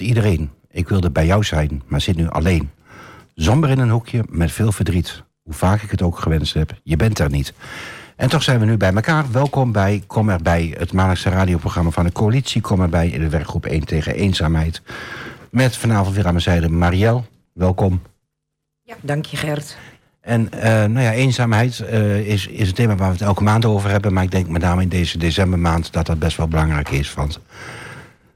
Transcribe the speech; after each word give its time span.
Iedereen. 0.00 0.50
Ik 0.70 0.88
wilde 0.88 1.10
bij 1.10 1.26
jou 1.26 1.44
zijn, 1.44 1.82
maar 1.86 2.00
zit 2.00 2.16
nu 2.16 2.28
alleen. 2.28 2.70
Somber 3.34 3.70
in 3.70 3.78
een 3.78 3.90
hoekje, 3.90 4.24
met 4.28 4.52
veel 4.52 4.72
verdriet. 4.72 5.22
Hoe 5.42 5.54
vaak 5.54 5.82
ik 5.82 5.90
het 5.90 6.02
ook 6.02 6.18
gewenst 6.18 6.54
heb, 6.54 6.80
je 6.82 6.96
bent 6.96 7.18
er 7.18 7.30
niet. 7.30 7.52
En 8.16 8.28
toch 8.28 8.42
zijn 8.42 8.60
we 8.60 8.64
nu 8.64 8.76
bij 8.76 8.94
elkaar. 8.94 9.24
Welkom 9.32 9.72
bij 9.72 10.02
Kom 10.06 10.28
erbij, 10.28 10.74
het 10.78 10.92
maandelijkse 10.92 11.30
radioprogramma 11.30 11.90
van 11.90 12.04
de 12.04 12.12
coalitie. 12.12 12.60
Kom 12.60 12.80
erbij 12.80 13.08
in 13.08 13.20
de 13.20 13.28
werkgroep 13.28 13.66
1 13.66 13.84
tegen 13.84 14.14
eenzaamheid. 14.14 14.82
Met 15.50 15.76
vanavond 15.76 16.14
weer 16.14 16.24
aan 16.24 16.32
mijn 16.32 16.42
zijde 16.42 16.68
Marielle. 16.68 17.22
Welkom. 17.52 18.02
Ja, 18.82 18.94
dank 19.00 19.24
je 19.24 19.36
Gert. 19.36 19.76
En 20.20 20.48
uh, 20.54 20.62
nou 20.62 21.00
ja, 21.00 21.12
eenzaamheid 21.12 21.84
uh, 21.90 22.18
is, 22.18 22.46
is 22.46 22.68
een 22.68 22.74
thema 22.74 22.96
waar 22.96 23.08
we 23.08 23.12
het 23.12 23.22
elke 23.22 23.42
maand 23.42 23.64
over 23.64 23.90
hebben. 23.90 24.12
Maar 24.12 24.22
ik 24.22 24.30
denk 24.30 24.48
met 24.48 24.62
name 24.62 24.82
in 24.82 24.88
deze 24.88 25.18
decembermaand 25.18 25.92
dat 25.92 26.06
dat 26.06 26.18
best 26.18 26.36
wel 26.36 26.48
belangrijk 26.48 26.88
is. 26.88 27.14
Want 27.14 27.40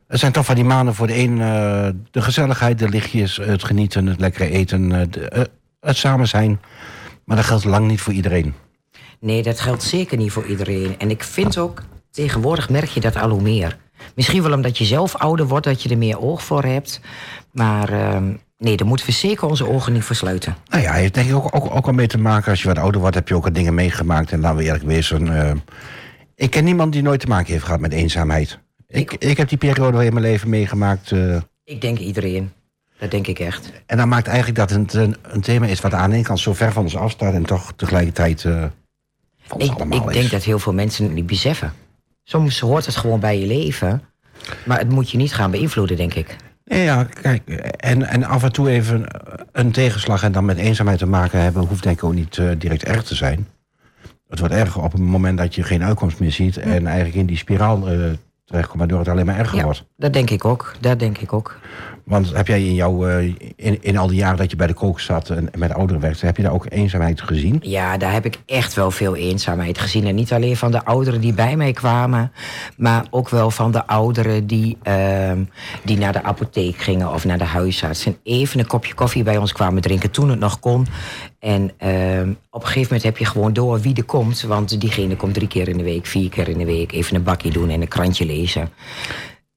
het 0.09 0.21
zijn 0.21 0.33
toch 0.33 0.45
van 0.45 0.55
die 0.55 0.65
maanden 0.65 0.95
voor 0.95 1.07
de 1.07 1.19
een 1.19 1.39
uh, 1.39 1.89
de 2.11 2.23
gezelligheid, 2.23 2.79
de 2.79 2.89
lichtjes, 2.89 3.37
het 3.37 3.65
genieten, 3.65 4.07
het 4.07 4.21
lekkere 4.21 4.51
eten, 4.51 5.11
de, 5.11 5.51
het 5.81 5.97
samen 5.97 6.29
zijn. 6.29 6.61
Maar 7.25 7.37
dat 7.37 7.47
geldt 7.47 7.65
lang 7.65 7.87
niet 7.87 8.01
voor 8.01 8.13
iedereen. 8.13 8.55
Nee, 9.21 9.43
dat 9.43 9.61
geldt 9.61 9.83
zeker 9.83 10.17
niet 10.17 10.33
voor 10.33 10.47
iedereen. 10.47 10.95
En 10.99 11.11
ik 11.11 11.23
vind 11.23 11.59
ook, 11.59 11.83
tegenwoordig 12.11 12.71
merk 12.71 12.89
je 12.89 13.01
dat 13.01 13.17
al 13.17 13.31
hoe 13.31 13.43
meer. 13.43 13.77
Misschien 14.15 14.43
wel 14.43 14.53
omdat 14.53 14.79
je 14.79 14.85
zelf 14.85 15.17
ouder 15.17 15.47
wordt, 15.47 15.67
dat 15.67 15.83
je 15.83 15.89
er 15.89 15.99
meer 15.99 16.21
oog 16.21 16.43
voor 16.43 16.65
hebt. 16.65 17.01
Maar 17.53 17.93
ehm, 17.93 18.33
nee, 18.59 18.77
daar 18.77 18.87
moeten 18.87 19.07
we 19.07 19.13
zeker 19.13 19.49
onze 19.49 19.69
ogen 19.69 19.93
niet 19.93 20.05
voor 20.05 20.17
sluiten. 20.17 20.57
Nou 20.69 20.83
ja, 20.83 20.93
heeft 20.93 21.15
denk 21.15 21.29
ik 21.29 21.35
ook, 21.35 21.57
ook, 21.57 21.75
ook 21.75 21.85
wel 21.85 21.95
mee 21.95 22.07
te 22.07 22.19
maken. 22.19 22.51
Als 22.51 22.63
je 22.63 22.69
wat 22.69 22.79
ouder 22.79 23.01
wordt, 23.01 23.15
heb 23.15 23.29
je 23.29 23.35
ook 23.35 23.45
wat 23.45 23.55
dingen 23.55 23.75
meegemaakt. 23.75 24.33
En 24.33 24.41
laten 24.41 24.57
we 24.59 24.65
eerlijk 24.65 24.85
wezen. 24.85 25.63
Ik 26.35 26.51
ken 26.51 26.65
niemand 26.65 26.93
die 26.93 27.03
nooit 27.03 27.21
te 27.21 27.27
maken 27.27 27.53
heeft 27.53 27.65
gehad 27.65 27.81
met 27.81 27.93
eenzaamheid. 27.93 28.59
Ik, 28.89 29.15
ik, 29.15 29.37
heb 29.37 29.49
die 29.49 29.59
periode 29.59 30.05
in 30.05 30.13
mijn 30.13 30.25
leven 30.25 30.49
meegemaakt. 30.49 31.11
Uh, 31.11 31.41
ik 31.65 31.81
denk 31.81 31.99
iedereen. 31.99 32.53
Dat 32.99 33.11
denk 33.11 33.27
ik 33.27 33.39
echt. 33.39 33.73
En 33.87 33.97
dan 33.97 34.09
maakt 34.09 34.27
eigenlijk 34.27 34.59
dat 34.59 34.71
het 34.71 34.95
een, 34.95 35.17
een 35.23 35.41
thema 35.41 35.67
is 35.67 35.81
wat 35.81 35.95
aan 35.95 36.11
de 36.11 36.17
ene 36.17 36.25
kant 36.25 36.39
zo 36.39 36.55
ver 36.55 36.73
van 36.73 36.83
ons 36.83 36.97
afstaat 36.97 37.35
en 37.35 37.47
toch 37.47 37.73
tegelijkertijd 37.77 38.45
uh, 38.45 38.65
van 39.43 39.61
ons 39.61 39.71
ik, 39.71 39.77
allemaal 39.77 39.99
Ik 39.99 40.09
is. 40.09 40.15
denk 40.15 40.31
dat 40.31 40.43
heel 40.43 40.59
veel 40.59 40.73
mensen 40.73 41.05
het 41.05 41.15
niet 41.15 41.27
beseffen. 41.27 41.73
Soms 42.25 42.61
hoort 42.61 42.87
het 42.87 42.97
gewoon 42.97 43.21
bij 43.21 43.41
je 43.41 43.47
leven, 43.47 44.03
maar 44.65 44.79
het 44.79 44.89
moet 44.89 45.11
je 45.11 45.17
niet 45.17 45.35
gaan 45.35 45.51
beïnvloeden, 45.51 45.97
denk 45.97 46.15
ik. 46.15 46.37
Ja, 46.65 47.05
kijk, 47.05 47.49
en, 47.77 48.03
en 48.03 48.25
af 48.25 48.43
en 48.43 48.53
toe 48.53 48.71
even 48.71 49.07
een 49.53 49.71
tegenslag 49.73 50.23
en 50.23 50.33
dan 50.33 50.45
met 50.45 50.57
eenzaamheid 50.57 50.99
te 50.99 51.07
maken 51.07 51.41
hebben, 51.41 51.67
hoeft 51.67 51.83
denk 51.83 51.97
ik 51.97 52.05
ook 52.05 52.15
niet 52.15 52.37
uh, 52.37 52.51
direct 52.59 52.85
erg 52.85 53.05
te 53.05 53.15
zijn. 53.15 53.49
Het 54.29 54.39
wordt 54.39 54.55
erger 54.55 54.83
op 54.83 54.93
het 54.93 55.01
moment 55.01 55.39
dat 55.39 55.55
je 55.55 55.63
geen 55.63 55.83
uitkomst 55.83 56.19
meer 56.19 56.33
ziet 56.33 56.57
en 56.57 56.87
eigenlijk 56.87 57.17
in 57.17 57.27
die 57.27 57.37
spiraal 57.37 57.93
uh, 57.93 58.13
terechtkomt, 58.49 58.79
waardoor 58.79 58.99
het 58.99 59.09
alleen 59.09 59.27
maar 59.27 59.39
erger 59.39 59.59
ja, 59.59 59.65
wordt. 59.65 59.85
Dat 59.97 60.13
denk 60.13 60.31
ik 60.31 60.45
ook. 60.45 60.75
Dat 60.81 60.99
denk 60.99 61.19
ik 61.19 61.33
ook. 61.33 61.59
Want 62.09 62.33
heb 62.33 62.47
jij 62.47 62.65
in, 62.65 62.75
jouw, 62.75 63.09
uh, 63.09 63.35
in, 63.57 63.79
in 63.81 63.97
al 63.97 64.07
die 64.07 64.19
jaren 64.19 64.37
dat 64.37 64.51
je 64.51 64.57
bij 64.57 64.67
de 64.67 64.73
kook 64.73 65.01
zat 65.01 65.31
en 65.31 65.49
met 65.57 65.73
ouderen 65.73 66.03
werkte, 66.03 66.27
heb 66.27 66.37
je 66.37 66.43
daar 66.43 66.53
ook 66.53 66.67
eenzaamheid 66.69 67.21
gezien? 67.21 67.59
Ja, 67.63 67.97
daar 67.97 68.13
heb 68.13 68.25
ik 68.25 68.39
echt 68.47 68.75
wel 68.75 68.91
veel 68.91 69.17
eenzaamheid 69.17 69.79
gezien. 69.79 70.07
En 70.07 70.15
niet 70.15 70.33
alleen 70.33 70.57
van 70.57 70.71
de 70.71 70.85
ouderen 70.85 71.21
die 71.21 71.33
bij 71.33 71.57
mij 71.57 71.73
kwamen, 71.73 72.33
maar 72.77 73.07
ook 73.11 73.29
wel 73.29 73.51
van 73.51 73.71
de 73.71 73.87
ouderen 73.87 74.47
die, 74.47 74.79
uh, 74.83 75.33
die 75.85 75.99
naar 75.99 76.13
de 76.13 76.23
apotheek 76.23 76.77
gingen 76.77 77.13
of 77.13 77.25
naar 77.25 77.39
de 77.39 77.45
huisarts. 77.45 78.07
En 78.07 78.17
even 78.23 78.59
een 78.59 78.67
kopje 78.67 78.95
koffie 78.95 79.23
bij 79.23 79.37
ons 79.37 79.53
kwamen 79.53 79.83
drinken 79.83 80.11
toen 80.11 80.31
het 80.31 80.39
nog 80.39 80.61
kon. 80.61 80.87
En 81.39 81.63
uh, 81.63 82.35
op 82.51 82.61
een 82.61 82.67
gegeven 82.67 82.83
moment 82.83 83.03
heb 83.03 83.19
je 83.19 83.25
gewoon 83.25 83.53
door 83.53 83.81
wie 83.81 83.97
er 83.97 84.05
komt. 84.05 84.43
Want 84.43 84.81
diegene 84.81 85.17
komt 85.17 85.35
drie 85.35 85.49
keer 85.49 85.69
in 85.69 85.77
de 85.77 85.85
week, 85.85 86.07
vier 86.07 86.29
keer 86.29 86.49
in 86.49 86.59
de 86.59 86.65
week. 86.65 86.93
Even 86.93 87.17
een 87.17 87.23
bakje 87.23 87.51
doen 87.51 87.69
en 87.69 87.81
een 87.81 87.89
krantje 87.89 88.27
lezen. 88.27 88.71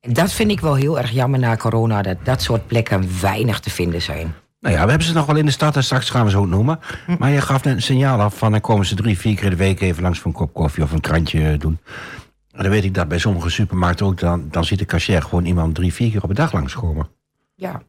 Dat 0.02 0.34
vind 0.34 0.52
ik 0.52 0.60
wel 0.60 0.76
heel 0.76 1.00
erg 1.00 1.12
jammer 1.12 1.40
na 1.40 1.56
corona, 1.56 2.02
dat 2.02 2.18
dat 2.24 2.42
soort 2.42 2.68
plekken 2.68 3.22
weinig 3.22 3.60
te 3.60 3.70
vinden 3.70 4.02
zijn. 4.02 4.34
Nou 4.60 4.76
ja, 4.76 4.84
we 4.84 4.90
hebben 4.90 5.08
ze 5.08 5.14
nog 5.14 5.26
wel 5.26 5.36
in 5.36 5.46
de 5.46 5.52
stad 5.52 5.76
en 5.76 5.84
straks 5.84 6.10
gaan 6.10 6.26
we 6.26 6.32
ze 6.32 6.38
ook 6.38 6.48
noemen. 6.48 6.80
Hm. 7.06 7.16
Maar 7.20 7.30
je 7.30 7.42
gaf 7.42 7.64
net 7.64 7.76
een 7.76 7.82
signaal 7.82 8.20
af 8.20 8.38
van 8.38 8.52
dan 8.52 8.62
komen 8.62 8.86
ze 8.86 8.96
drie, 8.96 9.18
vier 9.18 9.36
keer 9.36 9.50
de 9.50 9.56
week 9.56 9.82
even 9.82 10.04
langs 10.04 10.20
voor 10.20 10.32
een 10.32 10.38
kop 10.38 10.54
koffie 10.54 10.84
of 10.84 10.92
een 10.92 11.02
krantje 11.02 11.58
doen. 11.58 11.80
En 12.52 12.64
dan 12.64 12.72
weet 12.72 12.84
ik 12.84 12.94
dat 12.94 13.08
bij 13.08 13.18
sommige 13.18 13.50
supermarkten 13.50 14.06
ook, 14.06 14.20
dan, 14.20 14.48
dan 14.50 14.66
ziet 14.66 14.80
de 14.80 14.86
cashier 14.86 15.22
gewoon 15.22 15.46
iemand 15.46 15.76
drie, 15.76 15.94
vier 15.94 16.12
keer 16.12 16.24
op 16.24 16.30
een 16.30 16.36
dag 16.36 16.54
langskomen. 16.54 17.10
Ja, 17.56 17.82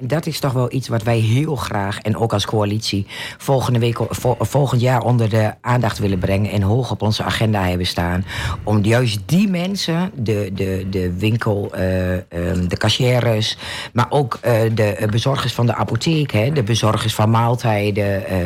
dat 0.00 0.26
is 0.26 0.38
toch 0.38 0.52
wel 0.52 0.72
iets 0.72 0.88
wat 0.88 1.02
wij 1.02 1.18
heel 1.18 1.56
graag, 1.56 1.98
en 1.98 2.16
ook 2.16 2.32
als 2.32 2.46
coalitie, 2.46 3.06
volgende 3.38 3.78
week, 3.78 3.98
vol, 4.08 4.36
volgend 4.38 4.80
jaar 4.80 5.02
onder 5.02 5.28
de 5.28 5.54
aandacht 5.60 5.98
willen 5.98 6.18
brengen 6.18 6.50
en 6.50 6.62
hoog 6.62 6.90
op 6.90 7.02
onze 7.02 7.22
agenda 7.22 7.68
hebben 7.68 7.86
staan. 7.86 8.24
Om 8.64 8.84
juist 8.84 9.20
die 9.26 9.48
mensen, 9.48 10.10
de, 10.14 10.50
de, 10.54 10.86
de 10.90 11.12
winkel, 11.18 11.70
uh, 11.74 12.12
um, 12.12 12.68
de 12.68 12.76
cashiers, 12.76 13.56
maar 13.92 14.06
ook 14.10 14.38
uh, 14.44 14.52
de 14.74 15.06
bezorgers 15.10 15.52
van 15.52 15.66
de 15.66 15.74
apotheek, 15.74 16.32
hè, 16.32 16.52
de 16.52 16.62
bezorgers 16.62 17.14
van 17.14 17.30
maaltijden, 17.30 18.22
uh, 18.32 18.36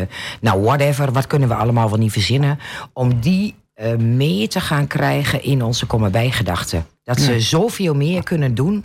nou 0.41 0.63
whatever, 0.63 1.13
wat 1.13 1.27
kunnen 1.27 1.49
we 1.49 1.55
allemaal 1.55 1.89
wel 1.89 1.99
niet 1.99 2.13
verzinnen, 2.13 2.59
om 2.93 3.21
die 3.21 3.55
mee 3.99 4.49
te 4.49 4.61
gaan 4.61 4.87
krijgen 4.87 5.43
in 5.43 5.63
onze 5.63 5.87
kom 5.87 6.05
erbij 6.05 6.31
gedachten. 6.31 6.87
Dat 7.05 7.21
ze 7.21 7.41
zoveel 7.41 7.95
meer 7.95 8.23
kunnen 8.23 8.55
doen. 8.55 8.85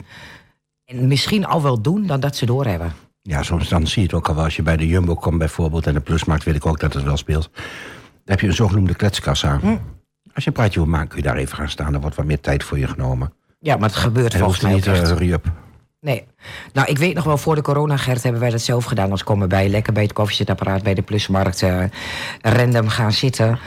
En 0.89 1.07
misschien 1.07 1.45
al 1.45 1.61
wel 1.61 1.81
doen 1.81 2.05
dan 2.05 2.19
dat 2.19 2.35
ze 2.35 2.45
doorhebben. 2.45 2.93
Ja, 3.21 3.43
soms 3.43 3.69
dan 3.69 3.87
zie 3.87 4.01
je 4.01 4.07
het 4.07 4.17
ook 4.17 4.27
al 4.27 4.35
wel. 4.35 4.43
Als 4.43 4.55
je 4.55 4.61
bij 4.61 4.77
de 4.77 4.87
Jumbo 4.87 5.15
komt 5.15 5.37
bijvoorbeeld... 5.37 5.87
en 5.87 5.93
de 5.93 5.99
Plusmarkt 5.99 6.43
weet 6.43 6.55
ik 6.55 6.65
ook 6.65 6.79
dat 6.79 6.93
het 6.93 7.03
wel 7.03 7.17
speelt... 7.17 7.49
dan 7.53 7.61
heb 8.25 8.39
je 8.39 8.47
een 8.47 8.53
zogenoemde 8.53 8.95
kletskassa. 8.95 9.59
Hm. 9.59 9.67
Als 10.33 10.43
je 10.43 10.47
een 10.49 10.53
praatje 10.53 10.79
wil 10.79 10.89
maken, 10.89 11.07
kun 11.07 11.17
je 11.17 11.23
daar 11.23 11.35
even 11.35 11.57
gaan 11.57 11.69
staan. 11.69 11.93
Er 11.93 12.01
wordt 12.01 12.15
wat 12.15 12.25
meer 12.25 12.39
tijd 12.39 12.63
voor 12.63 12.79
je 12.79 12.87
genomen. 12.87 13.33
Ja, 13.59 13.75
maar 13.75 13.89
het 13.89 13.97
gebeurt 13.97 14.33
en 14.33 14.39
volgens 14.39 14.61
mij 14.61 14.73
niet 14.73 14.87
uh, 14.87 14.93
hurry 14.93 15.31
up. 15.31 15.51
Nee. 16.01 16.25
Nou, 16.73 16.87
ik 16.87 16.97
weet 16.97 17.15
nog 17.15 17.23
wel, 17.23 17.37
voor 17.37 17.55
de 17.55 17.61
corona, 17.61 17.97
Gert, 17.97 18.23
hebben 18.23 18.41
wij 18.41 18.49
dat 18.49 18.61
zelf 18.61 18.85
gedaan. 18.85 19.11
Als 19.11 19.23
komen 19.23 19.49
bij, 19.49 19.69
lekker 19.69 19.93
bij 19.93 20.03
het 20.03 20.13
koffiezetapparaat, 20.13 20.83
bij 20.83 20.93
de 20.93 21.01
Plusmarkt... 21.01 21.61
Uh, 21.61 21.83
random 22.41 22.87
gaan 22.87 23.11
zitten. 23.11 23.59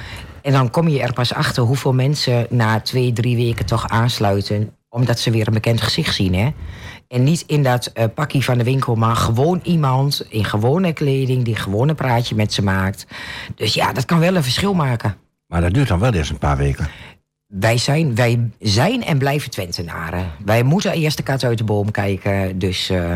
En 0.43 0.53
dan 0.53 0.71
kom 0.71 0.88
je 0.88 1.03
er 1.03 1.12
pas 1.12 1.34
achter 1.34 1.62
hoeveel 1.62 1.93
mensen... 1.93 2.47
na 2.50 2.81
twee, 2.81 3.12
drie 3.12 3.37
weken 3.37 3.66
toch 3.66 3.88
aansluiten... 3.88 4.77
omdat 4.88 5.19
ze 5.19 5.31
weer 5.31 5.47
een 5.47 5.53
bekend 5.53 5.81
gezicht 5.81 6.15
zien, 6.15 6.34
hè? 6.34 6.50
En 7.12 7.23
niet 7.23 7.45
in 7.47 7.62
dat 7.62 7.91
uh, 7.95 8.05
pakje 8.15 8.43
van 8.43 8.59
de 8.59 8.65
winkel, 8.65 8.95
maar 8.95 9.17
gewoon 9.17 9.61
iemand 9.62 10.27
in 10.28 10.45
gewone 10.45 10.93
kleding 10.93 11.45
die 11.45 11.56
gewoon 11.56 11.89
een 11.89 11.95
praatje 11.95 12.34
met 12.34 12.53
ze 12.53 12.62
maakt. 12.62 13.06
Dus 13.55 13.75
ja, 13.75 13.93
dat 13.93 14.05
kan 14.05 14.19
wel 14.19 14.37
een 14.37 14.43
verschil 14.43 14.75
maken. 14.75 15.17
Maar 15.47 15.61
dat 15.61 15.75
duurt 15.75 15.89
dan 15.89 15.99
wel 15.99 16.12
eerst 16.12 16.31
een 16.31 16.39
paar 16.39 16.56
weken. 16.56 16.89
Wij 17.47 17.78
zijn, 17.78 18.15
wij 18.15 18.50
zijn 18.59 19.05
en 19.05 19.19
blijven 19.19 19.50
Twentenaren. 19.50 20.31
Wij 20.45 20.62
moeten 20.62 20.93
eerst 20.93 21.17
de 21.17 21.23
kat 21.23 21.45
uit 21.45 21.59
de 21.59 21.65
boom 21.65 21.91
kijken. 21.91 22.59
Dus 22.59 22.91
uh, 22.91 23.11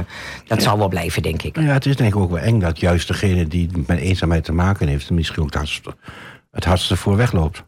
dat 0.46 0.58
ja. 0.58 0.64
zal 0.64 0.78
wel 0.78 0.88
blijven, 0.88 1.22
denk 1.22 1.42
ik. 1.42 1.56
Ja, 1.56 1.72
het 1.72 1.86
is 1.86 1.96
denk 1.96 2.14
ik 2.14 2.20
ook 2.20 2.30
wel 2.30 2.42
eng 2.42 2.60
dat 2.60 2.80
juist 2.80 3.08
degene 3.08 3.48
die 3.48 3.70
met 3.86 3.98
eenzaamheid 3.98 4.44
te 4.44 4.52
maken 4.52 4.88
heeft... 4.88 5.10
misschien 5.10 5.42
ook 5.42 5.54
het, 5.54 5.82
het 6.50 6.64
hardste 6.64 6.96
voor 6.96 7.16
wegloopt. 7.16 7.64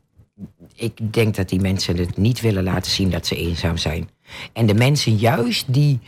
Ik 0.74 1.12
denk 1.12 1.34
dat 1.34 1.48
die 1.48 1.60
mensen 1.60 1.96
het 1.96 2.16
niet 2.16 2.40
willen 2.40 2.62
laten 2.62 2.90
zien 2.90 3.10
dat 3.10 3.26
ze 3.26 3.36
eenzaam 3.36 3.76
zijn. 3.76 4.08
En 4.52 4.66
de 4.66 4.74
mensen 4.74 5.16
juist 5.16 5.72
die 5.72 6.00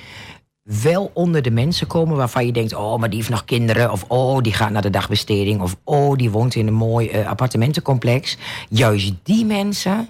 wel 0.62 1.10
onder 1.14 1.42
de 1.42 1.50
mensen 1.50 1.86
komen 1.86 2.16
waarvan 2.16 2.46
je 2.46 2.52
denkt: 2.52 2.74
oh, 2.74 2.98
maar 2.98 3.08
die 3.08 3.18
heeft 3.18 3.30
nog 3.30 3.44
kinderen. 3.44 3.92
Of 3.92 4.04
oh, 4.08 4.40
die 4.40 4.52
gaat 4.52 4.70
naar 4.70 4.82
de 4.82 4.90
dagbesteding. 4.90 5.60
Of 5.60 5.76
oh, 5.84 6.16
die 6.16 6.30
woont 6.30 6.54
in 6.54 6.66
een 6.66 6.74
mooi 6.74 7.10
uh, 7.10 7.28
appartementencomplex. 7.28 8.38
Juist 8.68 9.14
die 9.22 9.44
mensen. 9.44 10.08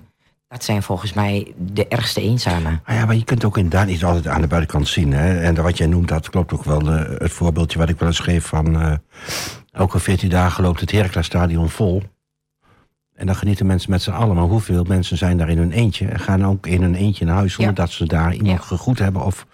Dat 0.49 0.65
zijn 0.65 0.83
volgens 0.83 1.13
mij 1.13 1.53
de 1.57 1.89
ergste 1.89 2.21
eenzamen. 2.21 2.81
Ah 2.85 2.95
ja, 2.95 3.05
maar 3.07 3.17
je 3.17 3.25
kunt 3.25 3.45
ook 3.45 3.57
inderdaad 3.57 3.87
niet 3.87 4.05
altijd 4.05 4.27
aan 4.27 4.41
de 4.41 4.47
buitenkant 4.47 4.89
zien. 4.89 5.13
Hè? 5.13 5.41
En 5.41 5.63
wat 5.63 5.79
jij 5.79 5.87
noemt, 5.87 6.09
dat 6.09 6.31
klopt 6.31 6.53
ook 6.53 6.65
wel. 6.65 6.87
Het 6.87 7.33
voorbeeldje 7.33 7.79
wat 7.79 7.89
ik 7.89 7.99
wel 7.99 8.09
eens 8.09 8.19
geef 8.19 8.47
van... 8.47 8.83
Uh, 8.83 8.93
elke 9.73 9.99
14 9.99 10.29
dagen 10.29 10.65
loopt 10.65 10.81
het 10.81 10.91
Heracles-stadion 10.91 11.69
vol. 11.69 12.03
En 13.21 13.27
dan 13.27 13.35
genieten 13.35 13.67
mensen 13.67 13.91
met 13.91 14.03
z'n 14.03 14.11
allen. 14.11 14.35
Maar 14.35 14.45
hoeveel 14.45 14.85
mensen 14.85 15.17
zijn 15.17 15.37
daar 15.37 15.49
in 15.49 15.59
hun 15.59 15.73
eentje? 15.73 16.07
En 16.07 16.19
gaan 16.19 16.47
ook 16.47 16.67
in 16.67 16.83
hun 16.83 16.95
eentje 16.95 17.25
naar 17.25 17.35
huis 17.35 17.53
zonder 17.53 17.75
ja. 17.75 17.81
dat 17.81 17.91
ze 17.91 18.07
daar 18.07 18.35
iemand 18.35 18.59
ja. 18.59 18.67
gegroet 18.67 18.99
hebben 18.99 19.25
of 19.25 19.47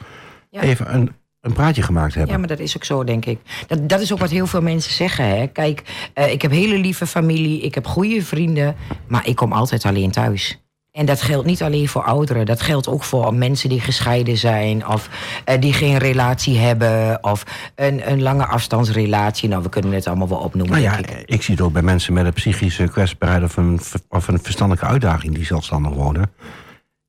ja. 0.51 0.61
even 0.61 0.95
een, 0.95 1.13
een 1.41 1.53
praatje 1.53 1.83
gemaakt 1.83 2.15
hebben. 2.15 2.33
Ja, 2.33 2.39
maar 2.39 2.49
dat 2.49 2.59
is 2.59 2.77
ook 2.77 2.85
zo, 2.85 3.05
denk 3.05 3.25
ik. 3.25 3.39
Dat, 3.67 3.89
dat 3.89 4.01
is 4.01 4.13
ook 4.13 4.19
wat 4.19 4.31
heel 4.31 4.47
veel 4.47 4.63
mensen 4.63 4.93
zeggen. 4.93 5.29
Hè? 5.29 5.47
Kijk, 5.47 6.09
uh, 6.15 6.33
ik 6.33 6.43
heb 6.43 6.51
hele 6.51 6.79
lieve 6.79 7.07
familie, 7.07 7.61
ik 7.61 7.75
heb 7.75 7.87
goede 7.87 8.23
vrienden, 8.23 8.77
maar 9.09 9.27
ik 9.27 9.37
kom 9.37 9.53
altijd 9.53 9.85
alleen 9.85 10.11
thuis. 10.11 10.59
En 10.97 11.07
dat 11.07 11.23
geldt 11.23 11.47
niet 11.47 11.63
alleen 11.63 11.89
voor 11.89 12.03
ouderen. 12.03 12.47
Dat 12.47 12.61
geldt 12.61 12.89
ook 12.89 13.03
voor 13.03 13.35
mensen 13.35 13.69
die 13.69 13.81
gescheiden 13.81 14.37
zijn. 14.37 14.89
Of 14.89 15.09
uh, 15.49 15.61
die 15.61 15.73
geen 15.73 15.99
relatie 15.99 16.59
hebben. 16.59 17.25
Of 17.25 17.45
een, 17.75 18.11
een 18.11 18.23
lange 18.23 18.47
afstandsrelatie. 18.47 19.49
Nou, 19.49 19.63
we 19.63 19.69
kunnen 19.69 19.93
het 19.93 20.07
allemaal 20.07 20.29
wel 20.29 20.39
opnoemen. 20.39 20.81
Nou 20.81 20.85
ja, 20.85 20.99
ik. 20.99 21.23
ik. 21.25 21.43
zie 21.43 21.55
het 21.55 21.65
ook 21.65 21.73
bij 21.73 21.83
mensen 21.83 22.13
met 22.13 22.27
een 22.27 22.33
psychische 22.33 22.89
kwetsbaarheid... 22.89 23.43
of 23.43 23.57
een, 23.57 23.81
of 24.09 24.29
een 24.29 24.39
verstandelijke 24.43 24.89
uitdaging 24.89 25.35
die 25.35 25.45
zelfstandig 25.45 25.93
wonen. 25.93 26.31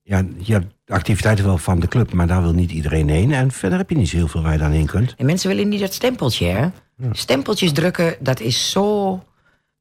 Ja, 0.03 0.23
je 0.37 0.53
hebt 0.53 0.73
de 0.85 0.93
activiteiten 0.93 1.45
wel 1.45 1.57
van 1.57 1.79
de 1.79 1.87
club... 1.87 2.13
maar 2.13 2.27
daar 2.27 2.41
wil 2.41 2.53
niet 2.53 2.71
iedereen 2.71 3.09
heen. 3.09 3.33
En 3.33 3.51
verder 3.51 3.77
heb 3.77 3.89
je 3.89 3.95
niet 3.95 4.09
zo 4.09 4.17
heel 4.17 4.27
veel 4.27 4.41
waar 4.41 4.53
je 4.53 4.59
dan 4.59 4.71
heen 4.71 4.85
kunt. 4.85 5.13
En 5.17 5.25
mensen 5.25 5.49
willen 5.49 5.69
niet 5.69 5.79
dat 5.79 5.93
stempeltje, 5.93 6.45
hè? 6.45 6.61
Ja. 6.97 7.09
Stempeltjes 7.11 7.71
drukken, 7.71 8.15
dat 8.19 8.39
is 8.39 8.71
zo 8.71 9.19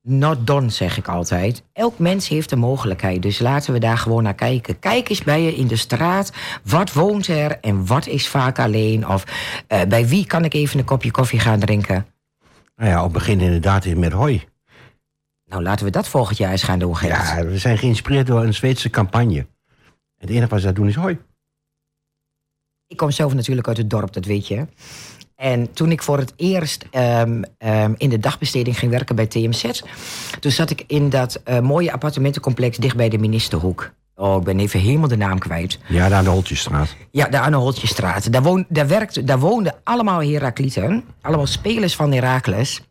not 0.07 0.47
done, 0.47 0.71
zeg 0.71 0.97
ik 0.97 1.09
altijd. 1.09 1.63
Elk 1.73 1.99
mens 1.99 2.29
heeft 2.29 2.51
een 2.51 2.59
mogelijkheid, 2.59 3.23
dus 3.23 3.39
laten 3.39 3.73
we 3.73 3.79
daar 3.79 3.99
gewoon 3.99 4.23
naar 4.23 4.35
kijken. 4.35 4.79
Kijk 4.79 5.09
eens 5.09 5.23
bij 5.23 5.43
je 5.43 5.55
in 5.55 5.67
de 5.67 5.77
straat, 5.77 6.33
wat 6.63 6.93
woont 6.93 7.27
er 7.27 7.61
en 7.61 7.87
wat 7.87 8.07
is 8.07 8.29
vaak 8.29 8.59
alleen? 8.59 9.09
Of 9.09 9.25
eh, 9.67 9.83
bij 9.83 10.07
wie 10.09 10.27
kan 10.27 10.45
ik 10.45 10.55
even 10.55 10.79
een 10.79 10.85
kopje 10.85 11.11
koffie 11.11 11.41
gaan 11.41 11.61
drinken? 11.61 12.07
Nou 12.77 12.91
ja, 12.91 13.05
op 13.05 13.13
begin 13.13 13.41
inderdaad 13.41 13.87
met 13.87 14.13
hoi. 14.13 14.45
Nou, 15.45 15.63
laten 15.63 15.85
we 15.85 15.91
dat 15.91 16.09
volgend 16.09 16.39
jaar 16.39 16.51
eens 16.51 16.63
gaan 16.63 16.79
doen, 16.79 16.97
Gert. 16.97 17.29
Ja, 17.29 17.45
we 17.45 17.59
zijn 17.59 17.79
geïnspireerd 17.79 18.27
door 18.27 18.43
een 18.43 18.55
Zweedse 18.55 18.91
campagne. 18.91 19.47
Het 20.19 20.31
enige 20.31 20.49
wat 20.49 20.59
ze 20.59 20.65
daar 20.65 20.75
doen 20.75 20.89
is 20.89 20.95
hoi. 20.95 21.19
Ik 22.87 22.97
kom 22.97 23.11
zelf 23.11 23.35
natuurlijk 23.35 23.69
uit 23.69 23.77
het 23.77 23.91
dorp, 23.91 24.13
dat 24.13 24.25
weet 24.25 24.49
je. 24.49 24.67
En 25.37 25.73
toen 25.73 25.91
ik 25.91 26.03
voor 26.03 26.19
het 26.19 26.33
eerst 26.37 26.87
ehm, 26.91 27.43
ehm, 27.59 27.93
in 27.97 28.09
de 28.09 28.19
dagbesteding 28.19 28.79
ging 28.79 28.91
werken 28.91 29.17
bij 29.17 29.27
TMZ... 29.27 29.83
toen 30.41 30.51
zat 30.51 30.71
ik 30.71 30.85
in 30.87 31.11
dat 31.11 31.41
eh, 31.45 31.61
mooie 31.61 31.93
appartementencomplex 31.93 32.77
dicht 32.77 32.97
bij 32.97 33.09
de 33.09 33.19
Ministerhoek. 33.19 33.93
Oh, 34.15 34.37
ik 34.37 34.45
ben 34.45 34.59
even 34.59 34.81
helemaal 34.81 35.09
de 35.09 35.17
naam 35.17 35.39
kwijt. 35.39 35.79
Ja, 35.89 36.09
daar 36.09 36.19
aan 36.19 36.25
de 36.25 36.31
Holtjestraat. 36.31 36.97
Ja, 37.11 37.29
daar 37.29 37.43
aan 37.43 37.51
de 37.51 37.57
Holtjestraat. 37.57 38.33
Daar, 38.33 38.43
woon, 38.43 38.65
daar, 38.69 38.87
werkte, 38.87 39.25
daar 39.25 39.39
woonden 39.39 39.75
allemaal 39.85 40.23
Heraklieten. 40.23 41.05
Allemaal 41.21 41.47
spelers 41.47 41.97
van 41.97 42.13
Herakles. 42.13 42.83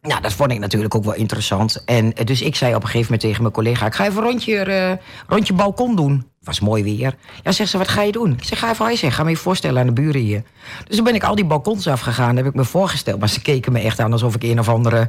Nou, 0.00 0.20
dat 0.20 0.32
vond 0.32 0.50
ik 0.50 0.58
natuurlijk 0.58 0.94
ook 0.94 1.04
wel 1.04 1.14
interessant. 1.14 1.84
En 1.84 2.14
eh, 2.14 2.24
dus 2.26 2.42
ik 2.42 2.56
zei 2.56 2.74
op 2.74 2.82
een 2.82 2.88
gegeven 2.88 3.04
moment 3.04 3.20
tegen 3.20 3.42
mijn 3.42 3.54
collega... 3.54 3.86
ik 3.86 3.94
ga 3.94 4.06
even 4.06 4.16
een 4.16 4.28
rondje, 4.28 4.66
uh, 4.66 4.92
rondje 5.26 5.54
balkon 5.54 5.96
doen. 5.96 6.31
Was 6.44 6.60
mooi 6.60 6.82
weer. 6.82 7.14
Ja, 7.42 7.52
zegt 7.52 7.70
ze, 7.70 7.78
wat 7.78 7.88
ga 7.88 8.02
je 8.02 8.12
doen? 8.12 8.32
Ik 8.32 8.44
zeg, 8.44 8.58
ga 8.58 8.70
even 8.70 8.86
hij 8.86 8.96
Ga 8.96 9.22
me 9.22 9.30
je 9.30 9.36
voorstellen 9.36 9.80
aan 9.80 9.86
de 9.86 9.92
buren 9.92 10.20
hier. 10.20 10.42
Dus 10.86 10.96
toen 10.96 11.04
ben 11.04 11.14
ik 11.14 11.24
al 11.24 11.34
die 11.34 11.44
balkons 11.44 11.86
afgegaan. 11.86 12.36
heb 12.36 12.46
ik 12.46 12.54
me 12.54 12.64
voorgesteld. 12.64 13.18
Maar 13.18 13.28
ze 13.28 13.42
keken 13.42 13.72
me 13.72 13.80
echt 13.80 14.00
aan 14.00 14.12
alsof 14.12 14.34
ik 14.34 14.42
een 14.42 14.58
of 14.58 14.68
andere... 14.68 15.08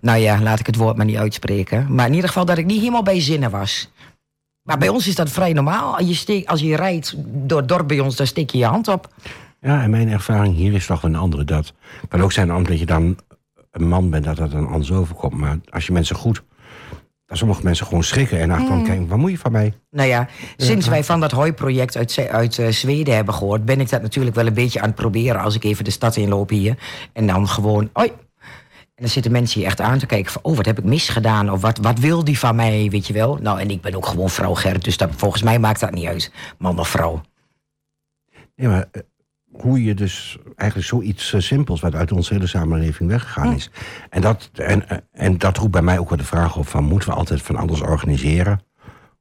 Nou 0.00 0.18
ja, 0.18 0.40
laat 0.40 0.60
ik 0.60 0.66
het 0.66 0.76
woord 0.76 0.96
maar 0.96 1.06
niet 1.06 1.16
uitspreken. 1.16 1.94
Maar 1.94 2.06
in 2.06 2.14
ieder 2.14 2.28
geval 2.28 2.44
dat 2.44 2.58
ik 2.58 2.66
niet 2.66 2.78
helemaal 2.78 3.02
bij 3.02 3.20
zinnen 3.20 3.50
was. 3.50 3.90
Maar 4.62 4.78
bij 4.78 4.88
ons 4.88 5.08
is 5.08 5.14
dat 5.14 5.30
vrij 5.30 5.52
normaal. 5.52 5.96
Als 5.96 6.08
je, 6.08 6.14
steek, 6.14 6.48
als 6.48 6.60
je 6.60 6.76
rijdt 6.76 7.14
door 7.26 7.58
het 7.58 7.68
dorp 7.68 7.88
bij 7.88 8.00
ons, 8.00 8.16
dan 8.16 8.26
steek 8.26 8.50
je 8.50 8.58
je 8.58 8.64
hand 8.64 8.88
op. 8.88 9.08
Ja, 9.60 9.82
en 9.82 9.90
mijn 9.90 10.08
ervaring 10.08 10.54
hier 10.54 10.72
is 10.72 10.86
toch 10.86 11.02
een 11.02 11.16
andere. 11.16 11.44
Dat 11.44 11.72
kan 12.08 12.22
ook 12.22 12.32
zijn 12.32 12.54
omdat 12.54 12.78
je 12.78 12.86
dan 12.86 13.16
een 13.70 13.88
man 13.88 14.10
bent, 14.10 14.24
dat 14.24 14.36
dat 14.36 14.50
dan 14.50 14.68
anders 14.68 14.92
overkomt. 14.92 15.34
Maar 15.34 15.58
als 15.70 15.86
je 15.86 15.92
mensen 15.92 16.16
goed... 16.16 16.42
Sommige 17.26 17.62
mensen 17.62 17.86
gewoon 17.86 18.04
schrikken 18.04 18.40
en 18.40 18.50
achteraf 18.50 18.78
mm. 18.78 18.84
kijken, 18.84 19.08
wat 19.08 19.18
moet 19.18 19.30
je 19.30 19.38
van 19.38 19.52
mij? 19.52 19.74
Nou 19.90 20.08
ja, 20.08 20.28
sinds 20.56 20.88
wij 20.88 21.04
van 21.04 21.20
dat 21.20 21.30
hooiproject 21.30 21.96
uit, 21.96 22.28
uit 22.30 22.58
uh, 22.58 22.68
Zweden 22.68 23.14
hebben 23.14 23.34
gehoord... 23.34 23.64
ben 23.64 23.80
ik 23.80 23.90
dat 23.90 24.02
natuurlijk 24.02 24.36
wel 24.36 24.46
een 24.46 24.54
beetje 24.54 24.80
aan 24.80 24.86
het 24.86 24.94
proberen... 24.94 25.40
als 25.40 25.54
ik 25.54 25.64
even 25.64 25.84
de 25.84 25.90
stad 25.90 26.16
inloop 26.16 26.48
hier. 26.48 26.78
En 27.12 27.26
dan 27.26 27.48
gewoon, 27.48 27.90
oi, 27.92 28.12
en 28.94 29.02
dan 29.02 29.08
zitten 29.08 29.32
mensen 29.32 29.60
hier 29.60 29.68
echt 29.68 29.80
aan 29.80 29.98
te 29.98 30.06
kijken 30.06 30.32
van... 30.32 30.42
oh, 30.42 30.56
wat 30.56 30.66
heb 30.66 30.78
ik 30.78 30.84
misgedaan? 30.84 31.50
Of 31.50 31.60
wat, 31.60 31.78
wat 31.78 31.98
wil 31.98 32.24
die 32.24 32.38
van 32.38 32.56
mij, 32.56 32.88
weet 32.90 33.06
je 33.06 33.12
wel? 33.12 33.38
Nou, 33.42 33.60
en 33.60 33.70
ik 33.70 33.80
ben 33.80 33.94
ook 33.94 34.06
gewoon 34.06 34.30
vrouw 34.30 34.54
Gert, 34.54 34.84
dus 34.84 34.96
dat, 34.96 35.10
volgens 35.16 35.42
mij 35.42 35.58
maakt 35.58 35.80
dat 35.80 35.94
niet 35.94 36.06
uit. 36.06 36.32
Man 36.58 36.78
of 36.78 36.88
vrouw. 36.88 37.20
Ja, 38.54 38.68
maar 38.68 38.88
eh, 38.92 39.02
hoe 39.52 39.84
je 39.84 39.94
dus 39.94 40.38
eigenlijk 40.56 40.88
zoiets 40.88 41.32
uh, 41.32 41.40
simpels... 41.40 41.80
wat 41.80 41.94
uit 41.94 42.12
onze 42.12 42.32
hele 42.32 42.46
samenleving 42.46 43.08
weggegaan 43.08 43.54
is. 43.54 43.70
En, 44.10 44.20
dat, 44.20 44.50
en, 44.52 44.88
eh, 44.88 44.98
en 45.12 45.38
dat 45.38 45.56
roept 45.56 45.70
bij 45.70 45.82
mij 45.82 45.98
ook 45.98 46.08
wel 46.08 46.18
de 46.18 46.24
vraag 46.24 46.56
op 46.56 46.68
van... 46.68 46.84
moeten 46.84 47.08
we 47.08 47.14
altijd 47.14 47.42
van 47.42 47.56
alles 47.56 47.80
organiseren? 47.80 48.60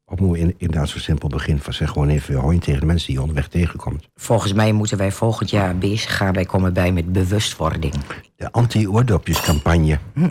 Of 0.05 0.19
moeten 0.19 0.41
we 0.41 0.47
in, 0.47 0.55
inderdaad 0.57 0.89
zo 0.89 0.99
simpel 0.99 1.27
beginnen 1.27 1.63
van 1.63 1.73
zeg 1.73 1.89
gewoon 1.89 2.09
even 2.09 2.35
hoi 2.35 2.59
tegen 2.59 2.79
de 2.79 2.85
mensen 2.85 3.07
die 3.07 3.15
je 3.15 3.21
onderweg 3.21 3.47
tegenkomt? 3.47 4.09
Volgens 4.15 4.53
mij 4.53 4.71
moeten 4.71 4.97
wij 4.97 5.11
volgend 5.11 5.49
jaar 5.49 5.77
bezig 5.77 6.17
gaan. 6.17 6.33
Wij 6.33 6.45
komen 6.45 6.73
bij 6.73 6.91
met 6.91 7.11
bewustwording. 7.11 7.93
De 8.35 8.51
anti-oordopjescampagne. 8.51 9.99
Hm. 10.13 10.29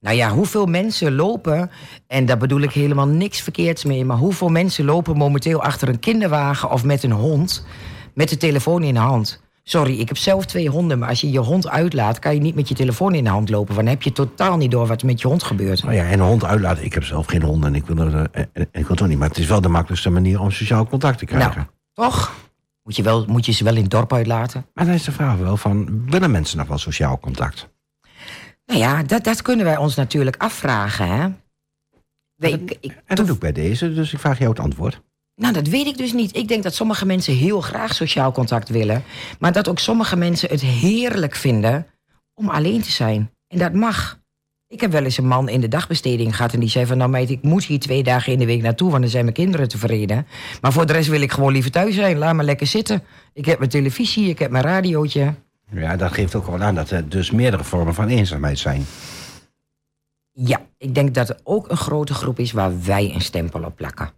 Nou 0.00 0.16
ja, 0.16 0.30
hoeveel 0.30 0.66
mensen 0.66 1.14
lopen, 1.14 1.70
en 2.06 2.26
daar 2.26 2.36
bedoel 2.36 2.60
ik 2.60 2.72
helemaal 2.72 3.06
niks 3.06 3.40
verkeerds 3.40 3.84
mee... 3.84 4.04
maar 4.04 4.16
hoeveel 4.16 4.48
mensen 4.48 4.84
lopen 4.84 5.16
momenteel 5.16 5.62
achter 5.62 5.88
een 5.88 5.98
kinderwagen 5.98 6.70
of 6.70 6.84
met 6.84 7.02
een 7.02 7.12
hond... 7.12 7.66
met 8.14 8.28
de 8.28 8.36
telefoon 8.36 8.82
in 8.82 8.94
de 8.94 9.00
hand... 9.00 9.44
Sorry, 9.68 9.98
ik 9.98 10.08
heb 10.08 10.16
zelf 10.16 10.44
twee 10.44 10.68
honden, 10.68 10.98
maar 10.98 11.08
als 11.08 11.20
je 11.20 11.30
je 11.30 11.38
hond 11.38 11.68
uitlaat... 11.68 12.18
kan 12.18 12.34
je 12.34 12.40
niet 12.40 12.54
met 12.54 12.68
je 12.68 12.74
telefoon 12.74 13.14
in 13.14 13.24
de 13.24 13.30
hand 13.30 13.48
lopen. 13.48 13.74
Want 13.74 13.86
dan 13.86 13.94
heb 13.94 14.02
je 14.02 14.12
totaal 14.12 14.56
niet 14.56 14.70
door 14.70 14.86
wat 14.86 15.00
er 15.00 15.06
met 15.06 15.20
je 15.20 15.28
hond 15.28 15.42
gebeurt. 15.42 15.82
Nou 15.82 15.94
ja, 15.94 16.04
en 16.04 16.12
een 16.12 16.26
hond 16.26 16.44
uitlaten. 16.44 16.84
Ik 16.84 16.94
heb 16.94 17.04
zelf 17.04 17.26
geen 17.26 17.42
hond 17.42 17.64
en 17.64 17.74
ik 17.74 17.86
wil, 17.86 17.98
er, 17.98 18.28
eh, 18.32 18.42
ik 18.54 18.68
wil 18.72 18.86
het 18.88 19.02
ook 19.02 19.08
niet. 19.08 19.18
Maar 19.18 19.28
het 19.28 19.38
is 19.38 19.46
wel 19.46 19.60
de 19.60 19.68
makkelijkste 19.68 20.10
manier 20.10 20.40
om 20.40 20.50
sociaal 20.50 20.86
contact 20.86 21.18
te 21.18 21.24
krijgen. 21.24 21.56
Nou, 21.56 21.66
toch? 21.92 22.34
Moet 22.82 22.96
je, 22.96 23.02
wel, 23.02 23.24
moet 23.26 23.46
je 23.46 23.52
ze 23.52 23.64
wel 23.64 23.74
in 23.74 23.82
het 23.82 23.90
dorp 23.90 24.12
uitlaten? 24.12 24.66
Maar 24.74 24.84
dan 24.84 24.94
is 24.94 25.04
de 25.04 25.12
vraag 25.12 25.36
wel 25.36 25.56
van, 25.56 26.04
willen 26.10 26.30
mensen 26.30 26.58
nog 26.58 26.68
wel 26.68 26.78
sociaal 26.78 27.18
contact? 27.18 27.68
Nou 28.66 28.80
ja, 28.80 29.02
dat, 29.02 29.24
dat 29.24 29.42
kunnen 29.42 29.64
wij 29.64 29.76
ons 29.76 29.94
natuurlijk 29.94 30.36
afvragen, 30.36 31.08
hè? 31.08 31.28
ik, 32.48 32.78
en 33.04 33.16
dat 33.16 33.26
doe 33.26 33.34
ik 33.34 33.40
bij 33.40 33.52
deze, 33.52 33.94
dus 33.94 34.12
ik 34.12 34.18
vraag 34.18 34.38
jou 34.38 34.50
het 34.50 34.60
antwoord. 34.60 35.02
Nou, 35.36 35.52
dat 35.52 35.66
weet 35.66 35.86
ik 35.86 35.96
dus 35.96 36.12
niet. 36.12 36.36
Ik 36.36 36.48
denk 36.48 36.62
dat 36.62 36.74
sommige 36.74 37.06
mensen 37.06 37.34
heel 37.34 37.60
graag 37.60 37.94
sociaal 37.94 38.32
contact 38.32 38.68
willen. 38.68 39.04
Maar 39.38 39.52
dat 39.52 39.68
ook 39.68 39.78
sommige 39.78 40.16
mensen 40.16 40.48
het 40.48 40.60
heerlijk 40.60 41.34
vinden 41.34 41.86
om 42.34 42.48
alleen 42.48 42.82
te 42.82 42.90
zijn. 42.90 43.30
En 43.48 43.58
dat 43.58 43.72
mag. 43.72 44.18
Ik 44.68 44.80
heb 44.80 44.92
wel 44.92 45.04
eens 45.04 45.18
een 45.18 45.26
man 45.26 45.48
in 45.48 45.60
de 45.60 45.68
dagbesteding 45.68 46.36
gehad 46.36 46.52
en 46.52 46.60
die 46.60 46.68
zei 46.68 46.86
van... 46.86 46.96
nou 46.96 47.10
meid, 47.10 47.30
ik 47.30 47.42
moet 47.42 47.64
hier 47.64 47.78
twee 47.78 48.02
dagen 48.02 48.32
in 48.32 48.38
de 48.38 48.46
week 48.46 48.62
naartoe... 48.62 48.90
want 48.90 49.02
dan 49.02 49.10
zijn 49.10 49.24
mijn 49.24 49.36
kinderen 49.36 49.68
tevreden. 49.68 50.26
Maar 50.60 50.72
voor 50.72 50.86
de 50.86 50.92
rest 50.92 51.08
wil 51.08 51.20
ik 51.20 51.32
gewoon 51.32 51.52
liever 51.52 51.70
thuis 51.70 51.94
zijn. 51.94 52.18
Laat 52.18 52.34
me 52.34 52.42
lekker 52.42 52.66
zitten. 52.66 53.02
Ik 53.32 53.44
heb 53.44 53.58
mijn 53.58 53.70
televisie, 53.70 54.28
ik 54.28 54.38
heb 54.38 54.50
mijn 54.50 54.64
radiootje. 54.64 55.34
Ja, 55.70 55.96
dat 55.96 56.12
geeft 56.12 56.34
ook 56.34 56.46
wel 56.46 56.62
aan 56.62 56.74
dat 56.74 56.90
er 56.90 57.08
dus 57.08 57.30
meerdere 57.30 57.64
vormen 57.64 57.94
van 57.94 58.08
eenzaamheid 58.08 58.58
zijn. 58.58 58.86
Ja, 60.32 60.60
ik 60.78 60.94
denk 60.94 61.14
dat 61.14 61.28
er 61.28 61.38
ook 61.42 61.70
een 61.70 61.76
grote 61.76 62.14
groep 62.14 62.38
is 62.38 62.52
waar 62.52 62.82
wij 62.82 63.14
een 63.14 63.20
stempel 63.20 63.64
op 63.64 63.76
plakken. 63.76 64.10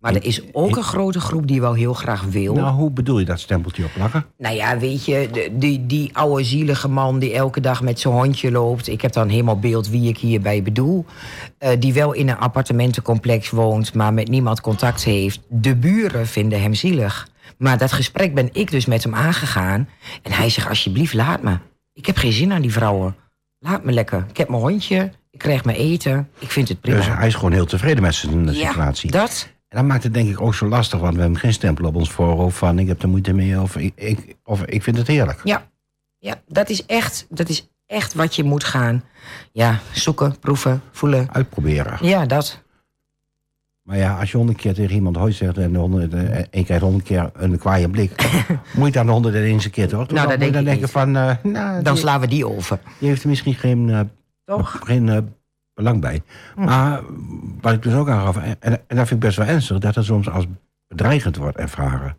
Maar 0.00 0.14
er 0.14 0.24
is 0.24 0.42
ook 0.52 0.76
een 0.76 0.82
grote 0.82 1.20
groep 1.20 1.46
die 1.46 1.60
wel 1.60 1.74
heel 1.74 1.94
graag 1.94 2.22
wil. 2.22 2.54
Nou, 2.54 2.74
hoe 2.74 2.90
bedoel 2.90 3.18
je 3.18 3.24
dat 3.24 3.40
stempeltje 3.40 3.84
opplakken? 3.84 4.26
Nou 4.38 4.54
ja, 4.54 4.78
weet 4.78 5.04
je, 5.04 5.48
die, 5.52 5.86
die 5.86 6.16
oude 6.16 6.44
zielige 6.44 6.88
man 6.88 7.18
die 7.18 7.34
elke 7.34 7.60
dag 7.60 7.82
met 7.82 8.00
zijn 8.00 8.14
hondje 8.14 8.50
loopt. 8.50 8.88
Ik 8.88 9.00
heb 9.00 9.12
dan 9.12 9.28
helemaal 9.28 9.58
beeld 9.58 9.88
wie 9.88 10.08
ik 10.08 10.18
hierbij 10.18 10.62
bedoel. 10.62 11.04
Uh, 11.58 11.70
die 11.78 11.92
wel 11.92 12.12
in 12.12 12.28
een 12.28 12.38
appartementencomplex 12.38 13.50
woont, 13.50 13.94
maar 13.94 14.14
met 14.14 14.28
niemand 14.28 14.60
contact 14.60 15.04
heeft. 15.04 15.40
De 15.48 15.76
buren 15.76 16.26
vinden 16.26 16.62
hem 16.62 16.74
zielig. 16.74 17.28
Maar 17.58 17.78
dat 17.78 17.92
gesprek 17.92 18.34
ben 18.34 18.48
ik 18.52 18.70
dus 18.70 18.86
met 18.86 19.02
hem 19.02 19.14
aangegaan. 19.14 19.88
En 20.22 20.32
hij 20.32 20.48
zegt, 20.50 20.68
alsjeblieft, 20.68 21.14
laat 21.14 21.42
me. 21.42 21.58
Ik 21.92 22.06
heb 22.06 22.16
geen 22.16 22.32
zin 22.32 22.52
aan 22.52 22.62
die 22.62 22.72
vrouwen. 22.72 23.16
Laat 23.58 23.84
me 23.84 23.92
lekker. 23.92 24.26
Ik 24.28 24.36
heb 24.36 24.48
mijn 24.48 24.62
hondje, 24.62 25.12
ik 25.30 25.38
krijg 25.38 25.64
mijn 25.64 25.76
eten. 25.76 26.28
Ik 26.38 26.50
vind 26.50 26.68
het 26.68 26.80
prima. 26.80 26.96
Dus 26.96 27.06
hij 27.06 27.26
is 27.26 27.34
gewoon 27.34 27.52
heel 27.52 27.66
tevreden 27.66 28.02
met 28.02 28.14
zijn 28.14 28.44
ja, 28.44 28.68
situatie. 28.68 29.10
dat. 29.10 29.48
En 29.70 29.78
dat 29.78 29.86
maakt 29.86 30.02
het 30.02 30.14
denk 30.14 30.28
ik 30.28 30.40
ook 30.40 30.54
zo 30.54 30.68
lastig, 30.68 31.00
want 31.00 31.14
we 31.14 31.20
hebben 31.20 31.38
geen 31.38 31.52
stempel 31.52 31.84
op 31.84 31.94
ons 31.94 32.10
voorhoofd 32.10 32.58
van 32.58 32.78
ik 32.78 32.88
heb 32.88 33.02
er 33.02 33.08
moeite 33.08 33.32
mee 33.32 33.60
of 33.60 33.76
ik, 33.76 33.92
ik, 33.94 34.36
of 34.44 34.64
ik 34.64 34.82
vind 34.82 34.96
het 34.96 35.06
heerlijk. 35.06 35.40
Ja, 35.44 35.68
ja 36.18 36.34
dat, 36.46 36.68
is 36.68 36.86
echt, 36.86 37.26
dat 37.28 37.48
is 37.48 37.68
echt 37.86 38.14
wat 38.14 38.36
je 38.36 38.44
moet 38.44 38.64
gaan 38.64 39.04
ja, 39.52 39.78
zoeken, 39.92 40.38
proeven, 40.38 40.82
voelen. 40.90 41.28
Uitproberen. 41.32 42.06
Ja, 42.06 42.26
dat. 42.26 42.62
Maar 43.82 43.96
ja, 43.96 44.18
als 44.18 44.30
je 44.30 44.36
honderd 44.36 44.58
keer 44.58 44.74
tegen 44.74 44.94
iemand 44.94 45.16
hoi 45.16 45.32
zegt 45.32 45.58
en, 45.58 45.74
honderd, 45.74 46.12
en 46.12 46.32
eh, 46.32 46.44
je 46.50 46.64
krijgt 46.64 46.82
honderd 46.82 47.04
keer 47.04 47.30
een 47.34 47.58
kwaaie 47.58 47.88
blik, 47.88 48.30
moet 48.76 48.86
je 48.86 48.92
dan 48.92 49.06
de 49.06 49.12
honderd 49.12 49.34
eens 49.34 49.70
keer 49.70 49.88
toch? 49.88 50.10
Nou, 50.10 50.28
dan, 50.28 50.38
denk 50.38 50.52
dan 50.52 50.64
denken 50.64 50.88
van. 50.88 51.16
Uh, 51.16 51.32
nou, 51.42 51.82
dan 51.82 51.96
slaan 51.96 52.20
we 52.20 52.26
die 52.26 52.48
over. 52.48 52.78
Die 52.98 53.08
heeft 53.08 53.24
misschien 53.24 53.54
geen, 53.54 53.88
uh, 53.88 54.00
toch? 54.44 54.80
geen 54.84 55.32
belang 55.74 56.00
bij. 56.00 56.22
Hm. 56.54 56.64
Maar 56.64 57.00
wat 57.60 57.72
ik 57.72 57.82
dus 57.82 57.94
ook 57.94 58.08
aangaf, 58.08 58.36
en, 58.36 58.56
en 58.60 58.96
dat 58.96 58.96
vind 58.96 59.10
ik 59.10 59.18
best 59.18 59.36
wel 59.36 59.46
ernstig, 59.46 59.78
dat 59.78 59.96
er 59.96 60.04
soms 60.04 60.28
als 60.28 60.46
bedreigend 60.88 61.36
wordt 61.36 61.56
ervaren. 61.56 62.16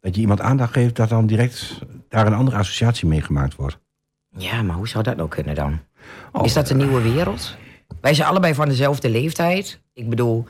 Dat 0.00 0.14
je 0.14 0.20
iemand 0.20 0.40
aandacht 0.40 0.72
geeft, 0.72 0.96
dat 0.96 1.08
dan 1.08 1.26
direct 1.26 1.78
daar 2.08 2.26
een 2.26 2.34
andere 2.34 2.56
associatie 2.56 3.08
mee 3.08 3.22
gemaakt 3.22 3.54
wordt. 3.56 3.78
Ja, 4.36 4.62
maar 4.62 4.76
hoe 4.76 4.88
zou 4.88 5.04
dat 5.04 5.16
nou 5.16 5.28
kunnen 5.28 5.54
dan? 5.54 5.80
Oh, 6.32 6.44
Is 6.44 6.52
dat 6.52 6.70
een 6.70 6.76
nieuwe 6.76 7.02
wereld? 7.02 7.56
Wij 8.00 8.14
zijn 8.14 8.28
allebei 8.28 8.54
van 8.54 8.68
dezelfde 8.68 9.10
leeftijd. 9.10 9.80
Ik 9.92 10.08
bedoel, 10.08 10.44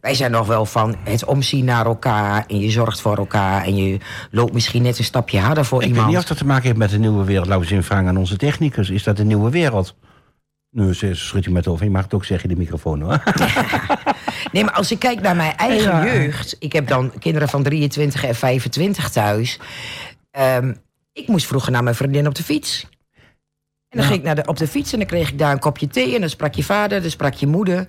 wij 0.00 0.14
zijn 0.14 0.30
nog 0.30 0.46
wel 0.46 0.64
van 0.66 0.96
het 1.04 1.24
omzien 1.24 1.64
naar 1.64 1.86
elkaar 1.86 2.44
en 2.46 2.58
je 2.58 2.70
zorgt 2.70 3.00
voor 3.00 3.16
elkaar 3.16 3.64
en 3.64 3.76
je 3.76 3.98
loopt 4.30 4.52
misschien 4.52 4.82
net 4.82 4.98
een 4.98 5.04
stapje 5.04 5.38
harder 5.38 5.64
voor 5.64 5.82
ik 5.82 5.86
iemand. 5.86 6.06
Ik 6.06 6.06
weet 6.06 6.14
niet 6.14 6.30
of 6.30 6.36
dat 6.36 6.38
te 6.38 6.52
maken 6.52 6.64
heeft 6.64 6.76
met 6.76 6.90
de 6.90 6.98
nieuwe 6.98 7.24
wereld. 7.24 7.46
Laten 7.46 7.68
we 7.68 7.74
eens 7.74 7.86
vragen 7.86 8.08
aan 8.08 8.16
onze 8.16 8.36
technicus. 8.36 8.90
Is 8.90 9.02
dat 9.02 9.18
een 9.18 9.26
nieuwe 9.26 9.50
wereld? 9.50 9.94
Nu 10.70 10.94
schudt 10.94 11.44
je 11.44 11.50
met 11.50 11.66
over. 11.66 11.84
Je 11.84 11.90
mag 11.90 12.02
het 12.02 12.14
ook 12.14 12.24
zeggen 12.24 12.48
in 12.48 12.54
de 12.54 12.60
microfoon 12.60 13.00
hoor. 13.00 13.22
Nee, 14.52 14.64
maar 14.64 14.72
als 14.72 14.90
ik 14.90 14.98
kijk 14.98 15.20
naar 15.20 15.36
mijn 15.36 15.56
eigen 15.56 16.04
jeugd. 16.04 16.56
Ik 16.58 16.72
heb 16.72 16.88
dan 16.88 17.12
kinderen 17.18 17.48
van 17.48 17.62
23 17.62 18.24
en 18.24 18.34
25 18.34 19.10
thuis. 19.10 19.58
Um, 20.38 20.76
ik 21.12 21.28
moest 21.28 21.46
vroeger 21.46 21.72
naar 21.72 21.82
mijn 21.82 21.94
vriendin 21.94 22.26
op 22.26 22.34
de 22.34 22.42
fiets. 22.42 22.86
En 23.88 23.98
dan 23.98 24.04
ging 24.04 24.18
ik 24.18 24.24
naar 24.24 24.34
de, 24.34 24.46
op 24.46 24.56
de 24.56 24.66
fiets 24.66 24.92
en 24.92 24.98
dan 24.98 25.08
kreeg 25.08 25.28
ik 25.28 25.38
daar 25.38 25.52
een 25.52 25.58
kopje 25.58 25.86
thee. 25.86 26.14
En 26.14 26.20
dan 26.20 26.30
sprak 26.30 26.54
je 26.54 26.64
vader, 26.64 27.00
dan 27.00 27.10
sprak 27.10 27.34
je 27.34 27.46
moeder. 27.46 27.86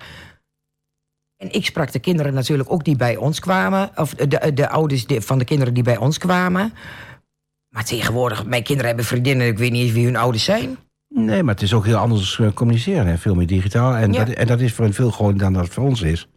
En 1.38 1.52
ik 1.52 1.66
sprak 1.66 1.92
de 1.92 2.00
kinderen 2.00 2.34
natuurlijk 2.34 2.72
ook 2.72 2.84
die 2.84 2.96
bij 2.96 3.16
ons 3.16 3.40
kwamen. 3.40 3.92
Of 3.96 4.14
de, 4.14 4.54
de 4.54 4.70
ouders 4.70 5.06
van 5.08 5.38
de 5.38 5.46
kinderen 5.46 5.74
die 5.74 5.84
bij 5.84 5.98
ons 5.98 6.18
kwamen. 6.18 6.74
Maar 7.70 7.86
tegenwoordig, 7.86 8.46
mijn 8.46 8.64
kinderen 8.64 8.88
hebben 8.88 9.06
vriendinnen... 9.06 9.48
ik 9.48 9.58
weet 9.58 9.72
niet 9.72 9.84
eens 9.84 9.92
wie 9.92 10.06
hun 10.06 10.16
ouders 10.16 10.44
zijn. 10.44 10.78
Nee, 11.10 11.44
maar 11.44 11.54
het 11.54 11.64
is 11.64 11.74
ook 11.74 11.86
heel 11.86 11.98
anders 11.98 12.40
eh, 12.40 12.48
communiceren. 12.54 13.08
Hè? 13.08 13.18
Veel 13.18 13.36
meer 13.36 13.48
digitaal. 13.48 13.96
En, 13.96 14.14
Ja. 14.14 14.24
dat, 14.26 14.36
en 14.36 14.48
dat 14.48 14.60
is 14.60 14.74
voor 14.74 14.86
een 14.86 14.94
veel 14.94 15.12
groter 15.12 15.38
dan 15.38 15.54
dat 15.54 15.64
het 15.64 15.74
voor 15.74 15.84
ons 15.84 16.02
is. 16.02 16.30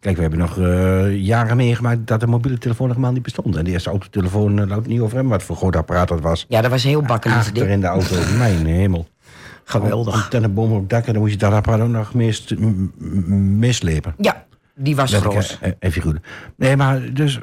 Kijk, 0.00 0.16
we 0.16 0.20
hebben 0.22 0.38
nog 0.40 0.58
eh, 0.58 1.16
jaren 1.24 1.56
meegemaakt 1.56 2.06
dat 2.06 2.20
de 2.20 2.26
mobiele 2.26 2.58
telefoon 2.58 2.86
nog 2.86 2.96
helemaal 2.96 3.14
niet 3.14 3.24
bestond. 3.24 3.56
En 3.56 3.64
de 3.64 3.70
eerste 3.70 3.90
autotelefoon, 3.90 4.58
uh, 4.58 4.66
laat 4.66 4.78
het 4.78 4.86
niet 4.86 5.00
over 5.00 5.14
hebben 5.14 5.32
wat 5.32 5.42
voor 5.42 5.56
groot 5.56 5.76
apparaat 5.76 6.08
dat 6.08 6.20
was. 6.20 6.46
Ja, 6.48 6.60
dat 6.60 6.70
was 6.70 6.82
heel 6.84 7.02
bakkelijk. 7.02 7.38
Achter 7.40 7.68
in 7.68 7.80
de 7.80 7.86
auto, 7.86 8.16
mijn 8.38 8.66
hemel. 8.66 9.06
Geweldig. 9.64 10.14
Antenneboom 10.22 10.72
op 10.72 10.80
het 10.80 10.90
dak 10.90 11.06
en 11.06 11.12
dan 11.12 11.22
moest 11.22 11.32
je 11.32 11.38
dat 11.38 11.52
apparaat 11.52 11.80
ook 11.80 11.88
nog 11.88 12.14
mislepen. 13.38 14.14
Ja, 14.18 14.46
die 14.78 14.96
was 14.96 15.14
groot. 15.14 15.58
en- 15.60 15.76
en 15.78 15.92
figuurlijk. 15.92 16.26
Nee, 16.56 16.76
maar 16.76 17.12
dus 17.14 17.38
eh, 17.38 17.42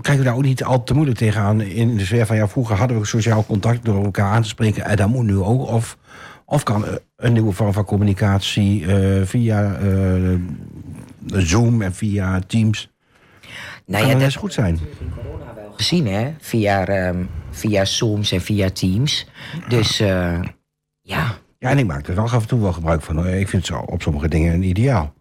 kijken 0.00 0.18
we 0.18 0.24
daar 0.24 0.34
ook 0.36 0.42
niet 0.42 0.64
al 0.64 0.82
te 0.82 0.94
moeilijk 0.94 1.18
tegenaan. 1.18 1.60
In 1.60 1.96
de 1.96 2.04
sfeer 2.04 2.26
van 2.26 2.36
ja, 2.36 2.48
vroeger 2.48 2.76
hadden 2.76 2.98
we 3.00 3.06
sociaal 3.06 3.44
contact 3.46 3.84
door 3.84 4.04
elkaar 4.04 4.30
aan 4.32 4.42
te 4.42 4.48
spreken. 4.48 4.84
En 4.84 4.96
dat 4.96 5.08
moet 5.08 5.24
nu 5.26 5.36
ook. 5.36 5.68
Of, 5.68 5.98
of 6.44 6.62
kan 6.62 6.86
eh, 6.86 6.92
een 7.16 7.32
nieuwe 7.32 7.52
vorm 7.52 7.72
van 7.72 7.84
communicatie 7.84 8.86
eh, 8.86 9.22
via 9.26 9.74
eh, 9.74 10.34
Zoom 11.26 11.82
en 11.82 11.94
via 11.94 12.40
Teams. 12.46 12.90
Nou 13.86 13.98
kan 14.02 14.06
ja, 14.12 14.14
dat 14.14 14.22
eens 14.24 14.36
goed 14.36 14.52
zijn. 14.52 14.78
gezien, 15.76 16.06
hè? 16.06 16.32
Via, 16.40 16.86
ehm, 16.86 17.24
via 17.50 17.84
Zooms 17.84 18.32
en 18.32 18.40
via 18.40 18.70
Teams. 18.70 19.26
Dus 19.68 20.00
eh, 20.00 20.40
ja, 21.00 21.34
Ja, 21.58 21.70
en 21.70 21.78
ik 21.78 21.86
maak 21.86 22.06
er 22.08 22.14
nog 22.14 22.34
af 22.34 22.42
en 22.42 22.48
toe 22.48 22.60
wel 22.60 22.72
gebruik 22.72 23.02
van. 23.02 23.16
hoor. 23.16 23.26
Ik 23.26 23.48
vind 23.48 23.66
het 23.68 23.76
zo 23.76 23.82
op 23.82 24.02
sommige 24.02 24.28
dingen 24.28 24.54
een 24.54 24.62
ideaal. 24.62 25.14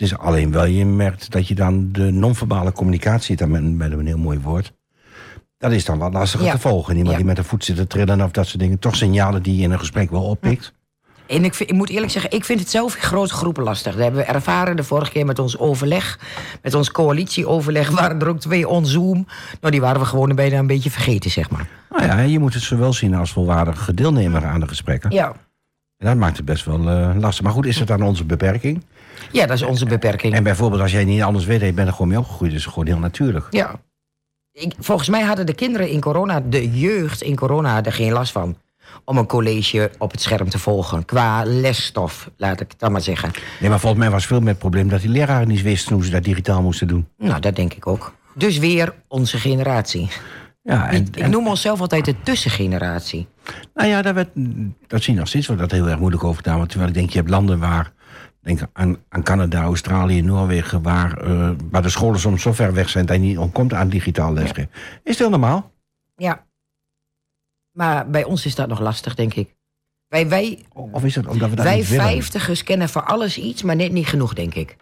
Het 0.00 0.08
is 0.12 0.18
alleen 0.18 0.52
wel, 0.52 0.64
je 0.64 0.84
merkt 0.86 1.30
dat 1.30 1.48
je 1.48 1.54
dan 1.54 1.88
de 1.92 2.10
non-verbale 2.10 2.72
communicatie, 2.72 3.36
dan 3.36 3.50
met, 3.50 3.62
met 3.76 3.92
een 3.92 4.06
heel 4.06 4.18
mooi 4.18 4.38
woord, 4.40 4.72
dat 5.58 5.72
is 5.72 5.84
dan 5.84 5.98
wat 5.98 6.12
lastiger 6.12 6.46
Ja. 6.46 6.52
te 6.52 6.58
volgen. 6.58 6.92
Iemand 6.92 7.10
Ja. 7.10 7.16
die 7.16 7.26
met 7.26 7.38
een 7.38 7.44
voet 7.44 7.64
zit 7.64 7.76
te 7.76 7.86
trillen 7.86 8.20
of 8.20 8.30
dat 8.30 8.46
soort 8.46 8.58
dingen. 8.60 8.78
Toch 8.78 8.96
signalen 8.96 9.42
die 9.42 9.56
je 9.56 9.62
in 9.62 9.70
een 9.70 9.78
gesprek 9.78 10.10
wel 10.10 10.22
oppikt. 10.22 10.72
En 11.26 11.44
ik, 11.44 11.54
vind- 11.54 11.70
ik 11.70 11.76
moet 11.76 11.88
eerlijk 11.90 12.12
zeggen, 12.12 12.30
ik 12.30 12.44
vind 12.44 12.60
het 12.60 12.70
zelf 12.70 12.94
in 12.94 13.02
grote 13.02 13.34
groepen 13.34 13.62
lastig. 13.62 13.92
Dat 13.92 14.02
hebben 14.02 14.20
we 14.20 14.26
ervaren 14.26 14.76
de 14.76 14.84
vorige 14.84 15.10
keer 15.10 15.26
met 15.26 15.38
ons 15.38 15.58
overleg. 15.58 16.18
Met 16.62 16.74
ons 16.74 16.90
coalitieoverleg 16.90 17.90
waren 18.00 18.20
er 18.20 18.28
ook 18.28 18.40
twee 18.40 18.68
on 18.68 18.86
Zoom. 18.86 19.26
Nou, 19.60 19.72
die 19.72 19.80
waren 19.80 20.00
we 20.00 20.06
gewoon 20.06 20.34
bijna 20.34 20.58
een 20.58 20.66
beetje 20.66 20.90
vergeten, 20.90 21.30
zeg 21.30 21.50
maar. 21.50 21.68
Nou 21.90 22.04
ja, 22.04 22.18
je 22.20 22.38
moet 22.38 22.54
het 22.54 22.62
zowel 22.62 22.92
zien 22.92 23.14
als 23.14 23.32
volwaardige 23.32 23.94
deelnemer 23.94 24.44
aan 24.44 24.60
de 24.60 24.68
gesprekken. 24.68 25.10
Ja, 25.10 25.26
En 25.96 26.06
dat 26.06 26.16
maakt 26.16 26.36
het 26.36 26.46
best 26.46 26.64
wel 26.64 26.88
eh, 26.90 27.10
lastig. 27.18 27.44
Maar 27.44 27.52
goed, 27.52 27.66
is 27.66 27.78
het 27.78 27.88
dan 27.88 28.02
onze 28.02 28.24
beperking? 28.24 28.84
Ja 29.32 29.46
dat 29.46 29.56
is 29.56 29.62
onze 29.62 29.86
beperking. 29.86 30.34
En 30.34 30.42
bijvoorbeeld 30.42 30.82
als 30.82 30.92
jij 30.92 31.04
niet 31.04 31.22
anders 31.22 31.44
weet, 31.44 31.60
je 31.60 31.72
bent 31.72 31.88
er 31.88 31.92
gewoon 31.92 32.08
mee 32.08 32.18
opgegroeid. 32.18 32.52
is 32.52 32.64
het 32.64 32.72
gewoon 32.72 32.88
heel 32.88 32.98
natuurlijk. 32.98 33.46
Ja. 33.50 33.80
Ik, 34.52 34.74
volgens 34.78 35.08
mij 35.08 35.22
hadden 35.22 35.46
de 35.46 35.54
kinderen 35.54 35.88
in 35.88 36.00
corona, 36.00 36.40
de 36.40 36.70
jeugd 36.70 37.22
in 37.22 37.36
corona, 37.36 37.84
er 37.84 37.92
geen 37.92 38.12
last 38.12 38.32
van. 38.32 38.56
Om 39.04 39.16
een 39.16 39.26
college 39.26 39.90
op 39.98 40.10
het 40.10 40.20
scherm 40.20 40.48
te 40.48 40.58
volgen. 40.58 41.04
Qua 41.04 41.44
lesstof, 41.44 42.30
laat 42.36 42.60
ik 42.60 42.70
het 42.70 42.78
dan 42.78 42.92
maar 42.92 43.00
zeggen. 43.00 43.30
Nee, 43.60 43.70
maar 43.70 43.80
volgens 43.80 44.02
mij 44.02 44.10
was 44.10 44.26
veel 44.26 44.40
meer 44.40 44.48
het 44.48 44.58
probleem 44.58 44.88
dat 44.88 45.00
die 45.00 45.10
leraren 45.10 45.48
niet 45.48 45.62
wisten 45.62 45.94
hoe 45.94 46.04
ze 46.04 46.10
dat 46.10 46.24
digitaal 46.24 46.62
moesten 46.62 46.88
doen. 46.88 47.08
Nou, 47.16 47.40
dat 47.40 47.56
denk 47.56 47.74
ik 47.74 47.86
ook. 47.86 48.12
Dus 48.34 48.58
weer 48.58 48.94
onze 49.08 49.38
generatie. 49.38 50.08
Ja, 50.62 50.90
en, 50.90 51.06
ik, 51.06 51.16
ik 51.16 51.28
noem 51.28 51.48
onszelf 51.48 51.80
altijd 51.80 52.04
de 52.04 52.14
tussengeneratie. 52.22 53.26
Nou 53.74 53.88
ja, 53.88 54.02
daar 54.02 54.14
werd, 54.14 54.28
dat 54.86 55.02
zie 55.02 55.12
je 55.12 55.18
nog 55.18 55.28
steeds 55.28 55.46
wordt 55.46 55.62
dat 55.62 55.70
heel 55.70 55.88
erg 55.88 55.98
moeilijk 55.98 56.24
over 56.24 56.36
gedaan. 56.36 56.56
Want 56.56 56.68
terwijl 56.68 56.90
ik 56.90 56.96
denk, 56.96 57.10
je 57.10 57.18
hebt 57.18 57.30
landen 57.30 57.58
waar, 57.58 57.92
denk 58.56 58.70
aan, 58.72 59.04
aan 59.08 59.22
Canada, 59.22 59.62
Australië, 59.62 60.22
Noorwegen, 60.22 60.82
waar, 60.82 61.18
eh, 61.18 61.50
waar 61.70 61.82
de 61.82 61.88
scholen 61.88 62.20
soms 62.20 62.42
zo 62.42 62.52
ver 62.52 62.72
weg 62.74 62.88
zijn 62.88 63.06
dat 63.06 63.16
je 63.16 63.22
niet 63.22 63.38
ontkomt 63.38 63.72
aan 63.72 63.88
digitaal 63.88 64.32
lesgeven. 64.32 64.70
Is 64.74 65.00
het 65.04 65.18
heel 65.18 65.30
normaal? 65.30 65.72
Ja. 66.16 66.46
Maar 67.70 68.10
bij 68.10 68.24
ons 68.24 68.46
is 68.46 68.54
dat 68.54 68.68
nog 68.68 68.80
lastig, 68.80 69.14
denk 69.14 69.34
ik. 69.34 69.54
Wij, 70.06 70.28
wij, 70.28 70.64
Of 70.72 71.04
is 71.04 71.14
het 71.14 71.26
omdat 71.26 71.50
we 71.50 71.56
dat 71.56 71.64
wij 71.64 71.82
vijftigers 71.84 72.62
kennen 72.62 72.88
voor 72.88 73.02
alles 73.04 73.38
iets, 73.38 73.62
maar 73.62 73.76
net 73.76 73.92
niet 73.92 74.06
genoeg, 74.06 74.34
denk 74.34 74.54
ik. 74.54 74.76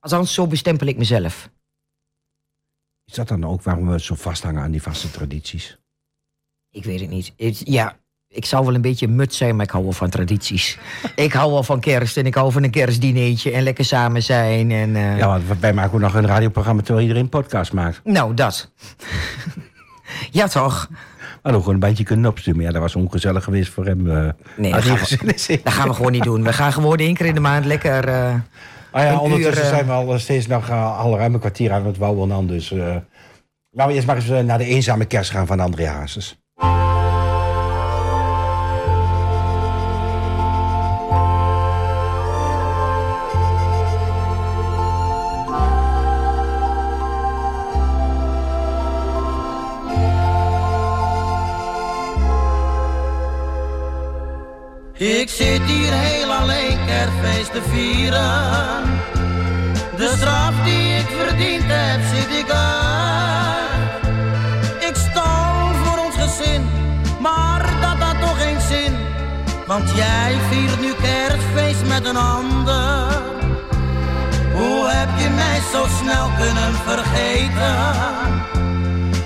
Althans, 0.00 0.34
zo 0.34 0.46
bestempel 0.46 0.86
ik 0.86 0.96
mezelf. 0.96 1.50
Is 3.04 3.14
dat 3.14 3.28
dan 3.28 3.44
ook 3.44 3.62
waarom 3.62 3.88
we 3.88 4.00
zo 4.00 4.14
vasthangen 4.14 4.62
aan 4.62 4.70
die 4.70 4.82
vaste 4.82 5.10
tradities? 5.10 5.78
Ik 6.70 6.84
weet 6.84 7.00
het 7.00 7.10
niet. 7.10 7.32
Het- 7.36 7.62
ja, 7.64 7.98
ik 8.28 8.44
zou 8.44 8.64
wel 8.64 8.74
een 8.74 8.80
beetje 8.80 9.08
mut 9.08 9.34
zijn, 9.34 9.56
maar 9.56 9.64
ik 9.64 9.70
hou 9.70 9.84
wel 9.84 9.92
van 9.92 10.08
tradities. 10.10 10.78
ik 11.14 11.32
hou 11.32 11.52
wel 11.52 11.62
van 11.62 11.80
kerst 11.80 12.16
en 12.16 12.26
ik 12.26 12.34
hou 12.34 12.52
van 12.52 12.62
een 12.62 12.70
kerstdineetje 12.70 13.50
en 13.52 13.62
lekker 13.62 13.84
samen 13.84 14.22
zijn. 14.22 14.70
En, 14.70 14.96
eh, 14.96 15.18
Ja, 15.18 15.26
want 15.28 15.60
wij 15.60 15.72
maken 15.72 15.92
ook 15.94 16.00
nog 16.00 16.14
een 16.14 16.26
radioprogramma 16.26 16.80
terwijl 16.82 17.02
iedereen 17.02 17.22
een 17.24 17.28
podcast 17.30 17.72
maakt. 17.72 18.00
Nou, 18.04 18.34
dat. 18.34 18.72
ja, 20.30 20.46
toch? 20.48 20.88
Hadden 21.42 21.60
gewoon 21.60 21.74
een 21.74 21.80
bandje 21.80 22.04
kunnen 22.04 22.30
opsturen. 22.30 22.56
Maar 22.56 22.66
ja, 22.66 22.72
dat 22.72 22.82
was 22.82 22.96
ongezellig 22.96 23.44
geweest 23.44 23.72
voor 23.72 23.86
hem. 23.86 24.10
eh 24.10 24.28
Nee, 24.56 24.72
dat 24.72 24.82
gaan, 24.84 25.18
we, 25.18 25.60
dat 25.64 25.72
gaan 25.72 25.94
gewoon 25.94 26.12
niet 26.12 26.22
doen. 26.22 26.42
We 26.42 26.52
gaan 26.52 26.72
gewoon 26.72 26.96
één 26.98 27.14
keer 27.14 27.26
in 27.26 27.34
de 27.34 27.40
maand 27.40 27.64
lekker... 27.64 28.08
eh, 28.08 28.34
Ah 28.92 29.02
ja, 29.02 29.18
ondertussen 29.18 29.62
uur, 29.64 29.68
zijn 29.70 29.86
we 29.86 29.92
al 29.92 30.18
steeds 30.18 30.46
nog 30.46 30.68
uh, 30.68 30.98
al 30.98 31.16
ruim 31.16 31.34
een 31.34 31.40
kwartier 31.40 31.72
aan 31.72 31.86
het 31.86 31.96
wouwen 31.98 32.28
dan. 32.28 32.46
Dus 32.46 32.70
laten 32.70 33.86
we 33.86 33.92
eerst 33.92 34.06
maar 34.06 34.16
eens 34.16 34.28
naar 34.46 34.58
de 34.58 34.64
eenzame 34.64 35.04
kerst 35.04 35.30
gaan 35.30 35.46
van 35.46 35.60
André 35.60 35.86
Hazes. 35.86 36.38
De 59.96 60.14
straf 60.16 60.54
die 60.64 60.94
ik 60.94 61.06
verdiend 61.18 61.64
heb, 61.66 62.00
zit 62.14 62.38
ik 62.38 62.50
uit. 62.50 64.06
Ik 64.88 64.96
stal 65.10 65.70
voor 65.84 66.04
ons 66.04 66.14
gezin, 66.14 66.70
maar 67.20 67.62
dat 67.80 67.96
had 67.98 68.20
toch 68.20 68.42
geen 68.42 68.60
zin. 68.60 68.96
Want 69.66 69.90
jij 69.94 70.36
viert 70.50 70.80
nu 70.80 70.92
kerstfeest 71.02 71.86
met 71.86 72.06
een 72.06 72.16
ander. 72.16 73.22
Hoe 74.54 74.88
heb 74.88 75.08
je 75.18 75.28
mij 75.28 75.60
zo 75.72 75.86
snel 76.02 76.30
kunnen 76.38 76.74
vergeten? 76.86 77.76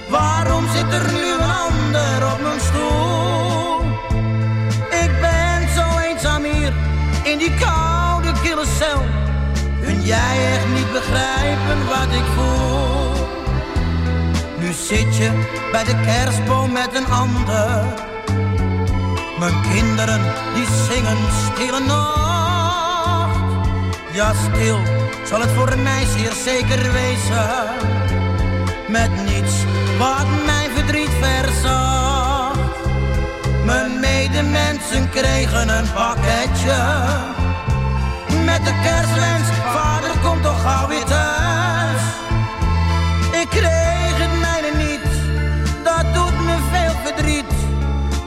Waarom 0.09 0.65
zit 0.75 0.93
er 0.93 1.13
nu 1.13 1.33
een 1.33 1.51
ander 1.67 2.33
op 2.33 2.41
mijn 2.43 2.61
stoel? 2.61 3.81
Ik 4.91 5.21
ben 5.21 5.69
zo 5.75 5.99
eenzaam 5.99 6.45
hier 6.45 6.73
in 7.23 7.39
die 7.39 7.55
cel. 7.59 7.82
Jij 10.05 10.53
echt 10.53 10.69
niet 10.75 10.93
begrijpen 10.93 11.87
wat 11.89 12.15
ik 12.15 12.25
voel? 12.35 13.27
Nu 14.59 14.73
zit 14.73 15.17
je 15.17 15.31
bij 15.73 15.85
de 15.85 16.01
kerstboom 16.01 16.73
met 16.73 16.89
een 16.95 17.07
ander. 17.07 17.85
Mijn 19.39 19.61
kinderen 19.73 20.21
die 20.55 20.67
zingen 20.91 21.17
stille 21.45 21.81
nacht. 21.87 23.41
Ja, 24.13 24.33
stil 24.33 24.79
zal 25.25 25.41
het 25.41 25.51
voor 25.51 25.79
mij 25.79 26.05
zeer 26.05 26.33
zeker 26.33 26.93
wezen. 26.93 27.51
Met 28.89 29.11
niets 29.25 29.55
wat 29.99 30.27
mijn 30.47 30.71
verdriet 30.71 31.11
verzacht. 31.21 32.59
Mijn 33.65 34.01
medemensen 34.01 35.11
kregen 35.11 35.69
een 35.69 35.93
pakketje. 35.93 37.41
De 38.65 38.81
kerstwens, 38.83 39.49
vader 39.73 40.19
komt 40.23 40.43
toch 40.43 40.63
gauw 40.63 40.89
weer 40.89 41.05
thuis. 41.05 42.03
Ik 43.41 43.49
kreeg 43.49 44.15
het 44.19 44.41
mijne 44.41 44.85
niet, 44.85 45.07
dat 45.85 46.15
doet 46.15 46.45
me 46.45 46.57
veel 46.73 46.95
verdriet. 47.05 47.53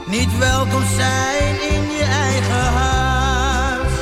Niet 0.06 0.38
welkom 0.38 0.82
zijn 0.96 1.54
in 1.72 1.90
je 1.90 2.04
eigen 2.28 2.72
huis. 2.72 3.92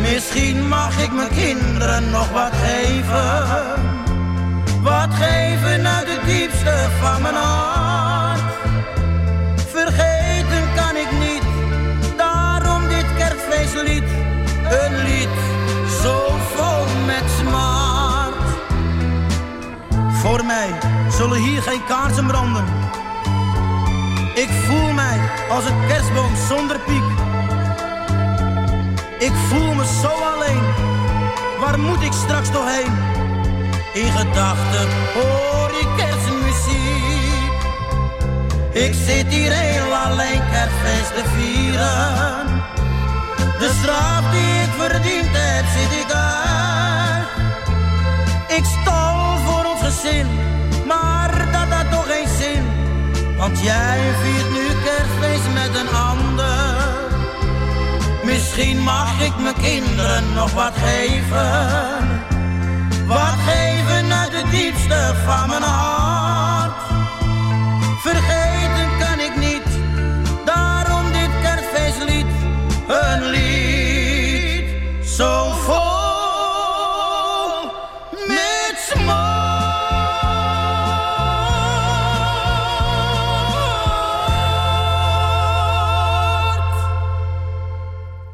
Misschien 0.00 0.68
mag 0.68 0.98
ik 0.98 1.12
mijn 1.12 1.28
kinderen 1.28 2.10
nog 2.10 2.30
wat 2.30 2.52
geven. 2.52 3.86
Wat 4.82 5.14
geven 5.14 5.86
uit 5.86 6.08
het 6.08 6.26
diepste 6.26 6.86
van 7.00 7.22
mijn 7.22 7.34
hart. 7.34 8.40
Vergeten 9.70 10.64
kan 10.74 10.96
ik 10.96 11.10
niet, 11.18 11.42
daarom 12.16 12.88
dit 12.88 13.06
kerstfeestlied. 13.16 14.17
Een 14.70 14.96
lied 15.04 15.28
zo 16.02 16.38
vol 16.54 17.04
met 17.06 17.24
smart. 17.38 18.34
Voor 20.12 20.44
mij 20.44 20.68
zullen 21.10 21.38
hier 21.38 21.62
geen 21.62 21.84
kaarsen 21.84 22.26
branden. 22.26 22.64
Ik 24.34 24.48
voel 24.66 24.92
mij 24.92 25.18
als 25.50 25.64
een 25.64 25.86
kerstboom 25.86 26.36
zonder 26.48 26.78
piek. 26.78 27.02
Ik 29.18 29.32
voel 29.48 29.74
me 29.74 29.84
zo 30.02 30.08
alleen, 30.08 30.62
waar 31.60 31.78
moet 31.78 32.02
ik 32.02 32.12
straks 32.12 32.50
toch 32.50 32.66
heen? 32.76 32.92
In 33.92 34.12
gedachten 34.12 34.88
hoor 35.14 35.70
ik 35.80 35.88
kerstmuziek. 35.96 37.28
Ik 38.72 38.94
zit 38.94 39.26
hier 39.26 39.52
heel 39.52 39.94
alleen 39.94 40.42
kerstfeest 40.50 41.14
te 41.14 41.22
vieren. 41.36 42.57
De 43.58 43.70
straf 43.80 44.30
die 44.30 44.62
ik 44.62 44.70
verdiend 44.78 45.28
heb, 45.32 45.64
zit 45.76 45.92
ik 46.00 46.12
uit. 46.12 47.28
Ik 48.58 48.64
stal 48.64 49.36
voor 49.36 49.64
ons 49.64 49.82
gezin, 49.82 50.26
maar 50.86 51.48
dat 51.52 51.76
had 51.76 51.90
toch 51.90 52.06
geen 52.06 52.28
zin. 52.38 52.64
Want 53.36 53.60
jij 53.60 53.98
viert 54.22 54.50
nu 54.50 54.66
kerstfeest 54.84 55.48
met 55.54 55.80
een 55.80 55.96
ander. 55.96 56.96
Misschien 58.24 58.82
mag 58.82 59.20
ik 59.20 59.38
mijn 59.38 59.54
kinderen 59.54 60.32
nog 60.34 60.52
wat 60.52 60.72
geven. 60.76 62.20
Wat 63.06 63.34
geven 63.46 64.12
uit 64.12 64.30
de 64.30 64.44
diepste 64.50 65.14
van 65.26 65.48
mijn 65.48 65.62
hart. 65.62 66.80
Vergeten 68.00 68.88
kan 68.98 69.20
ik 69.20 69.36
niet, 69.36 69.68
daarom 70.44 71.12
dit 71.12 71.30
kerstfeestlied. 71.42 72.26
Een 72.86 73.22
lied 73.22 73.47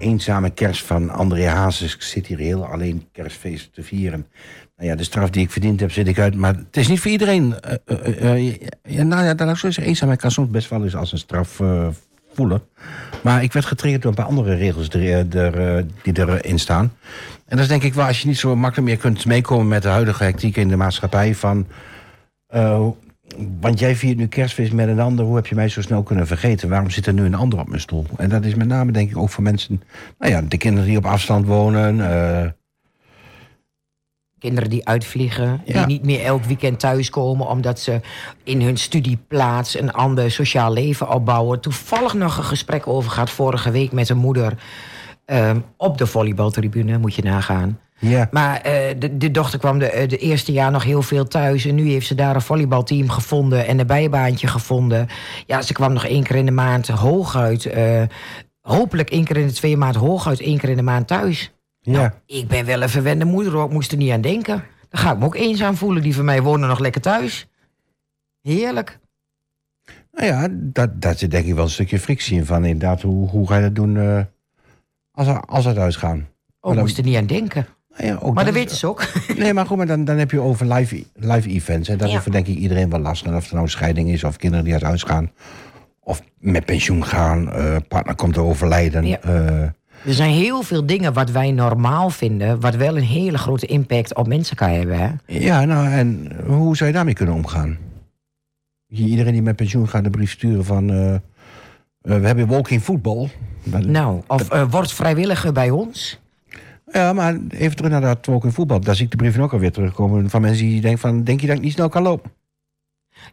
Eenzame 0.04 0.50
kerst 0.50 0.82
van 0.82 1.11
André 1.11 1.46
Hazes. 1.46 1.94
Ik 1.94 2.02
zit 2.02 2.26
hier 2.26 2.38
heel 2.38 2.66
alleen 2.66 3.08
kerstfeest 3.12 3.75
te 3.75 3.82
vieren. 3.82 4.26
Nou 4.76 4.88
ja, 4.88 4.96
de 4.96 5.04
straf 5.04 5.30
die 5.30 5.42
ik 5.42 5.50
verdiend 5.50 5.80
heb, 5.80 5.92
zit 5.92 6.08
ik 6.08 6.18
uit. 6.18 6.34
Maar 6.34 6.54
het 6.54 6.76
is 6.76 6.88
niet 6.88 7.00
voor 7.00 7.11
iedereen. 7.11 7.54
Eh, 7.61 8.52
ja, 8.82 9.02
nou 9.02 9.25
ja, 9.25 9.34
dat. 9.34 9.76
Eenzaamheid 9.76 10.20
kan 10.20 10.30
soms 10.30 10.50
best 10.50 10.68
wel 10.68 10.84
eens 10.84 10.96
als 10.96 11.12
een 11.12 11.18
straf 11.18 11.61
voelen. 12.32 12.62
Maar 13.23 13.42
ik 13.42 13.52
werd 13.52 13.66
getriggerd 13.66 14.02
door 14.02 14.11
een 14.11 14.16
paar 14.16 14.26
andere 14.26 14.54
regels 14.54 14.88
die, 14.88 15.11
er, 15.11 15.87
die 16.02 16.18
erin 16.18 16.58
staan. 16.58 16.92
En 17.46 17.56
dat 17.56 17.58
is 17.58 17.68
denk 17.68 17.82
ik 17.82 17.94
wel, 17.94 18.06
als 18.06 18.20
je 18.20 18.28
niet 18.28 18.38
zo 18.38 18.56
makkelijk 18.56 18.88
meer 18.88 18.96
kunt 18.96 19.26
meekomen 19.26 19.68
met 19.68 19.82
de 19.82 19.88
huidige 19.88 20.25
hectiek 20.25 20.56
in 20.56 20.68
de 20.68 20.76
maatschappij. 20.76 21.34
Van, 21.34 21.66
want 23.61 23.78
jij 23.78 23.97
viert 23.97 24.16
nu 24.16 24.26
kerstfeest 24.26 24.73
met 24.73 24.88
een 24.88 25.00
ander. 25.00 25.25
Hoe 25.25 25.37
heb 25.37 25.47
je 25.47 25.54
mij 25.54 25.69
zo 25.69 25.81
snel 25.83 26.02
kunnen 26.02 26.26
vergeten? 26.26 26.69
Waarom 26.69 26.90
zit 26.90 27.07
er 27.07 27.12
nu 27.12 27.25
een 27.25 27.35
ander 27.35 27.59
op 27.59 27.69
mijn 27.69 27.81
stoel? 27.81 28.07
En 28.16 28.28
dat 28.28 28.45
is 28.45 28.54
met 28.54 28.66
name 28.69 28.93
denk 28.93 29.11
ik 29.11 29.16
ook 29.16 29.31
voor 29.31 29.43
mensen... 29.43 29.83
Nou 30.19 30.33
ja, 30.33 30.43
de 30.43 30.57
kinderen 30.57 30.88
die 30.88 30.97
op 30.99 31.07
afstand 31.07 31.47
wonen. 31.47 32.11
eh, 32.11 32.50
Kinderen 34.38 34.71
die 34.71 34.87
uitvliegen, 34.88 35.61
Ja. 35.64 35.73
die 35.78 35.87
niet 35.87 36.04
meer 36.04 36.25
elk 36.25 36.45
weekend 36.45 36.81
thuiskomen... 36.81 37.47
omdat 37.49 37.81
ze 37.81 38.00
in 38.43 38.61
hun 38.62 38.76
studieplaats 38.76 39.78
een 39.81 39.93
ander 39.93 40.31
sociaal 40.31 40.73
leven 40.73 41.11
opbouwen. 41.11 41.61
Toevallig 41.61 42.14
nog 42.14 42.37
een 42.37 42.45
gesprek 42.45 42.87
over 42.87 43.11
gehad 43.11 43.31
vorige 43.31 43.71
week 43.71 43.93
met 43.93 44.09
een 44.09 44.16
moeder... 44.16 44.52
ehm, 45.25 45.59
op 45.76 45.99
de 45.99 46.07
volleybaltribune, 46.07 46.99
moet 46.99 47.14
je 47.14 47.23
nagaan. 47.23 47.78
Ja. 48.08 48.28
Maar 48.30 48.61
eh, 48.61 48.94
de, 48.99 49.16
de 49.16 49.30
dochter 49.30 49.58
kwam 49.58 49.78
de, 49.78 49.90
eh, 49.90 50.08
de 50.08 50.16
eerste 50.18 50.52
jaar 50.52 50.70
nog 50.70 50.84
heel 50.84 51.02
veel 51.02 51.24
thuis. 51.24 51.64
En 51.64 51.74
nu 51.74 51.88
heeft 51.90 52.07
ze 52.07 52.14
daar 52.14 52.35
een 52.35 52.40
volleybalteam 52.40 53.09
gevonden 53.09 53.66
en 53.66 53.79
een 53.79 53.87
bijbaantje 53.87 54.46
gevonden. 54.46 55.09
Ja, 55.46 55.62
ze 55.62 55.72
kwam 55.72 55.92
nog 55.92 56.05
één 56.07 56.22
keer 56.22 56.37
in 56.37 56.46
de 56.46 56.52
maand 56.52 56.88
hooguit. 56.88 57.66
eh, 57.66 58.02
hopelijk 58.61 59.11
één 59.11 59.24
keer 59.24 59.37
in 59.37 59.46
de 59.46 59.52
twee 59.52 59.76
maanden 59.76 60.00
hooguit 60.00 60.40
één 60.40 60.59
keer 60.59 60.68
in 60.68 60.76
de 60.76 60.83
maand 60.83 61.07
thuis. 61.07 61.52
ja. 61.81 61.92
Nou, 61.92 62.11
ik 62.26 62.48
ben 62.48 62.64
wel 62.64 62.83
een 62.83 62.88
verwende 62.88 63.24
moeder, 63.24 63.52
hoor. 63.52 63.64
ik 63.64 63.72
moest 63.72 63.92
er 63.92 63.98
niet 63.98 64.11
aan 64.12 64.20
denken. 64.20 64.64
Dan 64.88 65.00
ga 65.00 65.12
ik 65.12 65.18
me 65.18 65.24
ook 65.24 65.35
eenzaam 65.35 65.76
voelen. 65.76 66.02
Die 66.02 66.14
van 66.14 66.24
mij 66.24 66.42
wonen 66.42 66.68
nog 66.68 66.79
lekker 66.79 67.00
thuis. 67.00 67.48
Heerlijk. 68.40 68.98
Nou 70.12 70.26
ja, 70.26 70.48
dat, 70.50 71.00
dat 71.02 71.18
zit 71.18 71.31
denk 71.31 71.46
ik 71.46 71.55
wel 71.55 71.64
een 71.64 71.70
stukje 71.70 71.98
frictie 71.98 72.37
in. 72.37 72.46
Van 72.46 72.64
inderdaad, 72.64 73.02
hoe, 73.02 73.29
hoe 73.29 73.48
ga 73.48 73.57
je 73.57 73.62
dat 73.62 73.74
doen 73.74 74.26
als, 75.12 75.26
er, 75.26 75.40
als 75.40 75.64
het 75.64 75.79
uitgaan? 75.79 76.29
Oh, 76.61 76.74
ik 76.74 76.81
moest 76.81 76.98
er 76.98 77.05
niet 77.05 77.16
aan 77.16 77.26
denken. 77.26 77.66
Nou 77.98 78.09
ja, 78.09 78.18
ook 78.22 78.35
Maar 78.35 78.44
dat 78.44 78.54
weten 78.54 78.76
ze 78.76 78.87
ook. 78.87 79.07
Nee, 79.37 79.52
maar 79.54 79.66
goed, 79.66 79.76
maar 79.76 79.87
dan, 79.87 80.04
dan 80.04 80.16
heb 80.16 80.30
je 80.30 80.40
over 80.40 80.72
live, 80.72 81.04
live 81.14 81.48
events. 81.48 81.88
En 81.88 81.98
dat 81.98 82.11
Ja. 82.11 82.20
denk 82.30 82.46
ik 82.46 82.57
iedereen 82.57 82.90
wel 82.90 83.00
last. 83.00 83.24
En 83.26 83.35
of 83.37 83.48
er 83.48 83.54
nou 83.54 83.68
scheiding 83.68 84.09
is, 84.11 84.24
of 84.24 84.37
kinderen 84.37 84.64
die 84.64 84.74
uit 84.74 84.83
huis 84.83 85.02
gaan. 85.02 85.30
Of 86.00 86.22
met 86.38 86.64
pensioen 86.64 87.04
gaan, 87.04 87.52
eh, 87.52 87.76
partner 87.88 88.14
komt 88.14 88.35
te 88.35 88.40
overlijden. 88.40 89.07
Ja. 89.07 89.18
eh, 89.20 89.62
Er 90.07 90.14
zijn 90.14 90.30
heel 90.30 90.62
veel 90.62 90.87
dingen 90.87 91.12
wat 91.12 91.30
wij 91.30 91.50
normaal 91.52 92.11
vinden... 92.11 92.61
wat 92.61 92.74
wel 92.74 92.96
een 92.96 93.02
hele 93.02 93.38
grote 93.38 93.66
impact 93.66 94.14
op 94.14 94.26
mensen 94.26 94.57
kan 94.57 94.68
hebben. 94.70 94.98
Hè? 94.98 95.09
ja, 95.26 95.64
nou, 95.64 95.88
en 95.92 96.33
hoe 96.46 96.76
zou 96.76 96.88
je 96.90 96.94
daarmee 96.96 97.14
kunnen 97.14 97.35
omgaan? 97.35 97.78
Je- 98.87 99.04
Iedereen 99.04 99.33
die 99.33 99.42
met 99.42 99.57
pensioen 99.57 99.88
gaat 99.88 100.04
een 100.04 100.11
brief 100.11 100.30
sturen 100.30 100.64
van... 100.64 100.90
eh, 100.90 101.14
we 102.00 102.26
hebben 102.26 102.46
walking 102.46 102.83
voetbal. 102.83 103.28
Nou, 103.87 104.22
of 104.26 104.48
wordt 104.70 104.92
vrijwilliger 104.92 105.52
bij 105.52 105.70
ons. 105.70 106.20
Ja, 106.92 107.12
maar 107.12 107.37
even 107.49 107.77
terug 107.77 107.90
naar 107.90 108.01
dat 108.01 108.27
walking 108.27 108.55
voetbal. 108.55 108.81
Daar 108.81 108.94
zie 108.94 109.05
ik 109.05 109.11
de 109.11 109.16
brieven 109.16 109.42
ook 109.42 109.53
alweer 109.53 109.73
terugkomen 109.73 110.31
van 110.31 110.40
mensen 110.40 110.66
die 110.66 110.81
denken 110.81 111.01
van... 111.01 111.25
denk 111.25 111.40
je 111.40 111.47
dat 111.47 111.57
ik 111.57 111.62
niet 111.62 111.73
snel 111.73 111.88
kan 111.88 112.03
lopen? 112.03 112.31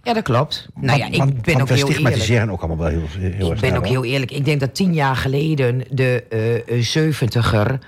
Ja, 0.04 0.14
dat 0.14 0.24
klopt. 0.24 0.68
Nou 0.76 0.98
ja, 1.00 1.06
ik 1.08 1.16
want- 1.18 1.42
ben 1.42 1.58
want 1.58 1.62
ook 1.62 1.68
heel 1.68 1.78
eerlijk. 1.78 1.94
stigmatiseren 1.94 2.50
ook 2.50 2.60
allemaal 2.62 2.78
wel 2.78 2.88
heel, 2.88 3.08
heel 3.20 3.28
Ik 3.30 3.40
erg 3.40 3.48
ben 3.50 3.58
snel, 3.70 3.76
ook 3.76 3.88
heel 3.88 4.06
eerlijk. 4.06 4.32
Ik 4.32 4.46
denk 4.46 4.60
dat 4.60 4.76
tien 4.76 4.94
jaar 4.94 5.16
geleden 5.16 5.84
de 5.90 6.24
eh 6.68 6.82
zeventiger 6.82 7.80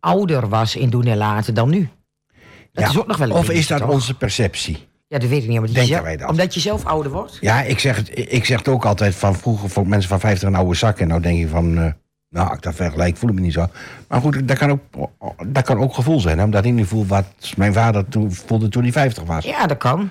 ouder 0.00 0.48
was 0.48 0.76
in 0.76 0.90
doen 0.90 1.04
en 1.04 1.16
laten 1.16 1.54
dan 1.54 1.70
nu. 1.70 1.88
Dat 2.72 2.84
Ja, 2.84 2.90
is 2.90 2.98
ook 2.98 3.06
nog 3.06 3.16
wel 3.16 3.28
een 3.30 3.34
Of 3.36 3.50
is 3.50 3.66
dat 3.66 3.78
toch? 3.78 3.90
onze 3.90 4.14
perceptie? 4.16 4.86
Ja, 5.08 5.18
dat 5.18 5.28
weet 5.28 5.42
ik 5.42 5.48
niet. 5.48 5.60
Denken 5.64 5.86
zelf, 5.86 6.02
wij 6.02 6.16
dat? 6.16 6.30
omdat 6.30 6.54
je 6.54 6.60
zelf 6.60 6.84
ouder 6.84 7.12
wordt? 7.12 7.38
Ja, 7.40 7.62
ik 7.62 7.78
zeg, 7.78 7.96
het, 7.96 8.10
ik 8.32 8.44
zeg 8.44 8.58
het 8.58 8.68
ook 8.68 8.84
altijd 8.84 9.14
van 9.14 9.34
vroeger 9.34 9.68
vond 9.70 9.86
ik 9.86 9.92
mensen 9.92 10.08
van 10.10 10.20
50 10.20 10.48
een 10.48 10.54
oude 10.54 10.74
zak. 10.74 10.98
En 10.98 11.08
nou 11.08 11.20
denk 11.20 11.38
je 11.38 11.48
van, 11.48 11.78
eh, 11.78 11.92
nou, 12.32 12.54
ik 12.54 12.62
dat 12.62 12.74
vergelijk, 12.74 13.16
voel 13.16 13.30
ik 13.30 13.34
me 13.34 13.40
niet 13.40 13.52
zo. 13.52 13.66
Maar 14.08 14.20
goed, 14.20 14.48
dat 14.48 14.58
kan 14.58 14.70
ook, 14.70 15.10
dat 15.46 15.64
kan 15.64 15.78
ook 15.78 15.94
gevoel 15.94 16.20
zijn. 16.20 16.38
Hè? 16.38 16.44
Omdat 16.44 16.64
ik 16.64 16.72
nu 16.72 16.84
voel 16.84 17.06
wat 17.06 17.24
mijn 17.56 17.72
vader 17.72 18.08
toen, 18.08 18.32
voelde 18.32 18.68
toen 18.68 18.82
hij 18.82 18.92
50 18.92 19.24
was. 19.24 19.44
Ja, 19.44 19.66
dat 19.66 19.78
kan. 19.78 19.98
Nou, 19.98 20.08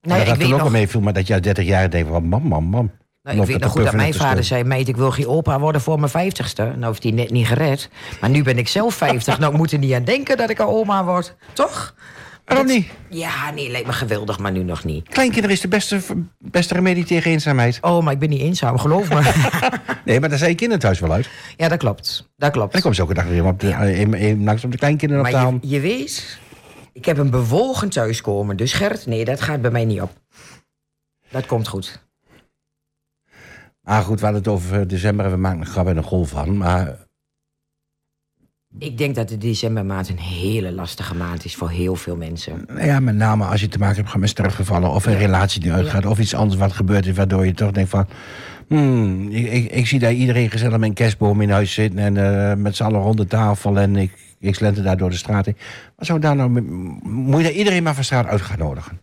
dat 0.00 0.18
ja, 0.18 0.24
dat 0.24 0.34
ik 0.34 0.40
toen 0.40 0.52
ook 0.52 0.60
nog, 0.60 0.70
wel 0.70 0.80
meeviel, 0.80 1.00
maar 1.00 1.12
dat 1.12 1.26
je 1.26 1.32
als 1.32 1.42
30 1.42 1.64
jaar 1.64 1.90
denkt 1.90 2.08
van, 2.08 2.24
mam, 2.24 2.42
mam, 2.42 2.64
mam. 2.64 2.90
nou, 3.22 3.40
ik 3.40 3.46
weet 3.46 3.60
nog 3.60 3.60
te 3.60 3.68
goed 3.68 3.84
dat 3.84 3.94
mijn 3.94 4.14
vader 4.14 4.44
zei... 4.44 4.64
meid, 4.64 4.88
ik 4.88 4.96
wil 4.96 5.10
geen 5.10 5.26
opa 5.26 5.58
worden 5.58 5.80
voor 5.80 5.98
mijn 5.98 6.10
vijftigste. 6.10 6.62
Nou 6.62 6.84
heeft 6.84 7.02
hij 7.02 7.12
net 7.12 7.30
niet 7.30 7.46
gered. 7.46 7.90
Maar 8.20 8.30
nu 8.30 8.42
ben 8.42 8.58
ik 8.58 8.68
zelf 8.68 8.94
50. 8.94 9.38
nou, 9.38 9.52
ik 9.52 9.58
moet 9.58 9.72
er 9.72 9.78
niet 9.78 9.92
aan 9.92 10.04
denken 10.04 10.36
dat 10.36 10.50
ik 10.50 10.58
een 10.58 10.66
oma 10.66 11.04
word. 11.04 11.36
Toch? 11.52 11.94
Waarom 12.48 12.66
niet? 12.66 12.86
Ja, 13.10 13.50
nee, 13.50 13.70
lijkt 13.70 13.86
me 13.86 13.92
geweldig, 13.92 14.38
maar 14.38 14.52
nu 14.52 14.62
nog 14.62 14.84
niet. 14.84 15.08
Kleinkinderen 15.08 15.56
is 15.56 15.60
de 15.62 15.68
beste, 15.68 16.00
beste 16.38 16.74
remedie 16.74 17.04
tegen 17.04 17.30
eenzaamheid. 17.30 17.78
Oh, 17.80 18.02
maar 18.04 18.12
ik 18.12 18.18
ben 18.18 18.28
niet 18.28 18.40
eenzaam, 18.40 18.78
geloof 18.78 19.08
me. 19.08 19.20
Nee, 20.04 20.20
maar 20.20 20.28
daar 20.28 20.38
zijn 20.38 20.50
je 20.50 20.56
kinderen 20.56 20.82
thuis 20.82 21.00
wel 21.00 21.12
uit. 21.12 21.28
ja, 21.56 21.68
dat 21.68 21.78
klopt. 21.78 22.28
Dat 22.36 22.50
klopt. 22.50 22.66
En 22.66 22.72
dan 22.72 22.80
komen 22.80 22.96
ze 22.96 23.02
ook 23.02 23.08
een 23.08 23.14
dag 23.14 23.24
weer 23.26 23.44
op 23.44 23.60
de, 23.60 23.94
in- 23.98 24.14
in- 24.14 24.44
langs 24.44 24.64
op 24.64 24.72
de 24.72 24.78
kleinkinderen 24.78 25.24
op 25.24 25.30
de 25.30 25.36
je, 25.36 25.42
hand. 25.42 25.64
je 25.70 25.80
weet, 25.80 26.38
ik 26.92 27.04
heb 27.04 27.18
een 27.18 27.30
bewogen 27.30 27.88
thuiskomen. 27.88 28.56
Dus 28.56 28.72
Gert, 28.72 29.06
nee, 29.06 29.24
dat 29.24 29.40
gaat 29.40 29.60
bij 29.62 29.70
mij 29.70 29.84
niet 29.84 30.00
op. 30.00 30.10
Dat 31.30 31.46
komt 31.46 31.68
goed. 31.68 32.06
Ah 33.82 34.04
goed, 34.04 34.18
we 34.20 34.24
hadden 34.24 34.42
het 34.44 34.52
over 34.52 34.80
eh, 34.80 34.86
december 34.88 35.24
en 35.24 35.30
we 35.30 35.36
maken 35.36 35.60
een 35.60 35.66
grap 35.66 35.86
en 35.86 35.96
een 35.96 36.02
golf 36.02 36.28
van. 36.28 36.56
Maar 36.56 36.96
Ik 38.78 38.98
denk 38.98 39.14
dat 39.14 39.28
de 39.28 39.38
decembermaand 39.38 40.08
een 40.08 40.18
hele 40.18 40.72
lastige 40.72 41.14
maand 41.14 41.44
is 41.44 41.56
voor 41.56 41.70
heel 41.70 41.96
veel 41.96 42.16
mensen. 42.16 42.64
Nou 42.66 42.86
ja, 42.86 43.00
met 43.00 43.14
name 43.14 43.44
als 43.44 43.60
je 43.60 43.68
te 43.68 43.78
maken 43.78 44.04
hebt 44.04 44.16
met 44.16 44.28
sterfgevallen... 44.28 44.90
of 44.90 45.06
een 45.06 45.18
relatie 45.18 45.60
die 45.60 45.72
uitgaat, 45.72 46.06
of 46.06 46.18
iets 46.18 46.34
anders 46.34 46.60
wat 46.60 46.72
gebeurd 46.72 47.06
is... 47.06 47.16
waardoor 47.16 47.46
je 47.46 47.54
toch 47.54 47.70
denkt 47.70 47.90
van... 47.90 48.06
Hmm, 48.68 49.28
ik, 49.30 49.52
ik, 49.52 49.70
ik 49.70 49.86
zie 49.86 49.98
daar 49.98 50.12
iedereen 50.12 50.50
gezellig 50.50 50.78
met 50.78 50.88
een 50.88 50.94
kerstboom 50.94 51.40
in 51.40 51.50
huis 51.50 51.72
zitten... 51.72 51.98
en 51.98 52.16
eh, 52.16 52.56
met 52.56 52.76
z'n 52.76 52.82
allen 52.82 53.00
rond 53.00 53.16
de 53.16 53.26
tafel 53.26 53.78
en 53.78 53.96
ik, 53.96 54.12
ik 54.38 54.54
slenter 54.54 54.82
daar 54.82 54.96
door 54.96 55.10
de 55.10 55.16
straat. 55.16 55.46
Wat 55.96 56.06
zou 56.06 56.18
daar 56.18 56.36
nou... 56.36 56.60
Moet 57.02 57.36
je 57.36 57.42
daar 57.42 57.52
iedereen 57.52 57.82
maar 57.82 57.94
van 57.94 58.04
straat 58.04 58.26
uit 58.26 58.40
gaan 58.40 58.58
nodigen? 58.58 59.00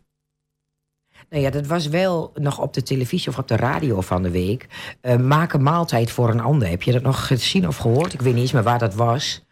Nou 1.30 1.44
ja, 1.44 1.50
dat 1.50 1.68
was 1.68 1.88
wel 1.88 2.32
nog 2.34 2.60
op 2.60 2.74
de 2.74 2.84
televisie 2.84 3.30
of 3.30 3.38
op 3.38 3.48
de 3.48 3.56
radio 3.56 4.02
van 4.02 4.24
de 4.24 4.32
week. 4.32 4.68
Eh, 5.02 5.18
maak 5.18 5.54
een 5.54 5.64
maaltijd 5.64 6.12
voor 6.12 6.30
een 6.30 6.40
ander. 6.40 6.70
Heb 6.70 6.82
je 6.82 6.92
dat 6.92 7.02
nog 7.02 7.28
gezien 7.28 7.68
of 7.68 7.78
gehoord? 7.78 8.14
Ik 8.14 8.22
weet 8.22 8.34
niet 8.34 8.42
eens 8.42 8.52
meer 8.52 8.64
waar 8.64 8.80
dat 8.80 8.94
was. 8.94 9.45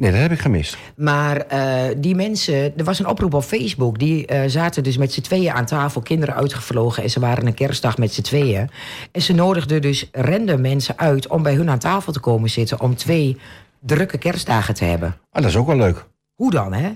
Nee, 0.00 0.10
dat 0.10 0.20
heb 0.20 0.32
ik 0.32 0.38
gemist. 0.38 0.76
Maar 0.96 1.36
eh, 1.36 1.94
die 1.96 2.14
mensen, 2.14 2.78
er 2.78 2.84
was 2.84 2.98
een 2.98 3.06
oproep 3.06 3.34
op 3.34 3.42
Facebook. 3.42 3.98
Die 3.98 4.26
eh, 4.26 4.42
zaten 4.46 4.82
dus 4.82 4.96
met 4.96 5.12
z'n 5.12 5.20
tweeën 5.20 5.52
aan 5.52 5.66
tafel, 5.66 6.00
kinderen 6.00 6.34
uitgevlogen. 6.34 7.02
En 7.02 7.10
ze 7.10 7.20
waren 7.20 7.46
een 7.46 7.54
kerstdag 7.54 7.98
met 7.98 8.14
z'n 8.14 8.22
tweeën. 8.22 8.70
En 9.12 9.22
ze 9.22 9.32
nodigden 9.32 9.82
dus 9.82 10.08
random 10.12 10.60
mensen 10.60 10.98
uit 10.98 11.28
om 11.28 11.42
bij 11.42 11.54
hun 11.54 11.70
aan 11.70 11.78
tafel 11.78 12.12
te 12.12 12.20
komen 12.20 12.50
zitten. 12.50 12.80
Om 12.80 12.96
twee 12.96 13.36
drukke 13.80 14.18
kerstdagen 14.18 14.74
te 14.74 14.84
hebben. 14.84 15.16
Ah, 15.30 15.42
dat 15.42 15.50
is 15.50 15.56
ook 15.56 15.66
wel 15.66 15.76
leuk. 15.76 16.06
Hoe 16.34 16.50
dan, 16.50 16.72
hè? 16.72 16.90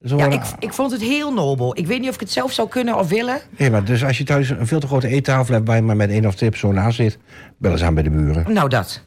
Zo, 0.00 0.16
Ja, 0.16 0.26
ik, 0.26 0.42
ik 0.58 0.72
vond 0.72 0.92
het 0.92 1.00
heel 1.00 1.32
nobel. 1.32 1.78
Ik 1.78 1.86
weet 1.86 2.00
niet 2.00 2.08
of 2.08 2.14
ik 2.14 2.20
het 2.20 2.30
zelf 2.30 2.52
zou 2.52 2.68
kunnen 2.68 2.98
of 2.98 3.08
willen. 3.08 3.40
nee, 3.58 3.70
maar 3.70 3.84
dus 3.84 4.04
als 4.04 4.18
je 4.18 4.24
thuis 4.24 4.50
een 4.50 4.66
veel 4.66 4.80
te 4.80 4.86
grote 4.86 5.08
eettafel 5.08 5.54
hebt... 5.54 5.66
waar 5.66 5.76
je 5.76 5.82
maar 5.82 5.96
met 5.96 6.10
één 6.10 6.26
of 6.26 6.34
twee 6.34 6.50
personen 6.50 6.82
aan 6.82 6.92
zit... 6.92 7.18
bel 7.58 7.72
eens 7.72 7.82
aan 7.82 7.94
bij 7.94 8.02
de 8.02 8.10
buren. 8.10 8.52
Nou, 8.52 8.68
dat. 8.68 9.05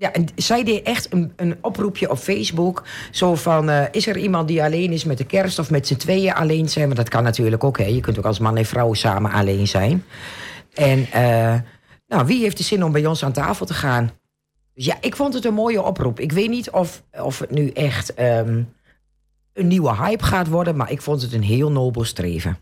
Ja, 0.00 0.12
en 0.12 0.26
zij 0.36 0.64
deed 0.64 0.82
echt 0.82 1.12
een, 1.12 1.32
een 1.36 1.56
oproepje 1.60 2.10
op 2.10 2.18
Facebook. 2.18 2.84
Zo 3.10 3.34
van, 3.34 3.70
eh, 3.70 3.84
is 3.90 4.06
er 4.06 4.16
iemand 4.18 4.48
die 4.48 4.62
alleen 4.62 4.92
is 4.92 5.04
met 5.04 5.18
de 5.18 5.24
kerst 5.24 5.58
of 5.58 5.70
met 5.70 5.86
z'n 5.86 5.96
tweeën 5.96 6.34
alleen 6.34 6.68
zijn? 6.68 6.84
Want 6.84 6.96
dat 6.96 7.08
kan 7.08 7.22
natuurlijk 7.22 7.64
ook, 7.64 7.78
hè. 7.78 7.84
Je 7.84 8.00
kunt 8.00 8.18
ook 8.18 8.24
als 8.24 8.38
man 8.38 8.56
en 8.56 8.64
vrouw 8.64 8.92
samen 8.94 9.30
alleen 9.32 9.68
zijn. 9.68 10.04
En 10.74 11.06
eh, 11.12 11.54
Nou, 12.08 12.26
wie 12.26 12.40
heeft 12.42 12.56
de 12.56 12.62
zin 12.62 12.84
om 12.84 12.92
bij 12.92 13.06
ons 13.06 13.24
aan 13.24 13.32
tafel 13.32 13.66
te 13.66 13.74
gaan? 13.74 14.10
Dus 14.74 14.84
ja, 14.84 14.96
ik 15.00 15.16
vond 15.16 15.34
het 15.34 15.44
een 15.44 15.54
mooie 15.54 15.82
oproep. 15.82 16.20
Ik 16.20 16.32
weet 16.32 16.48
niet 16.50 16.70
of, 16.70 17.02
of 17.22 17.38
het 17.38 17.50
nu 17.50 17.68
echt 17.70 18.14
ehm, 18.14 18.62
een 19.52 19.66
nieuwe 19.66 19.96
hype 19.96 20.24
gaat 20.24 20.48
worden, 20.48 20.76
maar 20.76 20.90
ik 20.90 21.02
vond 21.02 21.22
het 21.22 21.32
een 21.32 21.42
heel 21.42 21.70
nobel 21.70 22.04
streven. 22.04 22.58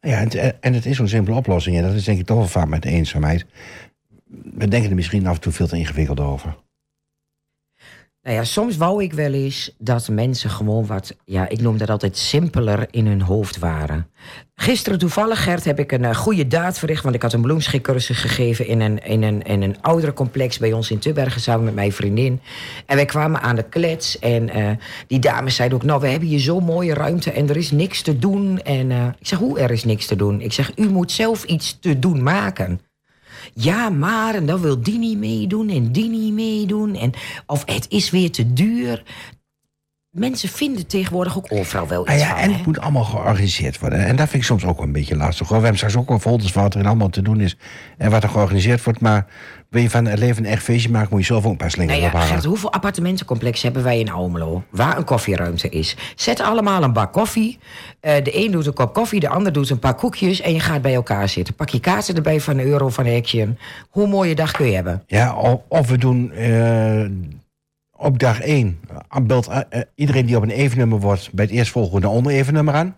Ja, 0.00 0.18
en, 0.18 0.28
het- 0.28 0.54
en 0.60 0.74
het 0.74 0.86
is 0.86 0.96
zo'n 0.96 1.08
simpele 1.08 1.36
oplossing. 1.36 1.76
En 1.76 1.82
dat 1.82 1.92
is 1.92 2.04
denk 2.04 2.18
ik 2.18 2.26
toch 2.26 2.36
wel 2.36 2.46
vaak 2.46 2.68
met 2.68 2.82
de 2.82 2.88
eenzaamheid. 2.88 3.46
We 4.54 4.68
denken 4.68 4.90
er 4.90 4.96
misschien 4.96 5.26
af 5.26 5.34
en 5.34 5.40
toe 5.40 5.52
veel 5.52 5.66
te 5.66 5.76
ingewikkeld 5.76 6.20
over. 6.20 6.56
Nou 8.22 8.36
ja, 8.36 8.44
soms 8.44 8.76
wou 8.76 9.02
ik 9.02 9.12
wel 9.12 9.32
eens 9.32 9.74
dat 9.78 10.08
mensen 10.08 10.50
gewoon 10.50 10.86
wat, 10.86 11.16
ja, 11.24 11.48
ik 11.48 11.60
noem 11.60 11.78
dat 11.78 11.90
altijd 11.90 12.16
simpeler 12.16 12.86
in 12.90 13.06
hun 13.06 13.22
hoofd 13.22 13.58
waren. 13.58 14.06
Gisteren 14.54 14.98
toevallig, 14.98 15.42
Gert, 15.42 15.64
heb 15.64 15.78
ik 15.78 15.92
een 15.92 16.04
eh, 16.04 16.14
goede 16.14 16.46
daad 16.46 16.78
verricht, 16.78 17.02
want 17.02 17.14
ik 17.14 17.22
had 17.22 17.32
een 17.32 17.40
bloemschikcursus 17.40 18.18
gegeven 18.18 18.66
in 18.66 18.80
een, 18.80 19.04
in, 19.04 19.22
een, 19.22 19.42
in 19.42 19.62
een 19.62 19.76
ouderencomplex 19.80 20.58
bij 20.58 20.72
ons 20.72 20.90
in 20.90 20.98
Tubbergen 20.98 21.40
samen 21.40 21.64
met 21.64 21.74
mijn 21.74 21.92
vriendin. 21.92 22.40
En 22.86 22.96
wij 22.96 23.04
kwamen 23.04 23.40
aan 23.40 23.56
de 23.56 23.68
klets 23.68 24.18
en 24.18 24.48
eh, 24.48 24.70
die 25.06 25.18
dames 25.18 25.54
zeiden 25.54 25.78
ook, 25.78 25.84
nou, 25.84 26.00
we 26.00 26.08
hebben 26.08 26.28
hier 26.28 26.40
zo'n 26.40 26.64
mooie 26.64 26.94
ruimte 26.94 27.32
en 27.32 27.48
er 27.48 27.56
is 27.56 27.70
niks 27.70 28.02
te 28.02 28.18
doen. 28.18 28.60
En 28.60 28.90
eh, 28.90 29.06
ik 29.18 29.26
zeg, 29.26 29.38
hoe 29.38 29.58
er 29.58 29.70
is 29.70 29.84
niks 29.84 30.06
te 30.06 30.16
doen? 30.16 30.40
Ik 30.40 30.52
zeg, 30.52 30.72
u 30.76 30.88
moet 30.88 31.12
zelf 31.12 31.44
iets 31.44 31.78
te 31.80 31.98
doen 31.98 32.22
maken. 32.22 32.80
Ja, 33.54 33.90
maar 33.90 34.34
en 34.34 34.46
dan 34.46 34.60
wil 34.60 34.82
die 34.82 34.98
niet 34.98 35.18
meedoen 35.18 35.68
en 35.68 35.92
die 35.92 36.08
niet 36.08 36.32
meedoen. 36.32 36.94
En, 36.94 37.12
of 37.46 37.62
het 37.66 37.86
is 37.88 38.10
weer 38.10 38.30
te 38.30 38.52
duur. 38.52 39.02
Mensen 40.12 40.48
vinden 40.48 40.86
tegenwoordig 40.86 41.36
ook 41.36 41.46
overal 41.52 41.88
wel 41.88 42.02
iets 42.02 42.10
Ah 42.10 42.18
ja, 42.18 42.28
van. 42.28 42.36
en 42.38 42.50
hè? 42.50 42.56
het 42.56 42.66
moet 42.66 42.80
allemaal 42.80 43.04
georganiseerd 43.04 43.78
worden. 43.78 43.98
En 44.06 44.16
dat 44.16 44.28
vind 44.28 44.42
ik 44.42 44.48
soms 44.48 44.64
ook 44.64 44.80
een 44.80 44.92
beetje 44.92 45.16
lastig. 45.16 45.46
hoor. 45.48 45.56
We 45.56 45.62
hebben 45.62 45.76
straks 45.76 45.96
ook 45.96 46.08
wel 46.08 46.18
folders 46.18 46.52
van 46.52 46.62
wat 46.62 46.74
er 46.74 46.86
allemaal 46.86 47.08
te 47.08 47.22
doen 47.22 47.40
is. 47.40 47.56
En 47.98 48.10
wat 48.10 48.22
er 48.22 48.28
georganiseerd 48.28 48.84
wordt. 48.84 49.00
Maar 49.00 49.26
wil 49.68 49.82
je 49.82 49.90
van 49.90 50.04
het 50.04 50.18
leven 50.18 50.44
een 50.44 50.50
echt 50.50 50.62
feestje 50.62 50.90
maken, 50.90 51.08
moet 51.10 51.20
je 51.20 51.26
zelf 51.26 51.44
ook 51.44 51.50
een 51.50 51.56
paar 51.56 51.70
slingers 51.70 51.98
Nou 51.98 52.10
ja, 52.10 52.14
ophangen. 52.14 52.34
Gert, 52.34 52.44
hoeveel 52.48 52.72
appartementencomplexen 52.72 53.64
hebben 53.64 53.82
wij 53.84 53.98
in 53.98 54.10
Almelo? 54.10 54.64
Waar 54.70 54.96
een 54.96 55.04
koffieruimte 55.04 55.68
is. 55.68 55.96
Zet 56.16 56.40
allemaal 56.40 56.82
een 56.82 56.92
bak 56.92 57.12
koffie. 57.12 57.58
Eh, 58.00 58.24
de 58.24 58.44
een 58.44 58.50
doet 58.50 58.66
een 58.66 58.72
kop 58.72 58.94
koffie, 58.94 59.20
de 59.20 59.28
ander 59.28 59.52
doet 59.52 59.70
een 59.70 59.78
paar 59.78 59.94
koekjes. 59.94 60.40
En 60.40 60.52
je 60.52 60.60
gaat 60.60 60.82
bij 60.82 60.94
elkaar 60.94 61.28
zitten. 61.28 61.54
Pak 61.54 61.68
je 61.68 61.80
kaarten 61.80 62.14
erbij 62.16 62.40
van 62.40 62.58
een 62.58 62.66
euro 62.66 62.88
van 62.88 63.06
Action. 63.06 63.58
Hoe 63.90 64.06
mooie 64.06 64.34
dag 64.34 64.50
kun 64.52 64.66
je 64.66 64.74
hebben? 64.74 65.02
Ja, 65.06 65.34
of, 65.34 65.60
of 65.68 65.88
we 65.88 65.98
doen 65.98 66.32
eh, 66.32 67.04
op 68.02 68.18
dag 68.18 68.40
één. 68.40 68.80
eh, 69.10 69.20
belt 69.22 69.46
eh, 69.46 69.60
eh, 69.68 69.80
iedereen 69.94 70.26
die 70.26 70.36
op 70.36 70.42
een 70.42 70.50
evennummer 70.50 71.00
wordt... 71.00 71.32
bij 71.32 71.44
het 71.44 71.54
eerstvolgende 71.54 72.08
onder 72.08 72.32
evennummer 72.32 72.74
aan. 72.74 72.96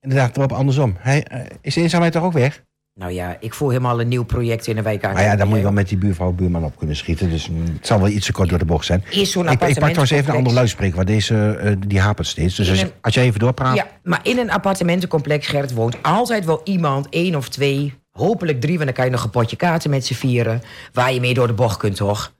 En 0.00 0.08
de 0.08 0.14
dag 0.14 0.30
erop 0.34 0.52
andersom. 0.52 0.96
Hij, 0.98 1.26
is 1.60 1.74
de 1.74 1.80
eenzaamheid 1.80 2.12
toch 2.12 2.22
ook 2.22 2.32
weg? 2.32 2.62
Nou 2.94 3.12
ja, 3.12 3.36
ik 3.40 3.54
voel 3.54 3.68
helemaal 3.68 4.00
een 4.00 4.08
nieuw 4.08 4.24
project 4.24 4.66
in 4.66 4.76
de 4.76 4.82
wijk 4.82 5.04
aan. 5.04 5.12
Maar 5.12 5.22
ja, 5.22 5.36
dan 5.36 5.48
moet 5.48 5.56
je 5.56 5.62
wel 5.62 5.72
met 5.72 5.88
die 5.88 5.98
buurvrouw 5.98 6.32
buurman 6.32 6.64
op 6.64 6.76
kunnen 6.76 6.96
schieten. 6.96 7.30
Dus 7.30 7.48
mm, 7.48 7.62
het 7.62 7.86
zal 7.86 7.98
wel 7.98 8.08
iets 8.08 8.26
te 8.26 8.32
kort 8.32 8.48
door 8.48 8.58
de 8.58 8.64
bocht 8.64 8.84
zijn. 8.86 9.04
Zo'n 9.10 9.44
Ik, 9.44 9.52
ik 9.52 9.58
pak 9.58 9.68
trouwens 9.70 10.10
even 10.10 10.28
een 10.30 10.36
andere 10.36 10.36
appartementencomplex. 10.36 10.54
luidspreker, 10.54 10.96
want 10.96 11.08
deze 11.08 11.78
die 11.88 12.00
hapert 12.00 12.26
steeds. 12.26 12.54
Dus 12.56 12.68
als, 12.70 12.78
je- 12.80 12.84
een- 12.86 12.92
als 13.00 13.14
jij 13.14 13.24
even 13.24 13.40
doorpraat. 13.40 13.76
Ja, 13.76 13.86
maar 14.02 14.20
in 14.22 14.38
een 14.38 14.50
appartementencomplex, 14.50 15.46
Gert, 15.46 15.72
woont 15.72 16.02
altijd 16.02 16.44
wel 16.44 16.60
iemand, 16.64 17.06
één 17.08 17.34
of 17.34 17.48
twee, 17.48 17.94
hopelijk 18.10 18.60
drie, 18.60 18.74
want 18.74 18.84
dan 18.84 18.94
kan 18.94 19.04
je 19.04 19.10
nog 19.10 19.24
een 19.24 19.30
potje 19.30 19.56
kaarten 19.56 19.90
met 19.90 20.06
z'n 20.06 20.14
vieren, 20.14 20.62
waar 20.92 21.12
je 21.12 21.20
mee 21.20 21.34
door 21.34 21.46
de 21.46 21.52
bocht 21.52 21.76
kunt, 21.76 21.96
toch? 21.96 22.34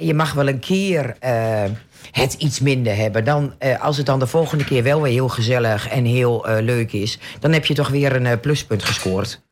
Je 0.00 0.14
mag 0.14 0.32
wel 0.32 0.48
een 0.48 0.58
keer 0.58 1.16
eh, 1.18 1.64
het 2.10 2.34
iets 2.34 2.60
minder 2.60 2.96
hebben. 2.96 3.24
Dan, 3.24 3.54
eh, 3.58 3.82
als 3.82 3.96
het 3.96 4.06
dan 4.06 4.18
de 4.18 4.26
volgende 4.26 4.64
keer 4.64 4.82
wel 4.82 5.02
weer 5.02 5.12
heel 5.12 5.28
gezellig 5.28 5.88
en 5.88 6.04
heel 6.04 6.48
eh, 6.48 6.62
leuk 6.62 6.92
is, 6.92 7.18
dan 7.40 7.52
heb 7.52 7.64
je 7.64 7.74
toch 7.74 7.88
weer 7.88 8.26
een 8.26 8.40
pluspunt 8.40 8.84
gescoord. 8.84 9.42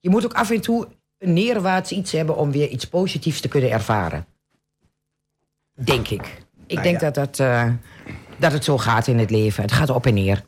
Je 0.00 0.10
moet 0.10 0.24
ook 0.24 0.32
af 0.32 0.50
en 0.50 0.60
toe 0.60 0.88
een 1.18 1.32
neerwaarts 1.32 1.90
iets 1.90 2.12
hebben 2.12 2.36
om 2.36 2.52
weer 2.52 2.68
iets 2.68 2.84
positiefs 2.84 3.40
te 3.40 3.48
kunnen 3.48 3.70
ervaren. 3.70 4.26
Denk 5.74 6.08
ik. 6.08 6.22
Ik 6.66 6.76
Nou 6.76 6.82
denk 6.82 7.00
ja. 7.00 7.10
dat, 7.10 7.36
dat, 7.36 7.66
dat 8.38 8.52
het 8.52 8.64
zo 8.64 8.78
gaat 8.78 9.06
in 9.06 9.18
het 9.18 9.30
leven. 9.30 9.62
Het 9.62 9.72
gaat 9.72 9.90
op 9.90 10.06
en 10.06 10.14
neer. 10.14 10.44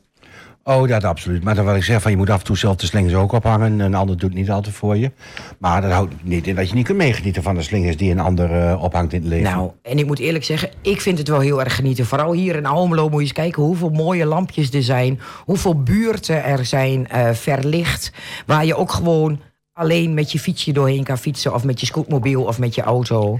Oh, 0.67 0.87
dat 0.87 1.03
absoluut. 1.03 1.43
Maar 1.43 1.55
dan 1.55 1.65
wil 1.65 1.75
ik 1.75 1.83
zeggen, 1.83 2.01
van, 2.01 2.11
je 2.11 2.17
moet 2.17 2.29
af 2.29 2.39
en 2.39 2.45
toe 2.45 2.57
zelf 2.57 2.75
de 2.75 2.85
slingers 2.85 3.13
ook 3.13 3.31
ophangen. 3.31 3.79
Een 3.79 3.95
ander 3.95 4.17
doet 4.17 4.33
niet 4.33 4.51
altijd 4.51 4.75
voor 4.75 4.97
je. 4.97 5.11
Maar 5.59 5.81
dat 5.81 5.91
houdt 5.91 6.13
niet 6.23 6.47
in 6.47 6.55
dat 6.55 6.69
je 6.69 6.75
niet 6.75 6.85
kunt 6.85 6.97
meegenieten 6.97 7.43
van 7.43 7.55
de 7.55 7.61
slingers 7.61 7.97
die 7.97 8.11
een 8.11 8.19
ander 8.19 8.51
eh, 8.51 8.83
ophangt 8.83 9.13
in 9.13 9.19
het 9.19 9.29
leven. 9.29 9.51
Nou, 9.51 9.71
en 9.81 9.97
ik 9.97 10.05
moet 10.05 10.19
eerlijk 10.19 10.43
zeggen, 10.43 10.69
ik 10.81 11.01
vind 11.01 11.17
het 11.17 11.27
wel 11.27 11.39
heel 11.39 11.63
erg 11.63 11.75
genieten. 11.75 12.05
Vooral 12.05 12.31
hier 12.31 12.55
in 12.55 12.65
Almelo 12.65 13.03
moet 13.03 13.13
je 13.13 13.21
eens 13.21 13.33
kijken 13.33 13.63
hoeveel 13.63 13.89
mooie 13.89 14.25
lampjes 14.25 14.73
er 14.73 14.83
zijn. 14.83 15.19
Hoeveel 15.45 15.83
buurten 15.83 16.43
er 16.43 16.65
zijn 16.65 17.07
eh, 17.07 17.31
verlicht. 17.31 18.11
Waar 18.45 18.65
je 18.65 18.75
ook 18.75 18.91
gewoon 18.91 19.39
alleen 19.73 20.13
met 20.13 20.31
je 20.31 20.39
fietsje 20.39 20.71
doorheen 20.71 21.03
kan 21.03 21.17
fietsen. 21.17 21.53
Of 21.53 21.63
met 21.63 21.79
je 21.79 21.85
scootmobiel 21.85 22.43
of 22.43 22.59
met 22.59 22.75
je 22.75 22.81
auto. 22.81 23.39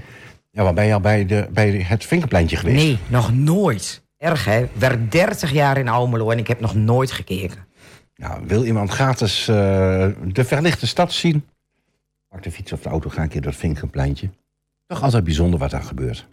Ja, 0.50 0.62
maar 0.62 0.74
ben 0.74 0.86
je 0.86 0.92
al 0.92 1.00
bij, 1.00 1.26
de, 1.26 1.48
bij 1.50 1.70
het 1.70 2.04
vinkerpleintje 2.04 2.56
geweest? 2.56 2.84
Nee, 2.84 2.98
nog 3.08 3.34
nooit. 3.34 4.06
Erg 4.18 4.44
hè, 4.44 4.62
Ik 4.62 4.70
werk 4.72 5.12
30 5.12 5.52
jaar 5.52 5.78
in 5.78 5.88
Almelo 5.88 6.30
en 6.30 6.38
ik 6.38 6.48
heb 6.48 6.60
nog 6.60 6.74
nooit 6.74 7.12
gekeken. 7.12 7.66
Nou, 8.14 8.46
wil 8.46 8.64
iemand 8.64 8.90
gratis 8.90 9.48
eh, 9.48 10.08
de 10.24 10.44
verlichte 10.44 10.86
stad 10.86 11.12
zien? 11.12 11.46
Pak 12.28 12.42
de 12.42 12.50
fiets 12.50 12.72
of 12.72 12.80
de 12.80 12.88
auto, 12.88 13.10
ga 13.10 13.22
een 13.22 13.28
keer 13.28 13.40
door 13.40 13.50
het 13.50 13.60
vinkerpleintje. 13.60 14.30
Toch 14.86 15.02
altijd 15.02 15.24
bijzonder 15.24 15.58
wat 15.58 15.70
daar 15.70 15.82
gebeurt. 15.82 16.26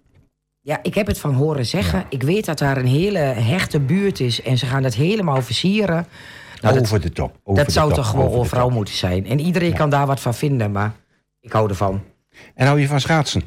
Ja, 0.59 0.79
ik 0.81 0.95
heb 0.95 1.07
het 1.07 1.19
van 1.19 1.33
horen 1.33 1.65
zeggen. 1.65 2.05
Ik 2.09 2.23
weet 2.23 2.45
dat 2.45 2.57
daar 2.57 2.77
een 2.77 2.87
hele 2.87 3.19
hechte 3.19 3.79
buurt 3.79 4.19
is 4.19 4.41
en 4.41 4.57
ze 4.57 4.65
gaan 4.65 4.81
dat 4.81 4.93
helemaal 4.93 5.41
versieren. 5.41 6.05
Nou, 6.61 6.73
dat, 6.73 6.83
over 6.83 7.01
de 7.01 7.11
top. 7.11 7.39
Over 7.43 7.57
dat 7.63 7.65
de 7.65 7.71
zou 7.71 7.87
top, 7.87 7.97
toch 7.97 8.09
gewoon 8.09 8.31
overal 8.31 8.69
moeten 8.69 8.93
zijn. 8.93 9.25
En 9.25 9.39
iedereen 9.39 9.73
kan 9.73 9.89
daar 9.89 10.05
wat 10.05 10.19
van 10.19 10.33
vinden, 10.33 10.71
maar 10.71 10.93
ik 11.39 11.51
hou 11.51 11.69
ervan. 11.69 12.03
En 12.53 12.67
hou 12.67 12.79
je 12.79 12.87
van 12.87 13.01
schaatsen? 13.01 13.41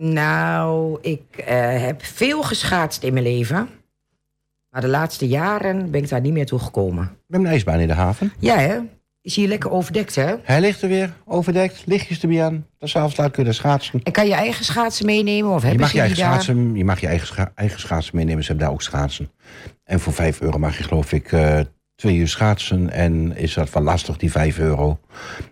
Nou, 0.00 0.98
ik 1.02 1.22
eh, 1.36 1.80
heb 1.82 2.04
veel 2.04 2.42
geschaatst 2.42 3.02
in 3.02 3.12
mijn 3.12 3.24
leven. 3.24 3.68
Maar 4.70 4.80
de 4.80 4.88
laatste 4.88 5.28
jaren 5.28 5.90
ben 5.90 6.02
ik 6.02 6.08
daar 6.08 6.20
niet 6.20 6.32
meer 6.32 6.46
toe 6.46 6.58
gekomen. 6.58 7.04
Hebben 7.28 7.46
een 7.46 7.52
ijsbaan 7.54 7.78
in 7.80 7.86
de 7.88 7.94
haven. 7.94 8.32
Ja, 8.38 8.58
hè? 8.58 8.78
Is 9.20 9.36
hier 9.36 9.48
lekker 9.48 9.70
overdekt, 9.70 10.14
hè? 10.14 10.34
Hij 10.42 10.60
ligt 10.60 10.82
er 10.82 10.88
weer, 10.88 11.12
overdekt, 11.24 11.82
lichtjes 11.86 12.22
erbij 12.22 12.44
aan. 12.44 12.66
Dan 12.78 12.88
s'avonds 12.88 13.16
laat 13.16 13.30
kunnen 13.30 13.54
schaatsen. 13.54 14.00
En 14.02 14.12
kan 14.12 14.26
je 14.26 14.34
eigen 14.34 14.64
schaatsen 14.64 15.06
meenemen? 15.06 15.50
Of 15.52 15.70
Je 15.70 15.78
mag 15.78 15.92
je, 15.92 16.00
eigen 16.00 16.16
daar? 16.18 16.26
schaatsen, 16.32 16.74
je 16.74 16.84
mag 16.84 17.00
je 17.00 17.06
eigen, 17.06 17.26
scha- 17.26 17.52
eigen 17.54 17.80
schaatsen 17.80 18.16
meenemen. 18.16 18.42
Ze 18.42 18.48
hebben 18.48 18.66
daar 18.66 18.74
ook 18.74 18.82
schaatsen. 18.82 19.30
En 19.84 20.00
voor 20.00 20.12
5 20.12 20.40
euro 20.40 20.58
mag 20.58 20.76
je 20.76 20.82
geloof 20.84 21.12
ik 21.12 21.32
eh, 21.32 21.60
twee 21.96 22.16
uur 22.16 22.28
schaatsen. 22.28 22.90
En 22.90 23.36
is 23.36 23.54
dat 23.54 23.72
wel 23.72 23.82
lastig, 23.82 24.16
die 24.16 24.30
5 24.30 24.58
euro. 24.58 24.98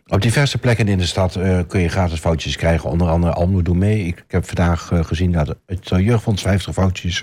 Op 0.07 0.23
diverse 0.23 0.59
plekken 0.59 0.89
in 0.89 0.99
de 0.99 1.07
stad 1.07 1.37
eh, 1.37 1.59
kun 1.67 1.81
je 1.81 1.89
gratis 1.89 2.19
foutjes 2.19 2.57
krijgen. 2.57 2.91
Onder 2.91 3.09
andere 3.09 3.33
Almelo 3.33 3.63
Doe 3.63 3.77
Mee. 3.77 4.07
Ik, 4.07 4.25
heb 4.29 4.47
vandaag 4.47 4.91
eh, 4.91 5.05
gezien 5.05 5.33
dat 5.33 5.57
het 5.67 5.91
eh, 5.91 5.99
Jeugdfonds 5.99 6.43
50 6.43 6.75
foutjes 6.75 7.23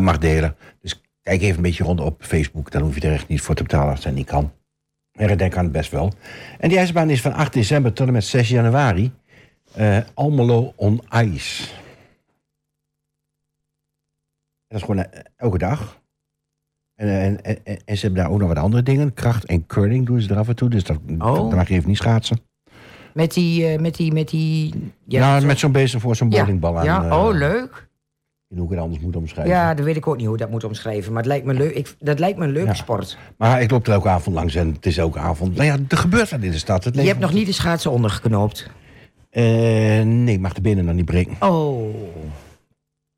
mag 0.00 0.18
delen. 0.18 0.56
Dus 0.80 1.02
kijk 1.22 1.42
even 1.42 1.56
een 1.56 1.62
beetje 1.62 1.84
rond 1.84 2.00
op 2.00 2.22
Facebook. 2.24 2.70
Dan 2.70 2.82
hoef 2.82 2.94
je 2.94 3.00
er 3.00 3.12
echt 3.12 3.28
niet 3.28 3.40
voor 3.40 3.54
te 3.54 3.62
betalen 3.62 3.90
als 3.90 4.02
dat 4.02 4.14
niet 4.14 4.26
kan. 4.26 4.52
En 5.12 5.30
ik 5.30 5.38
denk 5.38 5.56
aan 5.56 5.64
het 5.64 5.72
best 5.72 5.90
wel. 5.90 6.12
En 6.58 6.68
die 6.68 6.78
ijsbaan 6.78 7.10
is 7.10 7.20
van 7.20 7.32
8 7.32 7.52
december 7.52 7.92
tot 7.92 8.06
en 8.06 8.12
met 8.12 8.24
6 8.24 8.48
januari. 8.48 9.12
Almelo 10.14 10.72
on 10.76 11.02
Ice. 11.24 11.62
Dat 14.68 14.78
is 14.78 14.86
gewoon 14.86 15.06
elke 15.36 15.58
dag. 15.58 15.97
En, 16.98 17.08
en, 17.08 17.44
en, 17.44 17.58
en, 17.64 17.78
en 17.84 17.96
ze 17.96 18.06
hebben 18.06 18.22
daar 18.22 18.32
ook 18.32 18.38
nog 18.38 18.48
wat 18.48 18.56
andere 18.58 18.82
dingen. 18.82 19.14
Kracht 19.14 19.44
en 19.44 19.66
curling 19.66 20.06
doen 20.06 20.20
ze 20.20 20.28
er 20.30 20.36
af 20.38 20.48
en 20.48 20.56
toe. 20.56 20.68
Dus 20.68 20.84
dat, 20.84 20.98
Oh. 21.18 21.34
dat 21.34 21.54
mag 21.54 21.68
je 21.68 21.74
even 21.74 21.88
niet 21.88 21.96
schaatsen. 21.96 22.38
Met 23.14 23.32
die, 23.34 23.66
eh, 23.66 23.78
met 23.80 23.94
die, 23.96 24.12
met 24.12 24.28
die... 24.28 24.74
Ja, 25.04 25.40
zo- 25.40 25.46
met 25.46 25.58
zo'n 25.58 25.72
bezem 25.72 26.00
voor 26.00 26.16
zo'n 26.16 26.30
Ja, 26.30 26.36
bowlingbal 26.38 26.78
aan. 26.78 26.84
Ja, 26.84 27.04
eh, 27.08 27.24
oh, 27.24 27.34
leuk. 27.34 27.86
Hoe 28.54 28.64
ik 28.64 28.70
het 28.70 28.78
anders 28.78 29.02
moet 29.02 29.16
omschrijven. 29.16 29.54
Ja, 29.54 29.74
dat 29.74 29.84
weet 29.84 29.96
ik 29.96 30.06
ook 30.06 30.16
niet 30.16 30.24
hoe 30.24 30.34
ik 30.34 30.40
dat 30.40 30.50
moet 30.50 30.64
omschrijven. 30.64 31.08
Maar 31.12 31.22
het 31.22 31.30
lijkt 31.30 31.46
me 31.46 31.54
leuk. 31.54 31.74
Ik, 31.74 31.94
dat 31.98 32.18
lijkt 32.18 32.38
me 32.38 32.44
een 32.44 32.52
leuke 32.52 32.68
Ja. 32.68 32.74
sport. 32.74 33.18
Maar 33.36 33.62
ik 33.62 33.70
loop 33.70 33.86
er 33.86 33.92
elke 33.92 34.08
avond 34.08 34.36
langs 34.36 34.54
en 34.54 34.72
het 34.72 34.86
is 34.86 34.96
elke 34.98 35.18
avond... 35.18 35.54
Nou 35.54 35.66
ja, 35.66 35.76
er 35.88 35.96
gebeurt 35.96 36.30
wat 36.30 36.40
in 36.42 36.50
de 36.50 36.58
stad. 36.58 36.84
Het 36.84 36.94
Je 36.94 37.00
hebt 37.02 37.20
nog 37.20 37.32
niet 37.32 37.46
de 37.46 37.52
schaatsen 37.52 37.90
ondergeknoopt. 37.90 38.70
Eh, 39.30 39.42
nee, 40.02 40.34
ik 40.34 40.40
mag 40.40 40.52
de 40.52 40.60
benen 40.60 40.84
nog 40.84 40.94
niet 40.94 41.04
breken. 41.04 41.36
Oh. 41.48 41.94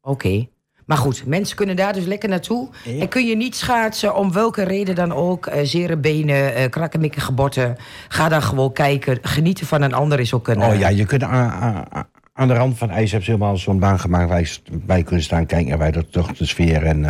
Oké. 0.00 0.46
Maar 0.90 0.98
goed, 0.98 1.26
mensen 1.26 1.56
kunnen 1.56 1.76
daar 1.76 1.92
dus 1.92 2.04
lekker 2.04 2.28
naartoe. 2.28 2.68
Ja. 2.84 3.00
En 3.00 3.08
kun 3.08 3.26
je 3.26 3.36
niet 3.36 3.56
schaatsen, 3.56 4.14
om 4.14 4.32
welke 4.32 4.62
reden 4.62 4.94
dan 4.94 5.12
ook. 5.12 5.46
eh 5.46 5.64
zere 5.64 5.96
benen, 5.96 6.54
eh 6.54 6.68
krakkemikkige 6.70 7.32
botten. 7.32 7.76
Ga 8.08 8.28
dan 8.28 8.42
gewoon 8.42 8.72
kijken. 8.72 9.18
Genieten 9.22 9.66
van 9.66 9.82
een 9.82 9.92
ander 9.92 10.20
is 10.20 10.34
ook 10.34 10.48
een... 10.48 10.62
Oh 10.62 10.72
eh, 10.72 10.78
ja, 10.78 10.88
je 10.88 11.04
kunt 11.04 11.22
aan, 11.22 12.48
de 12.48 12.54
rand 12.54 12.78
van 12.78 12.90
ijs 12.90 13.10
hebben 13.10 13.24
ze 13.24 13.30
helemaal 13.30 13.56
zo'n 13.56 13.78
baan 13.78 14.00
gemaakt 14.00 14.28
waar 14.28 14.40
je 14.40 14.58
bij 14.70 15.02
kunnen 15.02 15.24
staan 15.24 15.46
kijken. 15.46 15.72
En 15.72 15.78
wij 15.78 15.90
dat 15.90 16.12
toch 16.12 16.32
de 16.32 16.46
sfeer. 16.46 16.84
En, 16.86 17.04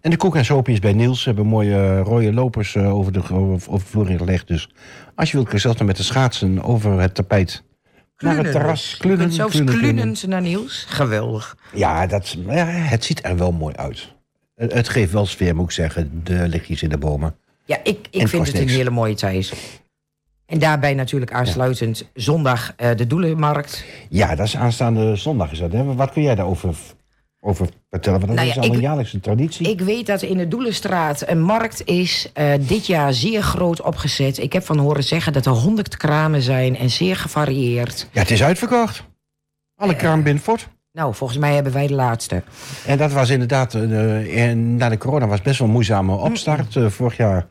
en 0.00 0.10
de 0.10 0.16
koek 0.16 0.36
en 0.36 0.44
soapjes 0.44 0.78
bij 0.78 0.92
Niels 0.92 1.24
hebben 1.24 1.46
mooie 1.46 1.98
rode 1.98 2.32
lopers 2.32 2.76
over, 2.76 3.12
de, 3.12 3.22
over, 3.32 3.72
de 3.72 3.84
vloer 3.84 4.06
gelegd. 4.06 4.46
Dus 4.46 4.70
als 5.14 5.30
je 5.30 5.36
wilt, 5.36 5.48
kun 5.48 5.56
je 5.56 5.62
zelfs 5.62 5.82
met 5.82 5.96
de 5.96 6.02
schaatsen 6.02 6.62
over 6.62 7.00
het 7.00 7.14
tapijt 7.14 7.64
naar 8.22 8.32
het 8.32 8.40
klunen 8.42 8.60
terras. 8.60 8.80
dus. 8.82 8.90
Je 8.90 8.98
Klunen, 8.98 9.18
kunt 9.18 9.34
zelfs 9.34 9.54
klunen, 9.56 9.78
klunen. 9.78 10.16
naar 10.28 10.40
Niels. 10.42 10.84
Geweldig. 10.88 11.56
Ja, 11.72 12.06
dat, 12.06 12.36
ja, 12.46 12.66
het 12.66 13.04
ziet 13.04 13.24
er 13.24 13.36
wel 13.36 13.52
mooi 13.52 13.74
uit. 13.74 14.14
Het, 14.54 14.72
het 14.72 14.88
geeft 14.88 15.12
wel 15.12 15.26
sfeer, 15.26 15.54
moet 15.54 15.64
ik 15.64 15.70
zeggen. 15.70 16.20
De 16.24 16.48
lichtjes 16.48 16.82
in 16.82 16.88
de 16.88 16.98
bomen. 16.98 17.36
Ja, 17.64 17.76
ik, 17.82 18.06
ik 18.10 18.20
En 18.20 18.28
vind 18.28 18.46
het 18.46 18.58
een 18.58 18.68
hele 18.68 18.90
mooie 18.90 19.14
tijd. 19.14 19.52
En 20.46 20.58
daarbij 20.58 20.94
natuurlijk 20.94 21.32
aansluitend 21.32 22.08
zondag 22.14 22.72
eh, 22.76 22.90
de 22.96 23.06
Doelenmarkt. 23.06 23.84
Ja, 24.08 24.34
dat 24.34 24.46
is 24.46 24.56
aanstaande 24.56 25.16
zondag 25.16 25.52
is 25.52 25.58
dat. 25.58 25.72
Hè? 25.72 25.94
Wat 25.94 26.12
kun 26.12 26.22
jij 26.22 26.34
daarover 26.34 26.76
over 27.48 27.68
vertellen? 27.90 28.18
Want 28.18 28.30
dat 28.30 28.46
Nou 28.46 28.58
is 28.58 28.68
al 28.68 28.74
een 28.74 28.80
jaarlijkse 28.80 29.20
traditie. 29.20 29.68
Ik 29.68 29.80
weet 29.80 30.06
dat 30.06 30.22
in 30.22 30.36
de 30.36 30.48
Doelenstraat 30.48 31.28
een 31.28 31.42
markt 31.42 31.82
is 31.84 32.30
eh, 32.34 32.52
dit 32.60 32.86
jaar 32.86 33.12
zeer 33.12 33.42
groot 33.42 33.82
opgezet. 33.82 34.38
Ik 34.38 34.52
heb 34.52 34.64
van 34.64 34.78
horen 34.78 35.04
zeggen 35.04 35.32
dat 35.32 35.46
er 35.46 35.52
honderd 35.52 35.96
kramen 35.96 36.42
zijn 36.42 36.76
en 36.76 36.90
zeer 36.90 37.16
gevarieerd. 37.16 38.08
Ja, 38.12 38.20
het 38.20 38.30
is 38.30 38.42
uitverkocht. 38.42 39.04
Alle 39.76 39.96
kraam 39.96 40.22
Binfort. 40.22 40.68
Nou, 40.92 41.14
volgens 41.14 41.38
mij 41.38 41.54
hebben 41.54 41.72
wij 41.72 41.86
de 41.86 41.94
laatste. 41.94 42.42
En 42.86 42.98
dat 42.98 43.12
was 43.12 43.30
inderdaad, 43.30 43.74
eh, 43.74 44.48
en 44.48 44.76
na 44.76 44.88
de 44.88 44.98
corona 44.98 45.26
was 45.26 45.42
best 45.42 45.58
wel 45.58 45.66
een 45.66 45.72
moeizame 45.72 46.14
opstart. 46.14 46.76
Eh, 46.76 46.86
vorig 46.86 47.16
jaar, 47.16 47.46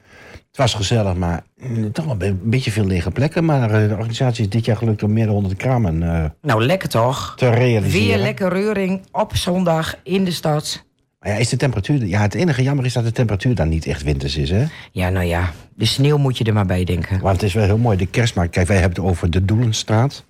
het 0.57 0.71
was 0.71 0.87
gezellig, 0.87 1.15
maar 1.15 1.43
mm, 1.57 1.91
toch 1.91 2.05
wel 2.05 2.15
een 2.19 2.39
beetje 2.43 2.71
veel 2.71 2.85
lege 2.85 3.11
plekken. 3.11 3.45
Maar 3.45 3.71
eh, 3.71 3.87
de 3.89 3.95
organisatie 3.95 4.43
is 4.43 4.49
dit 4.49 4.65
jaar 4.65 4.77
gelukt 4.77 5.03
om 5.03 5.13
meer 5.13 5.25
dan 5.25 5.33
100 5.33 5.55
kramen 5.55 6.03
eh, 6.03 6.25
Nou, 6.41 6.63
lekker 6.65 6.89
toch? 6.89 7.33
te 7.35 7.49
realiseren. 7.49 8.07
Weer 8.07 8.17
lekker 8.17 8.49
reuring 8.49 9.01
op 9.11 9.35
zondag 9.35 9.95
in 10.03 10.23
de 10.23 10.31
stad. 10.31 10.85
Maar 11.19 11.31
ja, 11.31 11.37
is 11.37 11.49
de 11.49 11.57
temperatuur, 11.57 12.05
ja, 12.05 12.21
het 12.21 12.33
enige 12.33 12.63
jammer 12.63 12.85
is 12.85 12.93
dat 12.93 13.03
de 13.03 13.11
temperatuur 13.11 13.55
dan 13.55 13.69
niet 13.69 13.85
echt 13.85 14.03
winters 14.03 14.37
is, 14.37 14.49
hè? 14.49 14.65
Ja, 14.91 15.09
nou 15.09 15.25
ja, 15.25 15.51
de 15.75 15.85
sneeuw 15.85 16.17
moet 16.17 16.37
je 16.37 16.43
er 16.43 16.53
maar 16.53 16.65
bij 16.65 16.83
denken. 16.83 17.19
Want 17.19 17.35
het 17.35 17.43
is 17.43 17.53
wel 17.53 17.63
heel 17.63 17.77
mooi, 17.77 17.97
de 17.97 18.05
kerstmarkt. 18.05 18.51
Kijk, 18.51 18.67
wij 18.67 18.77
hebben 18.77 19.03
het 19.03 19.11
over 19.11 19.29
de 19.29 19.45
Doelenstraat. 19.45 20.25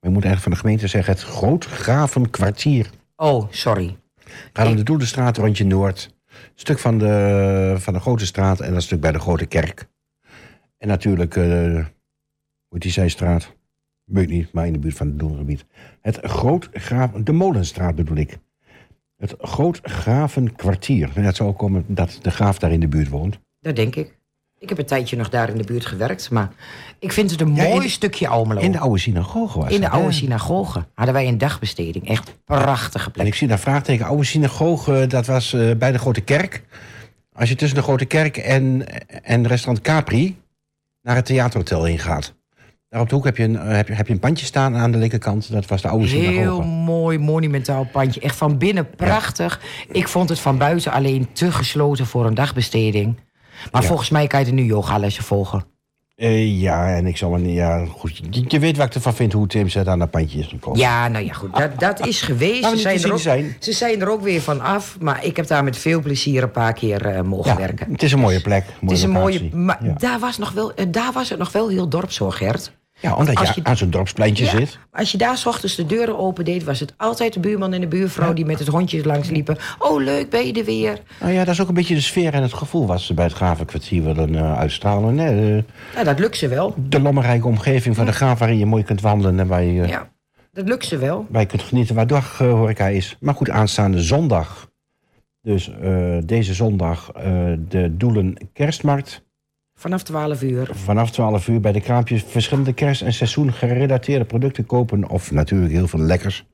We 0.00 0.10
moeten 0.10 0.30
eigenlijk 0.30 0.42
van 0.42 0.52
de 0.52 0.58
gemeente 0.58 0.86
zeggen 0.86 1.12
het 1.12 1.22
Grootgravenkwartier. 1.22 2.90
Oh, 3.16 3.46
sorry. 3.50 3.96
Gaat 4.52 4.66
om 4.66 4.76
de 4.76 4.82
Doelenstraat, 4.82 5.36
rondje 5.36 5.64
Noord. 5.64 6.10
Stuk 6.54 6.78
van 6.78 6.98
de, 6.98 7.74
van 7.78 7.92
de 7.92 8.00
Grote 8.00 8.26
Straat 8.26 8.60
en 8.60 8.72
dat 8.72 8.82
stuk 8.82 9.00
bij 9.00 9.12
de 9.12 9.18
Grote 9.18 9.46
Kerk. 9.46 9.88
En 10.78 10.88
natuurlijk, 10.88 11.36
eh 11.36 11.84
hoe 12.72 12.80
die 12.80 12.90
zijstraat? 12.90 13.56
Weet 14.04 14.28
niet, 14.28 14.52
maar 14.52 14.66
in 14.66 14.72
de 14.72 14.78
buurt 14.78 14.96
van 14.96 15.06
het 15.06 15.18
Doelengebied. 15.18 15.64
Het 16.00 16.18
Grootgraven, 16.22 17.24
de 17.24 17.32
Molenstraat 17.32 17.94
bedoel 17.94 18.16
ik. 18.16 18.38
Het 19.16 19.34
Grootgravenkwartier. 19.38 21.10
En 21.14 21.22
dat 21.22 21.36
zou 21.36 21.52
komen 21.52 21.84
dat 21.88 22.18
de 22.22 22.30
graaf 22.30 22.58
daar 22.58 22.72
in 22.72 22.80
de 22.80 22.88
buurt 22.88 23.08
woont. 23.08 23.40
Dat 23.60 23.76
denk 23.76 23.96
ik. 23.96 24.18
Ik 24.62 24.68
heb 24.68 24.78
een 24.78 24.84
tijdje 24.86 25.16
nog 25.16 25.28
daar 25.28 25.48
in 25.48 25.56
de 25.56 25.64
buurt 25.64 25.86
gewerkt, 25.86 26.30
maar 26.30 26.50
ik 26.98 27.12
vind 27.12 27.30
het 27.30 27.40
een 27.40 27.54
Ja, 27.54 27.68
mooi 27.68 27.88
stukje 27.88 28.28
Almelo. 28.28 28.60
In 28.60 28.72
de 28.72 28.78
oude 28.78 28.98
synagoge 28.98 29.58
was 29.58 29.72
In 29.72 29.80
de 29.80 29.88
oude 29.88 30.12
synagoge 30.12 30.84
hadden 30.94 31.14
wij 31.14 31.28
een 31.28 31.38
dagbesteding. 31.38 32.08
Echt 32.08 32.34
prachtige 32.44 33.04
En 33.06 33.12
plek. 33.12 33.26
ik 33.26 33.34
zie 33.34 33.48
daar 33.48 33.58
vraagteken. 33.58 34.06
Oude 34.06 34.24
synagoge, 34.24 35.06
dat 35.06 35.26
was 35.26 35.52
eh, 35.52 35.70
bij 35.76 35.92
de 35.92 35.98
Grote 35.98 36.20
Kerk. 36.20 36.62
Als 37.32 37.48
je 37.48 37.54
tussen 37.54 37.76
de 37.76 37.82
Grote 37.84 38.04
Kerk 38.04 38.36
en, 38.36 38.86
en 39.22 39.46
restaurant 39.46 39.84
Capri 39.84 40.36
naar 41.02 41.16
het 41.16 41.26
theaterhotel 41.26 41.86
ingaat. 41.86 42.34
Daar 42.88 43.00
op 43.00 43.08
de 43.08 43.14
hoek 43.14 43.24
heb 43.24 43.36
je, 43.36 43.44
een, 43.44 43.56
eh, 43.58 43.76
heb, 43.76 43.88
je, 43.88 43.94
heb 43.94 44.06
je 44.06 44.12
een 44.12 44.18
pandje 44.18 44.46
staan 44.46 44.76
aan 44.76 44.90
de 44.92 44.98
linkerkant. 44.98 45.52
Dat 45.52 45.66
was 45.66 45.82
de 45.82 45.88
oude 45.88 46.06
Heel 46.06 46.32
synagoge. 46.32 46.66
mooi, 46.66 47.18
monumentaal 47.18 47.84
pandje. 47.92 48.20
Echt 48.20 48.36
van 48.36 48.58
binnen 48.58 48.90
prachtig. 48.90 49.60
Ik 49.92 50.08
vond 50.08 50.28
het 50.28 50.38
van 50.40 50.58
buiten 50.58 50.92
alleen 50.92 51.28
te 51.32 51.52
gesloten 51.52 52.06
voor 52.06 52.26
een 52.26 52.34
dagbesteding. 52.34 53.16
Maar 53.72 53.82
Ja. 53.82 53.88
volgens 53.88 54.10
mij 54.10 54.26
kan 54.26 54.40
je 54.40 54.46
er 54.46 54.52
nu 54.52 54.64
yogalessen 54.64 55.24
volgen. 55.24 55.64
Eh, 56.16 56.60
ja, 56.60 56.94
en 56.94 57.06
ik 57.06 57.16
zal 57.16 57.30
maar 57.30 57.40
niet... 57.40 57.54
Ja, 57.54 57.84
goed, 57.86 58.16
je, 58.16 58.44
je 58.48 58.58
weet 58.58 58.76
wat 58.76 58.86
ik 58.86 58.94
ervan 58.94 59.14
vind 59.14 59.32
hoe 59.32 59.46
Tim 59.46 59.68
ze 59.68 59.84
aan 59.90 59.98
dat 59.98 60.10
pandje 60.10 60.38
is 60.38 60.46
gekomen. 60.46 60.78
Ja, 60.80 61.08
nou 61.08 61.24
ja, 61.24 61.32
goed. 61.32 61.56
Dat, 61.56 61.78
dat 61.80 62.06
is 62.06 62.20
geweest. 62.22 62.60
Nou, 62.60 62.74
Ze 62.76 62.80
zijn, 62.82 63.02
er 63.02 63.12
ook, 63.12 63.18
zijn. 63.18 63.56
ze 63.58 63.72
zijn 63.72 64.00
er 64.00 64.08
ook 64.08 64.20
weer 64.22 64.40
van 64.40 64.60
af. 64.60 64.96
Maar 65.00 65.24
ik 65.24 65.36
heb 65.36 65.46
daar 65.46 65.64
met 65.64 65.76
veel 65.78 66.00
plezier 66.00 66.42
een 66.42 66.50
paar 66.50 66.72
keer 66.72 67.06
eh, 67.06 67.22
mogen 67.22 67.50
Ja, 67.50 67.56
werken. 67.56 67.92
het 67.92 68.02
is 68.02 68.12
een 68.12 68.18
mooie 68.18 68.40
plek. 68.40 68.64
Het 68.80 68.90
is 68.90 69.02
een 69.02 69.10
mooie. 69.10 69.48
Maar 69.54 69.84
ja. 69.84 69.94
daar, 69.98 70.18
was 70.18 70.38
nog 70.38 70.50
wel, 70.52 70.74
eh, 70.74 70.86
daar 70.90 71.12
was 71.12 71.28
het 71.28 71.38
nog 71.38 71.52
wel 71.52 71.68
heel 71.68 71.88
dorpszorg, 71.88 72.36
Gert. 72.36 72.72
Ja, 73.02 73.14
omdat 73.16 73.36
als 73.36 73.48
je, 73.48 73.60
je- 73.60 73.68
aan 73.68 73.76
zo'n 73.76 73.90
dorpspleintje 73.90 74.44
Ja, 74.44 74.50
zit. 74.50 74.78
Als 74.90 75.12
je 75.12 75.18
daar 75.18 75.36
's 75.36 75.46
ochtends 75.46 75.74
de 75.76 75.86
deuren 75.86 76.18
opendeed, 76.18 76.64
was 76.64 76.80
het 76.80 76.94
altijd 76.96 77.32
de 77.32 77.40
buurman 77.40 77.72
en 77.72 77.80
de 77.80 77.86
buurvrouw 77.86 78.32
die 78.32 78.44
met 78.44 78.58
het 78.58 78.68
hondje 78.68 79.04
langs 79.06 79.28
liepen. 79.30 79.56
Oh, 79.78 80.02
leuk, 80.02 80.30
ben 80.30 80.46
je 80.46 80.52
er 80.52 80.64
weer? 80.64 81.00
Nou 81.20 81.32
ja, 81.32 81.44
dat 81.44 81.54
is 81.54 81.60
ook 81.60 81.68
een 81.68 81.74
beetje 81.74 81.94
de 81.94 82.00
sfeer 82.00 82.34
en 82.34 82.42
het 82.42 82.52
gevoel 82.52 82.86
wat 82.86 83.00
ze 83.00 83.14
bij 83.14 83.24
het 83.24 83.34
Gravenkwartier 83.34 84.02
willen 84.02 84.34
eh, 84.34 84.58
uitstralen. 84.58 85.18
hè. 85.18 85.56
Eh, 85.56 85.62
Nou, 85.94 86.04
dat 86.04 86.18
lukt 86.18 86.36
ze 86.36 86.48
wel. 86.48 86.74
de 86.88 87.00
lommerrijke 87.00 87.46
omgeving 87.46 87.96
van 87.96 88.06
de 88.06 88.12
graaf 88.12 88.38
waarin 88.38 88.58
je 88.58 88.66
mooi 88.66 88.82
kunt 88.82 89.00
wandelen 89.00 89.40
en 89.40 89.46
waar 89.46 89.62
je, 89.62 89.86
Ja, 89.86 90.10
dat 90.52 90.68
lukt 90.68 90.84
ze 90.86 90.98
wel. 90.98 91.26
waar 91.30 91.40
je 91.40 91.46
kunt 91.46 91.62
genieten 91.62 91.94
waar 91.94 92.06
daghoreca 92.06 92.86
is. 92.86 93.16
Maar 93.20 93.34
goed, 93.34 93.50
aanstaande 93.50 94.02
zondag. 94.02 94.70
Dus 95.42 95.70
eh, 95.80 96.16
deze 96.24 96.54
zondag 96.54 97.10
eh, 97.14 97.22
de 97.68 97.96
Doelen 97.96 98.36
Kerstmarkt. 98.52 99.22
Vanaf 99.82 100.02
12 100.02 100.42
uur. 100.42 100.74
Vanaf 100.74 101.10
12 101.10 101.48
uur 101.48 101.60
bij 101.60 101.72
de 101.72 101.80
kraampjes 101.80 102.22
verschillende 102.22 102.72
kerst- 102.72 103.02
en 103.02 103.12
seizoengerelateerde 103.12 104.24
producten 104.24 104.66
kopen. 104.66 105.08
Of 105.08 105.30
natuurlijk 105.30 105.72
heel 105.72 105.88
veel 105.88 106.00
lekkers. 106.00 106.46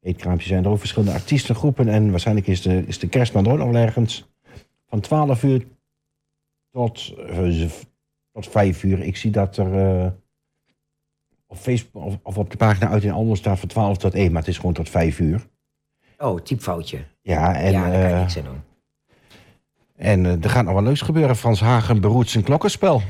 Eetkraampjes 0.00 0.48
zijn 0.48 0.64
er 0.64 0.70
ook 0.70 0.78
verschillende 0.78 1.14
artiestengroepen. 1.14 1.88
En 1.88 2.10
waarschijnlijk 2.10 2.46
is 2.46 2.62
de, 2.62 2.84
is 2.86 2.98
de 2.98 3.08
kerstman 3.08 3.46
er 3.46 3.52
ook 3.52 3.58
nog 3.58 3.74
ergens. 3.74 4.28
Van 4.88 5.00
12 5.00 5.42
uur 5.42 5.66
tot, 6.70 7.14
eh, 7.28 7.70
tot 8.32 8.48
5 8.48 8.82
uur. 8.82 9.02
Ik 9.02 9.16
zie 9.16 9.30
dat 9.30 9.56
er 9.56 9.78
eh, 9.78 10.10
op 11.46 11.56
Facebook 11.56 12.04
of, 12.04 12.18
of 12.22 12.38
op 12.38 12.50
de 12.50 12.56
pagina 12.56 12.88
uit 12.88 13.04
in 13.04 13.12
Almelo 13.12 13.34
staat 13.34 13.58
van 13.58 13.68
12 13.68 13.96
tot 13.96 14.14
1. 14.14 14.32
Maar 14.32 14.40
het 14.40 14.50
is 14.50 14.56
gewoon 14.56 14.74
tot 14.74 14.88
5 14.88 15.18
uur. 15.18 15.46
Oh, 16.18 16.40
typfoutje. 16.40 16.98
Ja, 17.22 17.54
en, 17.54 17.72
ja, 17.72 17.80
daar 17.80 17.90
kan 17.90 18.00
je 18.00 18.14
eh, 18.14 18.20
niks 18.20 18.38
aan 18.38 18.44
doen. 18.44 18.62
En 19.96 20.26
eh, 20.26 20.44
er 20.44 20.50
gaat 20.50 20.64
nog 20.64 20.74
wel 20.74 20.82
leuks 20.82 21.00
gebeuren. 21.00 21.36
Frans 21.36 21.60
Hagen 21.60 22.00
beroert 22.00 22.28
zijn 22.28 22.44
klokkenspel. 22.44 23.02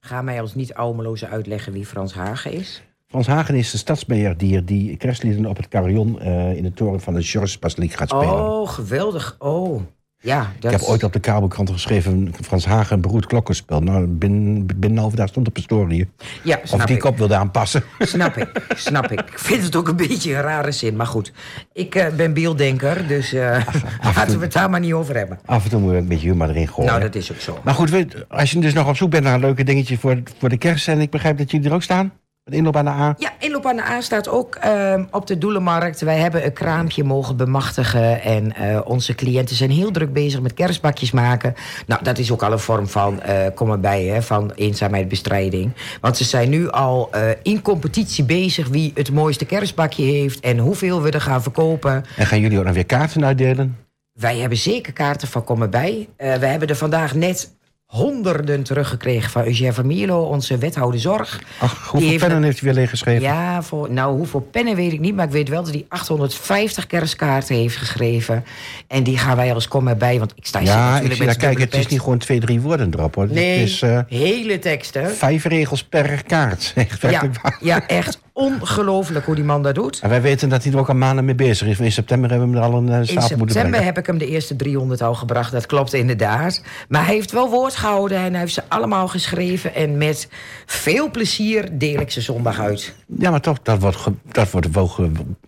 Ga 0.00 0.22
mij 0.22 0.40
als 0.40 0.54
niet-Almeloze 0.54 1.28
uitleggen 1.28 1.72
wie 1.72 1.86
Frans 1.86 2.14
Hagen 2.14 2.52
is. 2.52 2.82
Frans 3.06 3.26
Hagen 3.26 3.54
is 3.54 3.70
de 3.70 3.78
stadsbeheerdier 3.78 4.64
die 4.64 4.96
kerstlieden 4.96 5.46
op 5.46 5.56
het 5.56 5.68
carillon 5.68 6.20
eh, 6.20 6.56
in 6.56 6.62
de 6.62 6.72
toren 6.72 7.00
van 7.00 7.14
de 7.14 7.22
Georgesbasiliek 7.22 7.92
gaat 7.92 8.08
spelen. 8.08 8.50
Oh, 8.50 8.68
geweldig. 8.68 9.36
Oh, 9.38 9.80
ja. 10.26 10.52
Dat... 10.58 10.72
Ik 10.72 10.78
heb 10.78 10.88
ooit 10.88 11.02
op 11.04 11.12
de 11.12 11.20
kabelkrant 11.20 11.70
geschreven, 11.70 12.34
Frans 12.44 12.66
Hagen 12.66 13.00
beroerd 13.00 13.26
klokkenspel. 13.26 13.80
Nou, 13.80 14.06
binnen, 14.06 14.66
binnen 14.66 14.90
een 14.90 14.98
half 14.98 15.14
dag 15.14 15.28
stond 15.28 15.48
op 15.48 15.56
historie. 15.56 16.08
Ja, 16.42 16.58
Of 16.62 16.68
snap 16.68 16.86
die 16.86 16.96
ik. 16.96 17.02
kop 17.02 17.18
wilde 17.18 17.34
aanpassen. 17.34 17.82
Snap 17.98 18.36
ik, 18.36 18.62
snap 18.76 19.10
ik. 19.10 19.20
Ik 19.20 19.38
vind 19.38 19.62
het 19.62 19.76
ook 19.76 19.88
een 19.88 19.96
beetje 19.96 20.34
een 20.34 20.40
rare 20.40 20.72
zin. 20.72 20.96
Maar 20.96 21.06
goed, 21.06 21.32
ik 21.72 21.94
eh, 21.94 22.06
ben 22.16 22.34
beelddenker, 22.34 23.06
dus 23.06 23.32
eh, 23.32 23.66
laten 24.14 24.38
we 24.38 24.44
het 24.44 24.52
daar 24.52 24.70
maar 24.70 24.80
niet 24.80 24.92
over 24.92 25.16
hebben. 25.16 25.38
Af 25.44 25.64
en 25.64 25.70
toe 25.70 25.80
moet 25.80 25.92
je 25.92 25.98
een 25.98 26.08
beetje 26.08 26.28
humor 26.28 26.48
erin 26.48 26.68
gooien. 26.68 26.90
Nou, 26.90 27.02
dat 27.02 27.14
is 27.14 27.32
ook 27.32 27.40
zo. 27.40 27.58
Maar 27.64 27.74
goed, 27.74 28.14
als 28.28 28.50
je 28.50 28.58
dus 28.60 28.72
nog 28.72 28.88
op 28.88 28.96
zoek 28.96 29.10
bent 29.10 29.24
naar 29.24 29.34
een 29.34 29.40
leuke 29.40 29.64
dingetje 29.64 29.98
voor, 29.98 30.22
voor 30.38 30.48
de 30.48 30.56
kerst... 30.56 30.88
en 30.88 31.00
ik 31.00 31.10
begrijp 31.10 31.38
dat 31.38 31.50
jullie 31.50 31.68
er 31.68 31.74
ook 31.74 31.82
staan, 31.82 32.12
inloop 32.54 32.76
aan 32.76 32.84
de 32.84 32.90
A. 32.90 33.14
Ja, 33.18 33.32
inloop 33.38 33.66
aan 33.66 33.76
de 33.76 33.82
A 33.82 34.00
staat 34.00 34.28
ook 34.28 34.54
ehm, 34.54 35.04
op 35.10 35.26
de 35.26 35.38
Doelenmarkt. 35.38 36.00
Wij 36.00 36.18
hebben 36.18 36.44
een 36.44 36.52
kraampje 36.52 37.04
mogen 37.04 37.36
bemachtigen. 37.36 38.22
En 38.22 38.52
eh, 38.54 38.80
onze 38.84 39.14
cliënten 39.14 39.56
zijn 39.56 39.70
heel 39.70 39.90
druk 39.90 40.12
bezig 40.12 40.40
met 40.40 40.54
kerstbakjes 40.54 41.10
maken. 41.10 41.54
Nou, 41.86 42.02
dat 42.02 42.18
is 42.18 42.32
ook 42.32 42.42
al 42.42 42.52
een 42.52 42.58
vorm 42.58 42.88
van, 42.88 43.20
eh 43.20 43.46
kom 43.54 43.70
erbij, 43.70 44.04
hè, 44.04 44.22
van 44.22 44.52
eenzaamheidsbestrijding. 44.54 45.72
Want 46.00 46.16
ze 46.16 46.24
zijn 46.24 46.48
nu 46.48 46.70
al 46.70 47.08
eh, 47.10 47.30
in 47.42 47.62
competitie 47.62 48.24
bezig 48.24 48.68
wie 48.68 48.90
het 48.94 49.12
mooiste 49.12 49.44
kerstbakje 49.44 50.04
heeft... 50.04 50.40
en 50.40 50.58
hoeveel 50.58 51.02
we 51.02 51.10
er 51.10 51.20
gaan 51.20 51.42
verkopen. 51.42 52.04
En 52.16 52.26
gaan 52.26 52.40
jullie 52.40 52.58
ook 52.58 52.64
nog 52.64 52.74
weer 52.74 52.86
kaarten 52.86 53.24
uitdelen? 53.24 53.76
Wij 54.12 54.38
hebben 54.38 54.58
zeker 54.58 54.92
kaarten 54.92 55.28
van 55.28 55.44
Kom 55.44 55.62
erbij. 55.62 56.08
Eh 56.16 56.34
we 56.34 56.46
hebben 56.46 56.68
er 56.68 56.76
vandaag 56.76 57.14
net 57.14 57.54
honderden 57.96 58.62
teruggekregen 58.62 59.30
van 59.30 59.44
Eugène 59.44 59.72
van 59.72 59.86
Mierlo, 59.86 60.22
onze 60.22 60.58
wethouder 60.58 61.00
zorg. 61.00 61.40
Ach, 61.58 61.88
hoeveel 61.90 62.08
heeft 62.10 62.22
pennen 62.24 62.42
heeft 62.42 62.60
u 62.62 62.64
weer 62.64 62.74
leeggeschreven? 62.74 63.22
Ja, 63.22 63.62
voor, 63.62 63.90
nou, 63.92 64.16
hoeveel 64.16 64.40
pennen 64.40 64.76
weet 64.76 64.92
ik 64.92 65.00
niet. 65.00 65.14
Maar 65.14 65.24
ik 65.26 65.30
weet 65.32 65.48
wel 65.48 65.62
dat 65.62 65.72
hij 65.72 65.84
850 65.88 66.86
kerstkaarten 66.86 67.54
heeft 67.56 67.76
geschreven. 67.76 68.44
En 68.86 69.02
die 69.02 69.18
gaan 69.18 69.36
wij 69.36 69.54
als 69.54 69.68
kom 69.68 69.88
erbij. 69.88 70.18
Want 70.18 70.32
ik 70.34 70.46
sta 70.46 70.58
hier 70.58 70.68
Ja, 70.68 70.86
ik 70.86 70.92
natuurlijk 70.92 71.18
daar 71.18 71.26
met 71.26 71.36
kijken, 71.36 71.60
z'n 71.60 71.76
het 71.76 71.84
is 71.86 71.86
niet 71.90 72.00
gewoon 72.00 72.18
twee, 72.18 72.40
drie 72.40 72.60
woorden 72.60 72.90
erop 72.94 73.14
hoor. 73.14 73.26
Nee, 73.30 73.58
Het 73.58 73.68
is 73.68 73.82
eh, 73.82 74.00
hele 74.08 74.58
teksten. 74.58 75.10
vijf 75.14 75.44
regels 75.44 75.84
per 75.84 76.22
kaart. 76.26 76.72
Echt 76.74 77.00
Ja, 77.00 77.30
waar. 77.42 77.58
ja, 77.60 77.86
echt 77.86 78.18
ongelooflijk 78.36 79.26
hoe 79.26 79.34
die 79.34 79.44
man 79.44 79.62
dat 79.62 79.74
doet. 79.74 79.98
En 80.02 80.08
wij 80.08 80.22
weten 80.22 80.48
dat 80.48 80.64
hij 80.64 80.72
er 80.72 80.78
ook 80.78 80.88
al 80.88 80.94
maanden 80.94 81.24
mee 81.24 81.34
bezig 81.34 81.68
is. 81.68 81.78
In 81.78 81.92
september 81.92 82.30
hebben 82.30 82.50
we 82.50 82.54
hem 82.56 82.64
er 82.64 82.70
al 82.72 82.78
een 82.78 82.88
eh, 82.88 82.98
In 82.98 83.04
stapel 83.04 83.20
moeten 83.20 83.38
september 83.38 83.70
brengen. 83.70 83.86
heb 83.86 83.98
ik 83.98 84.06
hem 84.06 84.18
de 84.18 84.26
eerste 84.26 84.56
300 84.56 85.02
al 85.02 85.14
gebracht. 85.14 85.52
Dat 85.52 85.66
klopt 85.66 85.92
inderdaad. 85.92 86.62
Maar 86.88 87.04
hij 87.06 87.14
heeft 87.14 87.32
wel 87.32 87.50
woord 87.50 87.74
gehouden 87.76 88.18
en 88.18 88.30
hij 88.30 88.40
heeft 88.40 88.54
ze 88.54 88.62
allemaal 88.68 89.08
geschreven. 89.08 89.74
En 89.74 89.96
met 89.98 90.28
veel 90.66 91.10
plezier 91.10 91.68
deel 91.78 92.00
ik 92.00 92.10
ze 92.10 92.20
zondag 92.20 92.60
uit. 92.60 92.94
Ja, 93.18 93.30
maar 93.30 93.40
toch, 93.40 93.58
dat 93.62 93.80
wordt, 93.80 93.98
dat 94.32 94.50
wordt, 94.50 94.70
wel, 94.70 94.90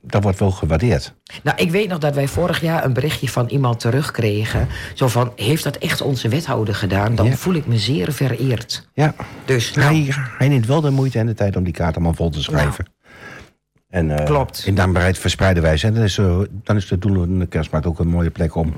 dat 0.03 0.23
wordt 0.23 0.39
wel 0.39 0.51
gewaardeerd. 0.51 1.15
Nou, 1.43 1.57
ik 1.63 1.71
weet 1.71 1.89
nog 1.89 1.99
dat 1.99 2.15
wij 2.15 2.29
vorig 2.29 2.61
jaar 2.61 2.85
een 2.85 2.93
berichtje 2.93 3.29
van 3.29 3.47
iemand 3.49 3.81
terugkregen. 3.81 4.69
Zo 4.95 5.09
van, 5.09 5.33
heeft 5.37 5.65
dat 5.65 5.77
echt 5.77 6.01
onze 6.01 6.29
wethouder 6.29 6.75
gedaan? 6.75 7.15
Dan 7.15 7.27
Ja. 7.27 7.37
voel 7.37 7.55
ik 7.55 7.67
me 7.67 7.79
zeer 7.79 8.13
vereerd. 8.13 8.89
Ja, 8.95 9.15
Dus, 9.45 9.73
nou, 9.73 9.95
hij, 10.05 10.15
hij 10.39 10.49
neemt 10.49 10.67
wel 10.67 10.81
de 10.81 10.91
moeite 10.91 11.19
en 11.19 11.27
de 11.27 11.35
tijd 11.35 11.57
om 11.57 11.65
die 11.65 11.73
kaart 11.73 11.95
allemaal 11.95 12.15
vol 12.15 12.31
te 12.31 12.43
schrijven. 12.43 12.78
En, 13.89 14.19
eh, 14.19 14.25
Klopt. 14.25 14.63
In 14.67 14.75
dankbaarheid 14.75 15.19
verspreiden 15.19 15.63
wij 15.63 15.77
ze. 15.77 15.87
En 15.87 15.95
dan 15.95 16.03
is, 16.03 16.19
eh, 16.19 16.39
dan 16.51 16.77
is 16.77 16.87
de 16.89 16.99
doel 16.99 17.23
in 17.23 17.39
de 17.39 17.47
kerstmarkt 17.47 17.87
ook 17.87 17.99
een 17.99 18.09
mooie 18.09 18.31
plek 18.31 18.55
om 18.55 18.75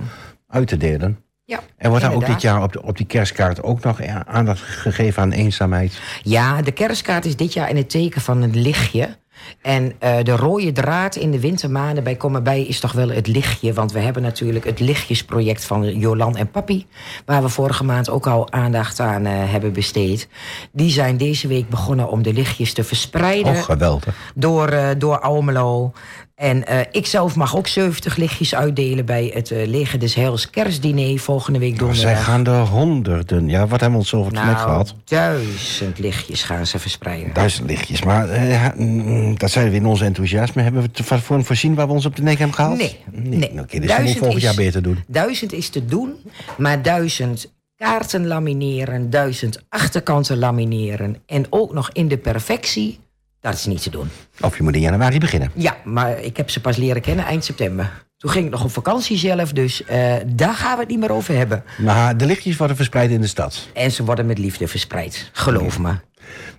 uit 0.48 0.68
te 0.68 0.76
delen. 0.76 1.18
Ja, 1.44 1.60
En 1.76 1.88
wordt 1.88 2.04
daar 2.04 2.14
ook 2.14 2.26
dit 2.26 2.42
jaar 2.42 2.62
op, 2.62 2.72
de, 2.72 2.82
op 2.82 2.96
die 2.96 3.06
kerstkaart 3.06 3.62
ook 3.62 3.80
nog 3.80 4.00
eh, 4.00 4.20
aandacht 4.20 4.60
gegeven 4.60 5.22
aan 5.22 5.32
eenzaamheid? 5.32 6.00
Ja, 6.22 6.62
de 6.62 6.72
kerstkaart 6.72 7.24
is 7.24 7.36
dit 7.36 7.52
jaar 7.52 7.68
in 7.68 7.76
het 7.76 7.90
teken 7.90 8.20
van 8.20 8.42
een 8.42 8.56
lichtje. 8.56 9.16
En 9.62 9.92
eh, 9.98 10.16
de 10.22 10.36
rode 10.36 10.72
draad 10.72 11.16
in 11.16 11.30
de 11.30 11.40
wintermaanden 11.40 12.04
bij 12.04 12.14
Kom 12.16 12.34
erbij 12.34 12.62
is 12.62 12.80
toch 12.80 12.92
wel 12.92 13.08
het 13.08 13.26
lichtje. 13.26 13.72
Want 13.72 13.92
we 13.92 13.98
hebben 13.98 14.22
natuurlijk 14.22 14.64
het 14.64 14.80
lichtjesproject 14.80 15.64
van 15.64 15.98
Jolan 15.98 16.36
en 16.36 16.50
Papi. 16.50 16.86
Waar 17.24 17.42
we 17.42 17.48
vorige 17.48 17.84
maand 17.84 18.10
ook 18.10 18.26
al 18.26 18.52
aandacht 18.52 19.00
aan 19.00 19.26
eh, 19.26 19.32
hebben 19.34 19.72
besteed. 19.72 20.28
Die 20.72 20.90
zijn 20.90 21.16
deze 21.16 21.48
week 21.48 21.68
begonnen 21.68 22.08
om 22.08 22.22
de 22.22 22.32
lichtjes 22.32 22.72
te 22.72 22.84
verspreiden 22.84 23.52
Oh, 23.52 23.62
geweldig. 23.62 24.14
door, 24.34 24.68
eh, 24.68 24.88
door 24.98 25.20
Almelo. 25.20 25.92
En 26.40 26.66
eh 26.66 26.78
ik 26.90 27.06
zelf 27.06 27.36
mag 27.36 27.56
ook 27.56 27.66
70 27.66 28.16
lichtjes 28.16 28.54
uitdelen 28.54 29.04
bij 29.06 29.30
het 29.34 29.50
eh 29.50 29.66
Leger 29.66 29.98
des 29.98 30.14
Heils 30.14 30.50
kerstdiner 30.50 31.18
volgende 31.18 31.58
week 31.58 31.76
Zij 31.76 31.86
donderdag. 31.86 32.24
gaan 32.24 32.46
er 32.46 32.66
honderden. 32.66 33.48
Ja, 33.48 33.60
wat 33.66 33.80
hebben 33.80 33.90
we 33.90 33.96
ons 34.04 34.14
over 34.14 34.32
het 34.32 34.40
net 34.44 34.52
nou, 34.54 34.64
gehad? 34.68 34.94
duizend 35.04 35.98
lichtjes 35.98 36.42
gaan 36.42 36.66
ze 36.66 36.78
verspreiden. 36.78 37.32
Duizend 37.34 37.66
lichtjes. 37.68 38.02
Maar 38.02 38.28
eh, 38.28 38.66
mm, 38.76 39.38
dat 39.38 39.50
zijn 39.50 39.70
we 39.70 39.76
in 39.76 39.86
ons 39.86 40.00
enthousiasme. 40.00 40.62
Hebben 40.62 40.82
we 40.82 40.90
te 40.90 41.04
voor 41.04 41.44
voorzien 41.44 41.74
waar 41.74 41.86
we 41.86 41.92
ons 41.92 42.06
op 42.06 42.16
de 42.16 42.22
nek 42.22 42.38
hebben 42.38 42.56
gehaald? 42.56 42.78
Nee, 42.78 42.96
nee. 43.12 43.50
Oké, 43.50 43.50
dus 43.50 43.58
dat 43.58 43.78
moet 43.80 43.86
Duizend 43.88 44.18
volgend 44.18 44.36
is- 44.36 44.42
jaar 44.42 44.54
beter 44.54 44.82
doen. 44.82 45.04
Duizend 45.06 45.52
is 45.52 45.68
te 45.68 45.84
doen, 45.84 46.12
maar 46.58 46.82
duizend 46.82 47.52
kaarten 47.76 48.26
lamineren, 48.26 49.10
duizend 49.10 49.62
achterkanten 49.68 50.38
lamineren 50.38 51.16
en 51.26 51.46
ook 51.50 51.72
nog 51.72 51.90
in 51.92 52.08
de 52.08 52.18
perfectie, 52.18 52.98
dat 53.40 53.54
is 53.54 53.66
niet 53.66 53.82
te 53.82 53.90
doen. 53.90 54.08
Of 54.40 54.56
je 54.56 54.62
moet 54.62 54.74
in 54.74 54.80
januari 54.80 55.18
beginnen. 55.18 55.50
Ja, 55.54 55.76
maar 55.84 56.20
ik 56.20 56.36
heb 56.36 56.50
ze 56.50 56.60
pas 56.60 56.76
leren 56.76 57.02
kennen 57.02 57.24
eind 57.24 57.44
september. 57.44 58.04
Toen 58.16 58.30
ging 58.30 58.44
ik 58.44 58.50
nog 58.50 58.64
op 58.64 58.70
vakantie 58.70 59.16
zelf, 59.16 59.52
dus 59.52 59.84
eh, 59.84 60.14
daar 60.26 60.54
gaan 60.54 60.74
we 60.74 60.80
het 60.80 60.88
niet 60.90 60.98
meer 60.98 61.12
over 61.12 61.36
hebben. 61.36 61.64
Maar 61.78 62.16
de 62.16 62.26
lichtjes 62.26 62.56
worden 62.56 62.76
verspreid 62.76 63.10
in 63.10 63.20
de 63.20 63.26
stad. 63.26 63.68
En 63.74 63.92
ze 63.92 64.04
worden 64.04 64.26
met 64.26 64.38
liefde 64.38 64.68
verspreid, 64.68 65.30
geloof 65.32 65.78
me. 65.78 65.94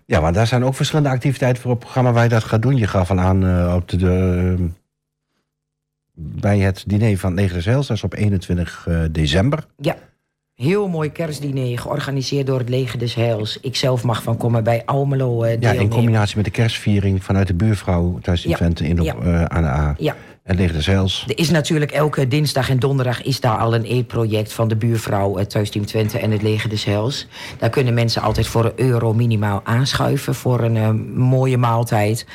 Ja, 0.06 0.20
maar 0.20 0.34
daar 0.34 0.48
zijn 0.48 0.64
ook 0.64 0.76
verschillende 0.76 1.10
activiteiten 1.10 1.62
voor 1.62 1.72
op 1.72 1.78
het 1.78 1.86
programma 1.86 2.12
waar 2.12 2.24
je 2.24 2.30
dat 2.30 2.44
gaat 2.44 2.62
doen. 2.62 2.76
Je 2.78 2.88
gaf 2.88 3.12
al 3.12 3.20
aan 3.20 3.46
eh, 3.46 3.74
op 3.76 3.90
de, 3.90 3.98
de, 3.98 4.58
bij 6.14 6.60
het 6.60 6.84
diner 6.88 7.18
van 7.18 7.32
het 7.32 7.40
Leger 7.40 7.56
des 7.56 7.66
Heils. 7.66 7.88
Dat 7.88 7.98
is 7.98 8.04
op 8.04 8.14
21 8.14 8.86
eh, 8.88 9.02
december. 9.12 9.66
Ja, 9.78 9.96
heel 10.62 10.88
mooi 10.88 11.12
kerstdiner, 11.12 11.80
georganiseerd 11.80 12.48
door 12.48 12.60
het 12.60 12.70
Leger 12.70 13.00
des 13.00 13.16
Heils. 13.16 13.60
Ik 13.62 13.76
zelf 13.76 14.04
mag 14.04 14.24
van 14.24 14.38
komen 14.38 14.64
bij 14.64 14.82
Almelo 14.86 15.44
eh 15.44 15.60
Ja, 15.60 15.72
in 15.72 15.90
combinatie 15.90 16.36
met 16.36 16.46
de 16.46 16.52
kerstviering 16.52 17.24
vanuit 17.24 17.48
de 17.48 17.54
buurvrouw 17.54 18.20
thuis 18.22 18.46
in 18.46 18.50
Ja, 18.50 18.86
in 18.86 19.00
op, 19.00 19.06
ja. 19.06 19.16
eh, 19.16 19.44
aan 19.44 19.62
de 19.62 19.70
A. 19.70 19.96
Ja. 19.98 20.16
En 20.44 20.56
des 20.56 20.86
Heils. 20.86 21.24
Er 21.28 21.38
is 21.38 21.50
natuurlijk 21.50 21.92
elke 21.92 22.28
dinsdag 22.28 22.70
en 22.70 22.80
donderdag 22.80 23.24
is 23.24 23.40
daar 23.40 23.58
al 23.58 23.76
een 23.76 23.86
e-project 23.86 24.54
van 24.54 24.68
de 24.68 24.76
buurvrouw 24.76 25.38
het 25.38 25.50
Thuisteam 25.50 25.86
Twente 25.86 26.20
en 26.20 26.32
het 26.32 26.42
Leger 26.42 26.70
des 26.70 26.84
Heils. 26.84 27.28
Daar 27.58 27.70
kunnen 27.70 27.94
mensen 27.94 28.22
altijd 28.22 28.48
voor 28.48 28.66
een 28.66 28.74
euro 28.76 29.14
minimaal 29.14 29.62
aanschuiven 29.64 30.36
voor 30.36 30.62
een 30.62 30.78
eh, 30.78 30.90
mooie 31.16 31.58
maaltijd. 31.58 32.26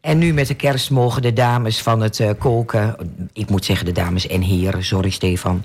En 0.00 0.18
nu 0.18 0.32
met 0.32 0.46
de 0.46 0.54
kerst 0.54 0.90
mogen 0.90 1.22
de 1.22 1.32
dames 1.32 1.82
van 1.82 2.00
het 2.00 2.20
eh, 2.20 2.30
koken, 2.38 2.96
ik 3.32 3.50
moet 3.50 3.64
zeggen 3.64 3.86
de 3.86 3.92
dames 3.92 4.26
en 4.26 4.40
heren, 4.40 4.84
sorry 4.84 5.10
Stefan, 5.10 5.64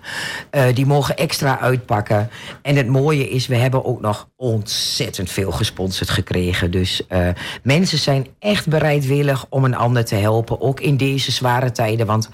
eh, 0.49 0.63
die 0.73 0.85
mogen 0.85 1.17
extra 1.17 1.59
uitpakken. 1.59 2.29
En 2.61 2.75
het 2.75 2.87
mooie 2.87 3.29
is, 3.29 3.47
we 3.47 3.55
hebben 3.55 3.85
ook 3.85 4.01
nog 4.01 4.29
ontzettend 4.35 5.31
veel 5.31 5.51
gesponsord 5.51 6.09
gekregen. 6.09 6.71
Dus 6.71 7.07
eh, 7.07 7.27
mensen 7.63 7.97
zijn 7.97 8.27
echt 8.39 8.67
bereidwillig 8.67 9.45
om 9.49 9.63
een 9.63 9.75
ander 9.75 10.05
te 10.05 10.15
helpen, 10.15 10.61
ook 10.61 10.79
in 10.79 10.97
deze 10.97 11.31
zware 11.31 11.71
tijden. 11.91 12.05
Want 12.05 12.29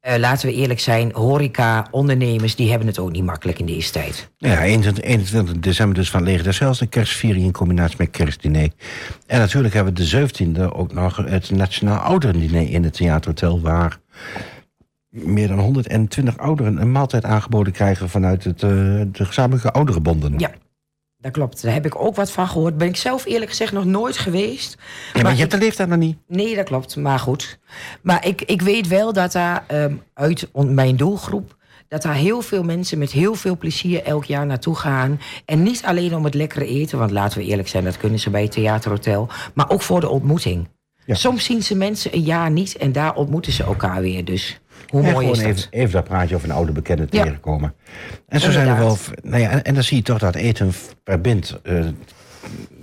eh, 0.00 0.18
laten 0.18 0.48
we 0.48 0.54
eerlijk 0.54 0.80
zijn, 0.80 1.12
horeca, 1.12 1.86
ondernemers, 1.90 2.54
die 2.56 2.70
hebben 2.70 2.86
het 2.86 2.98
ook 2.98 3.12
niet 3.12 3.24
makkelijk 3.24 3.58
in 3.58 3.66
deze 3.66 3.90
tijd. 3.90 4.30
Ja, 4.36 4.62
21, 4.62 5.04
21 5.04 5.58
december 5.58 5.94
dus 5.94 6.10
van 6.10 6.22
Leger 6.22 6.44
des 6.44 6.58
Heils. 6.58 6.80
Een 6.80 6.88
kerstviering 6.88 7.44
in 7.44 7.52
combinatie 7.52 7.96
met 7.98 8.10
kerstdiner. 8.10 8.70
En 9.26 9.38
natuurlijk 9.38 9.74
hebben 9.74 9.94
we 9.94 10.08
de 10.10 10.28
17e 10.28 10.72
ook 10.72 10.92
nog 10.92 11.16
het 11.16 11.50
Nationaal 11.50 11.98
Ouderendiner 11.98 12.70
in 12.70 12.84
het 12.84 12.92
Theaterhotel. 12.92 13.60
Waar 13.60 13.98
meer 15.08 15.48
dan 15.48 15.58
120 15.58 16.38
ouderen 16.38 16.80
een 16.80 16.92
maaltijd 16.92 17.24
aangeboden 17.24 17.72
krijgen 17.72 18.08
vanuit 18.08 18.44
het, 18.44 18.62
eh, 18.62 18.70
de 19.12 19.24
gezamenlijke 19.24 19.72
ouderenbonden. 19.72 20.38
Ja, 20.38 20.50
dat 21.24 21.32
klopt. 21.32 21.62
Daar 21.62 21.72
heb 21.72 21.86
ik 21.86 22.00
ook 22.00 22.16
wat 22.16 22.30
van 22.30 22.48
gehoord. 22.48 22.78
Ben 22.78 22.88
ik 22.88 22.96
zelf 22.96 23.24
eerlijk 23.24 23.50
gezegd 23.50 23.72
nog 23.72 23.84
nooit 23.84 24.16
geweest. 24.16 24.76
Maar 25.22 25.32
je 25.32 25.38
hebt 25.38 25.50
de 25.50 25.58
leeftijd 25.58 25.88
nog 25.88 25.98
niet. 25.98 26.16
Nee, 26.26 26.56
dat 26.56 26.64
klopt. 26.64 26.96
Maar 26.96 27.18
goed. 27.18 27.58
Maar 28.02 28.26
ik, 28.26 28.42
ik 28.42 28.62
weet 28.62 28.88
wel 28.88 29.12
dat 29.12 29.32
daar 29.32 29.64
ehm, 29.66 29.94
uit 30.14 30.48
mijn 30.52 30.96
doelgroep... 30.96 31.56
dat 31.88 32.02
daar 32.02 32.14
heel 32.14 32.40
veel 32.40 32.62
mensen 32.62 32.98
met 32.98 33.12
heel 33.12 33.34
veel 33.34 33.56
plezier 33.56 34.02
elk 34.02 34.24
jaar 34.24 34.46
naartoe 34.46 34.76
gaan. 34.76 35.20
En 35.44 35.62
niet 35.62 35.82
alleen 35.84 36.16
om 36.16 36.24
het 36.24 36.34
lekkere 36.34 36.66
eten... 36.66 36.98
want 36.98 37.10
laten 37.10 37.38
we 37.38 37.44
eerlijk 37.44 37.68
zijn, 37.68 37.84
dat 37.84 37.96
kunnen 37.96 38.18
ze 38.18 38.30
bij 38.30 38.42
het 38.42 38.52
theaterhotel... 38.52 39.28
maar 39.54 39.70
ook 39.70 39.82
voor 39.82 40.00
de 40.00 40.08
ontmoeting. 40.08 40.68
Ja. 41.06 41.14
Soms 41.14 41.44
zien 41.44 41.62
ze 41.62 41.74
mensen 41.74 42.14
een 42.14 42.22
jaar 42.22 42.50
niet... 42.50 42.76
en 42.76 42.92
daar 42.92 43.14
ontmoeten 43.14 43.52
ze 43.52 43.64
elkaar 43.64 44.00
weer. 44.00 44.24
Dus 44.24 44.60
hoe 44.88 45.02
En 45.02 45.12
mooi 45.12 45.26
is 45.30 45.38
gewoon 45.38 45.52
dat? 45.52 45.58
even, 45.58 45.70
even 45.72 45.92
dat 45.92 46.04
praatje 46.04 46.34
over 46.34 46.48
een 46.48 46.54
oude 46.54 46.72
bekende 46.72 47.06
Ja. 47.10 47.22
tegenkomen. 47.22 47.74
En 48.28 48.40
zo 48.40 48.50
zijn 48.50 48.68
er 48.68 48.76
wel. 48.78 48.96
Nou 49.22 49.42
ja, 49.42 49.50
en, 49.50 49.64
en 49.64 49.74
dan 49.74 49.82
zie 49.82 49.96
je 49.96 50.02
toch 50.02 50.18
dat 50.18 50.34
eten 50.34 50.72
verbindt. 51.04 51.60
eh 51.62 51.86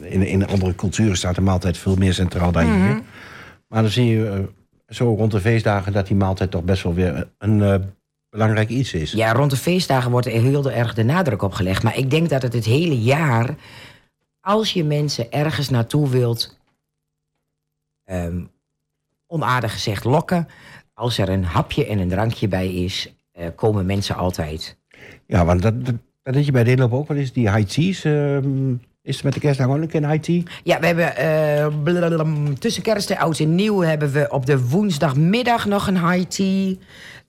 in, 0.01 0.21
in 0.27 0.47
andere 0.47 0.75
culturen 0.75 1.17
staat 1.17 1.35
de 1.35 1.41
maaltijd 1.41 1.77
veel 1.77 1.95
meer 1.95 2.13
centraal 2.13 2.51
dan 2.51 2.65
Mhm. 2.67 2.81
hier. 2.85 3.01
Maar 3.67 3.81
dan 3.81 3.91
zie 3.91 4.05
je 4.05 4.27
eh, 4.29 4.39
zo 4.95 5.13
rond 5.15 5.31
de 5.31 5.39
feestdagen 5.41 5.93
dat 5.93 6.07
die 6.07 6.15
maaltijd 6.15 6.51
toch 6.51 6.63
best 6.63 6.83
wel 6.83 6.93
weer 6.93 7.27
een 7.37 7.61
eh, 7.63 7.75
belangrijk 8.29 8.69
iets 8.69 8.93
is. 8.93 9.11
Ja, 9.11 9.31
rond 9.33 9.51
de 9.51 9.57
feestdagen 9.57 10.11
wordt 10.11 10.25
er 10.27 10.31
heel 10.41 10.71
erg 10.71 10.93
de 10.93 11.03
nadruk 11.03 11.41
op 11.41 11.53
gelegd. 11.53 11.83
Maar 11.83 11.97
ik 11.97 12.09
denk 12.09 12.29
dat 12.29 12.41
het 12.41 12.53
het 12.53 12.65
hele 12.65 13.01
jaar, 13.01 13.55
als 14.41 14.73
je 14.73 14.83
mensen 14.83 15.31
ergens 15.31 15.69
naartoe 15.69 16.09
wilt, 16.09 16.57
ehm, 18.03 18.41
onaardig 19.27 19.71
gezegd 19.71 20.03
lokken, 20.03 20.47
als 20.93 21.17
er 21.17 21.29
een 21.29 21.43
hapje 21.43 21.85
en 21.85 21.99
een 21.99 22.09
drankje 22.09 22.47
bij 22.47 22.73
is, 22.73 23.13
eh, 23.31 23.45
komen 23.55 23.85
mensen 23.85 24.15
altijd. 24.15 24.77
Ja, 25.27 25.45
want 25.45 25.61
dat, 25.61 25.73
dat, 26.23 26.45
je 26.45 26.51
bij 26.51 26.63
de 26.63 26.71
inloop 26.71 26.93
ook 26.93 27.07
wel 27.07 27.17
eens. 27.17 27.33
Die 27.33 27.51
high 27.51 27.67
teas. 27.69 28.03
ehm, 28.03 28.73
is 29.03 29.15
het 29.15 29.23
met 29.23 29.33
de 29.33 29.39
kerstdag 29.39 29.67
ook 29.67 29.93
een 29.93 30.09
high 30.09 30.21
tea? 30.21 30.41
Ja, 30.63 30.79
we 30.79 30.85
hebben 30.85 31.15
eh, 31.15 31.67
blablabla, 31.83 32.53
tussen 32.59 32.83
kerst 32.83 33.09
en 33.09 33.17
oud 33.17 33.39
en 33.39 33.55
nieuw 33.55 33.79
hebben 33.79 34.11
we 34.11 34.27
op 34.29 34.45
de 34.45 34.67
woensdagmiddag 34.67 35.65
nog 35.65 35.87
een 35.87 36.09
high 36.09 36.27
tea 36.27 36.75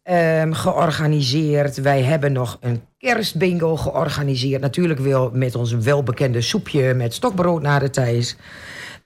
ehm, 0.02 0.52
georganiseerd. 0.52 1.80
Wij 1.80 2.02
hebben 2.02 2.32
nog 2.32 2.58
een 2.60 2.80
kerstbingo 2.98 3.76
georganiseerd. 3.76 4.60
Natuurlijk 4.60 5.00
wel 5.00 5.30
met 5.32 5.54
ons 5.54 5.72
welbekende 5.72 6.40
soepje 6.40 6.94
met 6.94 7.14
stokbrood 7.14 7.62
naar 7.62 7.80
de 7.80 7.90
Thijs. 7.90 8.36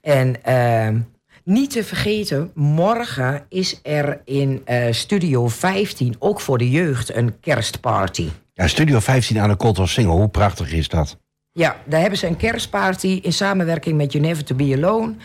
En 0.01 0.43
ehm, 0.43 0.99
niet 1.47 1.71
te 1.71 1.83
vergeten, 1.83 2.51
morgen 2.53 3.45
is 3.49 3.79
er 3.83 4.21
in 4.25 4.61
eh, 4.65 4.91
Studio 4.91 5.47
15 5.47 6.15
ook 6.19 6.41
voor 6.41 6.57
de 6.57 6.69
jeugd 6.69 7.15
een 7.15 7.39
kerstparty. 7.39 8.29
Ja, 8.53 8.67
Studio 8.67 8.99
15 8.99 9.39
aan 9.39 9.49
de 9.49 9.55
Colt 9.55 9.89
Single. 9.89 10.13
Hoe 10.13 10.27
prachtig 10.27 10.73
is 10.73 10.87
dat? 10.87 11.17
Ja, 11.51 11.77
daar 11.85 12.01
hebben 12.01 12.19
ze 12.19 12.27
een 12.27 12.37
kerstparty 12.37 13.19
in 13.21 13.33
samenwerking 13.33 13.97
met 13.97 14.11
You 14.11 14.23
Never 14.23 14.43
To 14.43 14.55
Be 14.55 14.73
Alone. 14.75 15.15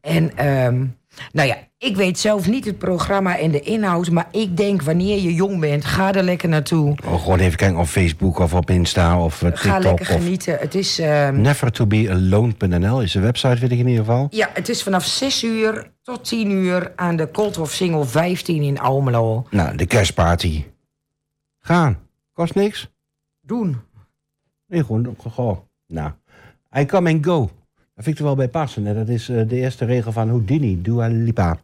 En 0.00 0.36
ehm, 0.36 0.86
nou 1.32 1.48
ja, 1.48 1.56
ik 1.78 1.96
weet 1.96 2.18
zelf 2.18 2.48
niet 2.48 2.64
het 2.64 2.78
programma 2.78 3.38
en 3.38 3.50
de 3.50 3.60
inhoud... 3.60 4.10
maar 4.10 4.28
ik 4.30 4.56
denk, 4.56 4.82
wanneer 4.82 5.20
je 5.22 5.34
jong 5.34 5.60
bent, 5.60 5.84
ga 5.84 6.14
er 6.14 6.22
lekker 6.22 6.48
naartoe. 6.48 6.96
Oh, 7.04 7.22
gewoon 7.22 7.38
even 7.38 7.56
kijken 7.56 7.78
op 7.78 7.86
Facebook 7.86 8.38
of 8.38 8.54
op 8.54 8.70
Insta 8.70 9.20
of 9.24 9.38
Ga 9.38 9.50
TikTok. 9.50 9.82
lekker 9.82 10.14
Of 10.14 10.22
genieten. 10.22 10.56
Het 10.58 10.74
is, 10.74 10.98
ehm, 10.98 11.40
nevertobealone.nl 11.40 13.02
is 13.02 13.12
de 13.12 13.20
website, 13.20 13.58
weet 13.58 13.70
ik 13.72 13.78
in 13.78 13.88
ieder 13.88 14.04
geval. 14.04 14.26
ja, 14.30 14.50
het 14.52 14.68
is 14.68 14.82
vanaf 14.82 15.04
6 15.04 15.44
uur 15.44 15.90
tot 16.02 16.24
10 16.24 16.50
uur 16.50 16.92
aan 16.96 17.16
de 17.16 17.30
Coldhof 17.30 17.72
Single 17.72 18.04
15 18.04 18.62
in 18.62 18.78
Almelo. 18.80 19.46
Nou, 19.50 19.76
de 19.76 19.86
kerstparty. 19.86 20.64
Gaan. 21.60 21.98
Kost 22.32 22.54
niks. 22.54 22.90
Doen. 23.40 23.80
Nee, 24.66 24.84
gewoon, 24.84 25.16
goh. 25.30 25.58
Nou, 25.86 26.10
I 26.78 26.86
come 26.86 27.10
and 27.10 27.26
go. 27.26 27.50
Vind 28.02 28.14
ik 28.14 28.18
er 28.18 28.24
wel 28.24 28.34
bij 28.34 28.48
passen. 28.48 28.86
En 28.86 28.94
dat 28.94 29.08
is 29.08 29.28
eh, 29.28 29.48
de 29.48 29.56
eerste 29.56 29.84
regel 29.84 30.12
van 30.12 30.28
Houdini, 30.28 30.82
Dua 30.82 31.06
Lipa. 31.06 31.58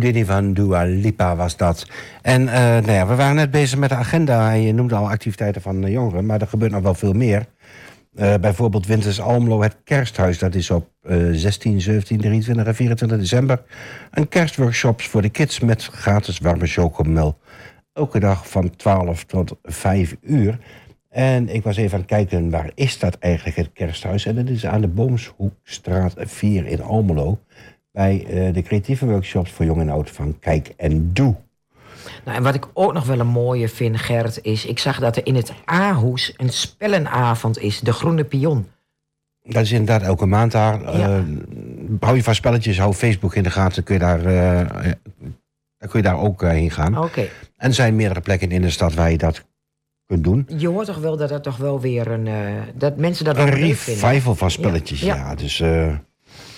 Houdini 0.00 0.24
van 0.24 0.52
Dua 0.52 0.82
Lipa 0.82 1.36
was 1.36 1.56
dat. 1.56 1.86
En 2.22 2.48
eh, 2.48 2.60
nou 2.60 2.92
ja, 2.92 3.06
we 3.06 3.14
waren 3.14 3.34
net 3.34 3.50
bezig 3.50 3.78
met 3.78 3.88
de 3.88 3.94
agenda. 3.94 4.50
Je 4.50 4.72
noemde 4.72 4.94
al 4.94 5.10
activiteiten 5.10 5.62
van 5.62 5.80
de 5.80 5.90
jongeren, 5.90 6.26
maar 6.26 6.40
er 6.40 6.46
gebeurt 6.46 6.72
nog 6.72 6.82
wel 6.82 6.94
veel 6.94 7.12
meer. 7.12 7.46
Eh, 8.14 8.34
bijvoorbeeld 8.40 8.86
Winters 8.86 9.20
Almelo, 9.20 9.62
het 9.62 9.76
kersthuis. 9.84 10.38
Dat 10.38 10.54
is 10.54 10.70
op 10.70 10.88
eh, 11.02 11.16
16, 11.32 11.80
17, 11.80 12.18
23 12.18 12.66
en 12.66 12.74
24 12.74 13.18
december. 13.18 13.62
Een 14.10 14.28
kerstworkshop 14.28 15.00
voor 15.00 15.22
de 15.22 15.28
kids 15.28 15.60
met 15.60 15.82
gratis 15.82 16.38
warme 16.38 16.66
chocomel. 16.66 17.38
Elke 17.92 18.20
dag 18.20 18.48
van 18.48 18.76
12 18.76 19.24
tot 19.24 19.56
5 19.62 20.16
uur. 20.22 20.58
En 21.08 21.48
ik 21.48 21.62
was 21.62 21.76
even 21.76 21.92
aan 21.92 21.98
het 21.98 22.08
kijken, 22.08 22.50
waar 22.50 22.70
is 22.74 22.98
dat 22.98 23.18
eigenlijk, 23.18 23.56
het 23.56 23.72
kersthuis? 23.72 24.26
En 24.26 24.34
dat 24.34 24.48
is 24.48 24.66
aan 24.66 24.80
de 24.80 24.88
Boomshoekstraat 24.88 26.14
4 26.16 26.66
in 26.66 26.82
Almelo. 26.82 27.38
Bij 27.92 28.26
eh, 28.26 28.54
de 28.54 28.62
creatieve 28.62 29.06
workshops 29.06 29.50
voor 29.50 29.64
jong 29.64 29.80
en 29.80 29.88
oud 29.88 30.10
van 30.10 30.38
Kijk 30.38 30.72
en 30.76 31.12
Doe. 31.12 31.36
Nou, 32.24 32.36
en 32.36 32.42
wat 32.42 32.54
ik 32.54 32.68
ook 32.72 32.92
nog 32.92 33.06
wel 33.06 33.20
een 33.20 33.26
mooie 33.26 33.68
vind, 33.68 33.96
Gert, 33.96 34.38
is... 34.42 34.66
ik 34.66 34.78
zag 34.78 34.98
dat 34.98 35.16
er 35.16 35.26
in 35.26 35.34
het 35.34 35.52
A-hoes 35.70 36.34
een 36.36 36.48
spellenavond 36.48 37.58
is, 37.58 37.80
de 37.80 37.92
Groene 37.92 38.24
Pion. 38.24 38.66
Dat 39.42 39.62
is 39.62 39.72
inderdaad 39.72 40.02
elke 40.02 40.26
maand 40.26 40.52
daar. 40.52 40.98
Ja. 40.98 41.16
Eh, 41.16 41.22
hou 42.00 42.16
je 42.16 42.22
van 42.22 42.34
spelletjes, 42.34 42.78
hou 42.78 42.92
Facebook 42.92 43.34
in 43.34 43.42
de 43.42 43.50
gaten. 43.50 43.82
Kun 43.82 43.94
je 43.94 44.00
daar, 44.00 44.24
eh, 44.24 44.92
dan 45.78 45.88
kun 45.88 46.00
je 46.00 46.02
daar 46.02 46.18
ook 46.18 46.42
heen 46.42 46.70
gaan. 46.70 46.98
Oké. 46.98 47.20
En 47.56 47.68
er 47.68 47.74
zijn 47.74 47.96
meerdere 47.96 48.20
plekken 48.20 48.50
in 48.50 48.62
de 48.62 48.70
stad 48.70 48.94
waar 48.94 49.10
je 49.10 49.18
dat 49.18 49.44
kunt 50.06 50.24
doen. 50.24 50.48
Je 50.56 50.68
hoort 50.68 50.86
toch 50.86 50.98
wel 50.98 51.16
dat 51.16 51.28
dat 51.28 51.42
toch 51.42 51.56
wel 51.56 51.80
weer 51.80 52.10
een... 52.10 52.28
dat 52.74 52.96
mensen 52.96 53.24
dat 53.24 53.36
Een 53.36 53.50
revival 53.50 54.34
van 54.34 54.50
spelletjes, 54.50 55.00
ja. 55.00 55.14
Ja. 55.14 55.34
Dus 55.34 55.62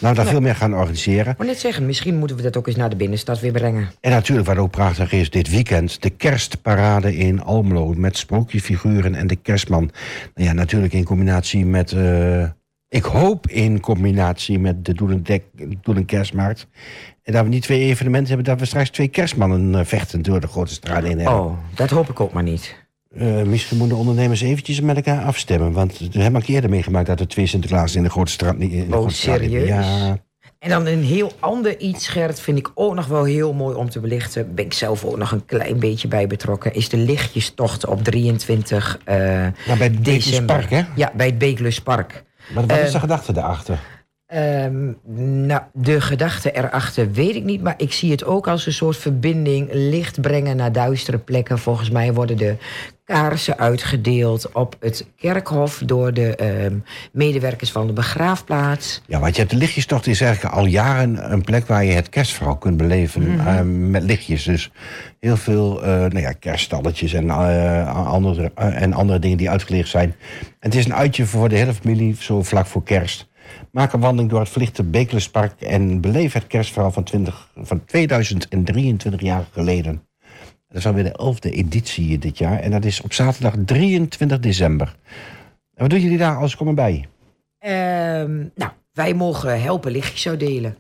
nou, 0.03 0.15
daar 0.15 0.27
veel 0.27 0.41
meer 0.41 0.55
gaan 0.55 0.75
organiseren. 0.75 1.35
Moet 1.39 1.47
net 1.47 1.59
zeggen, 1.59 1.87
misschien 1.87 2.19
moeten 2.19 2.37
we 2.37 2.43
dat 2.43 2.57
ook 2.57 2.67
eens 2.67 2.77
naar 2.77 2.91
de 2.91 2.97
binnenstad 2.97 3.41
weer 3.41 3.53
brengen. 3.53 3.91
En 4.01 4.11
natuurlijk, 4.11 4.49
wat 4.49 4.57
ook 4.57 4.71
prachtig 4.71 5.13
is, 5.13 5.31
dit 5.31 5.51
weekend... 5.51 6.03
de 6.03 6.11
kerstparade 6.11 7.17
in 7.17 7.43
Almelo 7.43 7.95
met 7.97 8.17
sprookjesfiguren 8.17 9.15
en 9.15 9.27
de 9.27 9.37
kerstman. 9.37 9.91
Nou 10.35 10.49
ja, 10.49 10.53
natuurlijk 10.55 10.93
in 10.93 11.05
combinatie 11.05 11.67
met... 11.67 11.93
eh, 11.93 12.45
ik 12.89 13.05
hoop 13.05 13.47
in 13.49 13.81
combinatie 13.81 14.59
met 14.59 14.85
de 14.85 14.95
Doelen 15.83 16.05
Kerstmarkt. 16.05 16.67
En 17.23 17.33
dat 17.33 17.43
we 17.45 17.49
niet 17.49 17.63
twee 17.63 17.81
evenementen 17.81 18.29
hebben... 18.29 18.47
dat 18.47 18.61
we 18.61 18.67
straks 18.67 18.91
twee 18.91 19.09
kerstmannen 19.09 19.75
eh, 19.75 19.85
vechten 19.85 20.23
door 20.23 20.41
de 20.41 20.47
grote 20.47 20.73
straat 20.73 21.05
in 21.05 21.19
hebben. 21.19 21.45
Oh, 21.45 21.59
dat 21.75 21.91
hoop 21.91 22.09
ik 22.09 22.21
ook 22.21 22.33
maar 22.33 22.43
niet. 22.43 22.82
Eh, 23.17 23.43
misschien 23.43 23.77
moeten 23.79 23.97
de 23.97 24.03
ondernemers 24.03 24.41
eventjes 24.41 24.81
met 24.81 24.97
elkaar 24.97 25.25
afstemmen. 25.25 25.73
Want 25.73 25.99
we 25.99 26.23
hebben 26.23 26.41
een 26.41 26.47
keer 26.47 26.55
eerder 26.55 26.71
meegemaakt... 26.71 27.07
dat 27.07 27.21
er 27.21 27.29
twee 27.29 27.47
Sinterklaas 27.47 27.95
in 27.95 28.03
de 28.03 28.11
grote 28.11 28.31
straat... 28.33 28.57
niet- 28.59 28.73
In 28.73 28.79
de 28.79 28.95
Oh, 28.95 29.01
grote 29.01 29.15
straat 29.15 29.41
liepen. 29.41 29.59
serieus? 29.61 29.87
Ja, 29.87 30.19
En 30.59 30.69
dan 30.69 30.87
een 30.87 31.03
heel 31.05 31.33
ander 31.41 31.79
iets, 31.81 32.09
Gert, 32.09 32.41
vind 32.41 32.59
ik 32.59 32.71
ook 32.75 32.95
nog 32.95 33.07
wel 33.07 33.25
heel 33.25 33.53
mooi 33.53 33.77
om 33.77 33.91
te 33.91 34.01
belichten. 34.01 34.55
Ben 34.55 34.65
ik 34.65 34.73
zelf 34.73 35.05
ook 35.05 35.17
nog 35.19 35.33
een 35.33 35.45
klein 35.45 35.79
beetje 35.79 36.09
bij 36.09 36.27
betrokken. 36.27 36.75
Is 36.75 36.89
de 36.89 36.97
lichtjestocht 36.97 37.87
op 37.87 38.05
23 38.05 38.99
eh 39.05 39.17
Ja, 39.17 39.53
bij 39.79 39.87
het 39.87 40.05
december. 40.05 40.57
Beekluspark, 40.57 40.71
hè? 40.71 40.83
Ja, 40.97 41.13
bij 41.17 41.27
het 41.27 41.39
Beekluspark. 41.39 42.23
Maar 42.55 42.67
wat 42.67 42.79
is 42.79 42.87
Eh, 42.87 42.93
de 42.93 42.99
gedachte 42.99 43.33
daarachter? 43.33 43.79
Ehm, 44.33 44.93
nou, 45.47 45.61
de 45.73 46.01
gedachte 46.01 46.51
erachter 46.53 47.13
weet 47.13 47.35
ik 47.35 47.45
niet, 47.45 47.63
maar 47.63 47.75
ik 47.77 47.93
zie 47.93 48.11
het 48.11 48.25
ook 48.25 48.49
als 48.49 48.67
een 48.67 48.73
soort 48.73 48.97
verbinding. 48.97 49.69
Licht 49.73 50.21
brengen 50.21 50.57
naar 50.57 50.73
duistere 50.73 51.19
plekken. 51.19 51.59
Volgens 51.59 51.91
mij 51.91 52.13
worden 52.13 52.37
de 52.37 52.57
kaarsen 53.05 53.59
uitgedeeld 53.59 54.53
op 54.53 54.77
het 54.81 55.07
kerkhof 55.17 55.83
door 55.87 56.15
de 56.15 56.37
ehm, 56.37 56.75
medewerkers 57.13 57.71
van 57.73 57.87
de 57.87 57.93
begraafplaats. 57.93 59.03
Ja, 59.07 59.19
want 59.21 59.35
je 59.35 59.41
hebt 59.41 59.53
de 59.53 59.59
lichtjestocht 59.59 60.07
is 60.07 60.21
eigenlijk 60.21 60.55
al 60.55 60.65
jaren 60.67 61.33
een 61.33 61.43
plek 61.43 61.67
waar 61.67 61.85
je 61.85 61.93
het 61.93 62.09
kerstverhaal 62.09 62.57
kunt 62.57 62.77
beleven 62.77 63.23
Mhm. 63.37 63.49
eh, 63.49 63.61
met 63.65 64.03
lichtjes. 64.03 64.45
Dus 64.45 64.71
heel 65.21 65.37
veel 65.37 65.83
eh, 65.83 65.89
nou 65.89 66.21
ja, 66.21 66.33
kerststalletjes 66.33 67.13
en, 67.13 67.31
eh, 67.31 68.07
andere, 68.07 68.51
eh, 68.55 68.83
en 68.83 68.93
andere 68.93 69.19
dingen 69.19 69.37
die 69.37 69.51
uitgelicht 69.51 69.89
zijn. 69.89 70.15
En 70.41 70.71
het 70.71 70.75
is 70.75 70.85
een 70.85 70.95
uitje 70.95 71.27
voor 71.27 71.49
de 71.49 71.57
hele 71.57 71.75
familie, 71.75 72.17
zo 72.19 72.43
vlak 72.43 72.67
voor 72.67 72.83
kerst. 72.83 73.31
Maak 73.73 73.93
een 73.93 74.01
wandeling 74.01 74.31
door 74.31 74.41
het 74.41 74.49
verlichte 74.49 74.83
Beekluspark 74.83 75.61
en 75.61 76.01
beleef 76.01 76.33
het 76.33 76.47
kerstverhaal 76.47 76.93
van, 76.93 77.05
20, 77.05 77.51
van 77.57 77.85
2023 77.85 79.21
jaar 79.21 79.45
geleden. 79.53 80.07
Dat 80.69 80.77
is 80.77 80.87
alweer 80.87 81.05
de 81.05 81.13
elfde 81.13 81.51
editie 81.51 82.19
dit 82.19 82.39
jaar 82.39 82.59
en 82.59 82.71
dat 82.71 82.85
is 82.85 83.01
op 83.01 83.13
zaterdag 83.13 83.55
23 83.65 84.39
december. 84.39 84.97
Wat 85.75 85.91
doen 85.91 86.01
jullie 86.01 86.19
daar 86.19 86.37
als 86.37 86.57
komen 86.57 86.75
bij? 86.75 87.09
Ehm, 87.59 88.47
nou, 88.55 88.71
wij 88.93 89.15
mogen 89.15 89.63
helpen 89.63 89.93
lichtjes 89.93 90.29
uitdelen. 90.29 90.77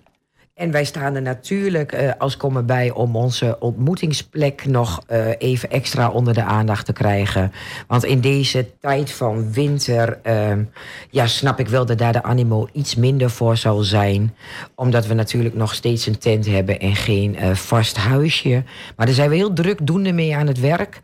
En 0.54 0.70
wij 0.70 0.84
staan 0.84 1.14
er 1.14 1.22
natuurlijk 1.22 1.92
eh, 1.92 2.10
als 2.18 2.36
komen 2.36 2.66
bij 2.66 2.90
om 2.90 3.16
onze 3.16 3.56
ontmoetingsplek 3.58 4.66
nog 4.66 5.02
eh, 5.06 5.28
even 5.38 5.70
extra 5.70 6.10
onder 6.10 6.34
de 6.34 6.42
aandacht 6.42 6.86
te 6.86 6.92
krijgen. 6.92 7.52
Want 7.86 8.04
in 8.04 8.20
deze 8.20 8.78
tijd 8.80 9.12
van 9.12 9.52
winter, 9.52 10.18
ehm, 10.22 10.62
ja, 11.10 11.26
snap 11.26 11.60
ik 11.60 11.68
wel 11.68 11.86
dat 11.86 11.98
daar 11.98 12.12
de 12.12 12.22
animo 12.22 12.68
iets 12.72 12.94
minder 12.94 13.30
voor 13.30 13.56
zal 13.56 13.82
zijn. 13.82 14.34
Omdat 14.74 15.06
we 15.06 15.14
natuurlijk 15.14 15.54
nog 15.54 15.74
steeds 15.74 16.06
een 16.06 16.18
tent 16.18 16.46
hebben 16.46 16.80
en 16.80 16.96
geen 16.96 17.36
eh, 17.36 17.54
vast 17.54 17.96
huisje. 17.96 18.62
Maar 18.96 19.06
daar 19.06 19.14
zijn 19.14 19.30
we 19.30 19.36
heel 19.36 19.52
druk 19.52 19.86
doende 19.86 20.12
mee 20.12 20.36
aan 20.36 20.46
het 20.46 20.60
werk. 20.60 21.00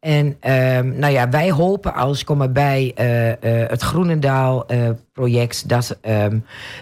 En 0.00 0.36
ehm, 0.40 0.98
nou 0.98 1.12
ja, 1.12 1.28
wij 1.28 1.50
hopen 1.50 1.94
als 1.94 2.24
komen 2.24 2.52
bij 2.52 2.92
eh, 2.94 3.30
eh, 3.30 3.70
het 3.70 3.82
Groenendaal 3.82 4.66
eh, 4.66 4.90
project 5.12 5.68
dat 5.68 5.98
ehm, 6.00 6.38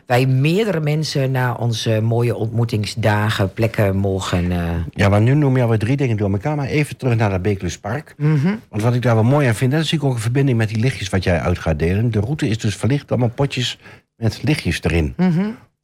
wij 0.06 0.26
meerdere 0.26 0.80
mensen 0.80 1.30
naar 1.30 1.58
onze 1.58 2.00
mooie 2.00 2.36
ontmoetingsdagen, 2.36 3.52
plekken 3.52 3.96
mogen. 3.96 4.52
Ja, 4.90 5.08
maar 5.08 5.20
nu 5.20 5.34
noem 5.34 5.56
je 5.56 5.62
alweer 5.62 5.78
drie 5.78 5.96
dingen 5.96 6.16
door 6.16 6.30
elkaar. 6.30 6.56
Maar 6.56 6.66
even 6.66 6.96
terug 6.96 7.16
naar 7.16 7.30
dat 7.30 7.42
Beekluspark. 7.42 8.14
Want 8.68 8.82
wat 8.82 8.94
ik 8.94 9.02
daar 9.02 9.14
wel 9.14 9.24
mooi 9.24 9.46
aan 9.46 9.54
vind, 9.54 9.72
dat 9.72 9.86
zie 9.86 9.98
ik 9.98 10.04
ook 10.04 10.14
een 10.14 10.20
verbinding 10.20 10.58
met 10.58 10.68
die 10.68 10.80
lichtjes 10.80 11.08
wat 11.08 11.24
jij 11.24 11.40
uit 11.40 11.58
gaat 11.58 11.78
delen. 11.78 12.10
De 12.10 12.20
route 12.20 12.48
is 12.48 12.58
dus 12.58 12.76
verlicht, 12.76 13.10
allemaal 13.10 13.28
potjes 13.34 13.78
met 14.16 14.42
lichtjes 14.42 14.82
erin. 14.82 15.14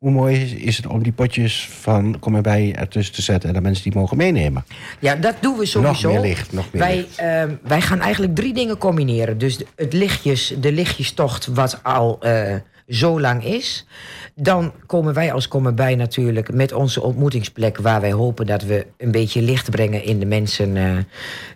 Hoe 0.03 0.11
mooi 0.11 0.55
is, 0.65 0.77
het 0.77 0.87
om 0.87 1.03
die 1.03 1.13
potjes 1.13 1.69
van 1.81 2.19
kom 2.19 2.35
erbij 2.35 2.75
ertussen 2.75 3.15
te 3.15 3.23
zetten 3.23 3.49
en 3.49 3.55
dat 3.55 3.63
mensen 3.63 3.83
die 3.91 3.95
mogen 4.01 4.17
meenemen? 4.17 4.65
Ja, 4.99 5.15
dat 5.15 5.35
doen 5.41 5.59
we 5.59 5.67
sowieso. 5.67 6.11
meer 6.11 6.21
licht, 6.21 6.53
nog 6.53 6.73
meer 6.73 6.83
wij, 6.83 6.97
licht. 6.97 7.19
ehm, 7.19 7.55
wij 7.63 7.81
gaan 7.81 8.01
eigenlijk 8.01 8.35
drie 8.35 8.55
dingen 8.55 8.79
combineren. 8.79 9.39
Dus 9.39 9.61
het 9.77 9.93
lichtjes, 9.93 10.55
de 10.61 10.73
lichtjestocht, 10.73 11.47
wat 11.47 11.81
al 11.83 12.21
eh, 12.21 12.55
zo 12.89 13.21
lang 13.21 13.45
is. 13.45 13.87
Dan 14.35 14.73
komen 14.87 15.15
wij 15.15 15.33
als 15.33 15.49
komen 15.49 15.75
bij 15.75 15.95
natuurlijk 15.95 16.53
met 16.53 16.73
onze 16.73 17.03
ontmoetingsplek... 17.03 17.79
waar 17.79 18.01
wij 18.01 18.13
hopen 18.13 18.47
dat 18.47 18.63
we 18.63 18.87
een 18.99 19.11
beetje 19.11 19.43
licht 19.43 19.71
brengen 19.71 20.05
in 20.05 20.19
de 20.19 20.27
mensen... 20.27 20.77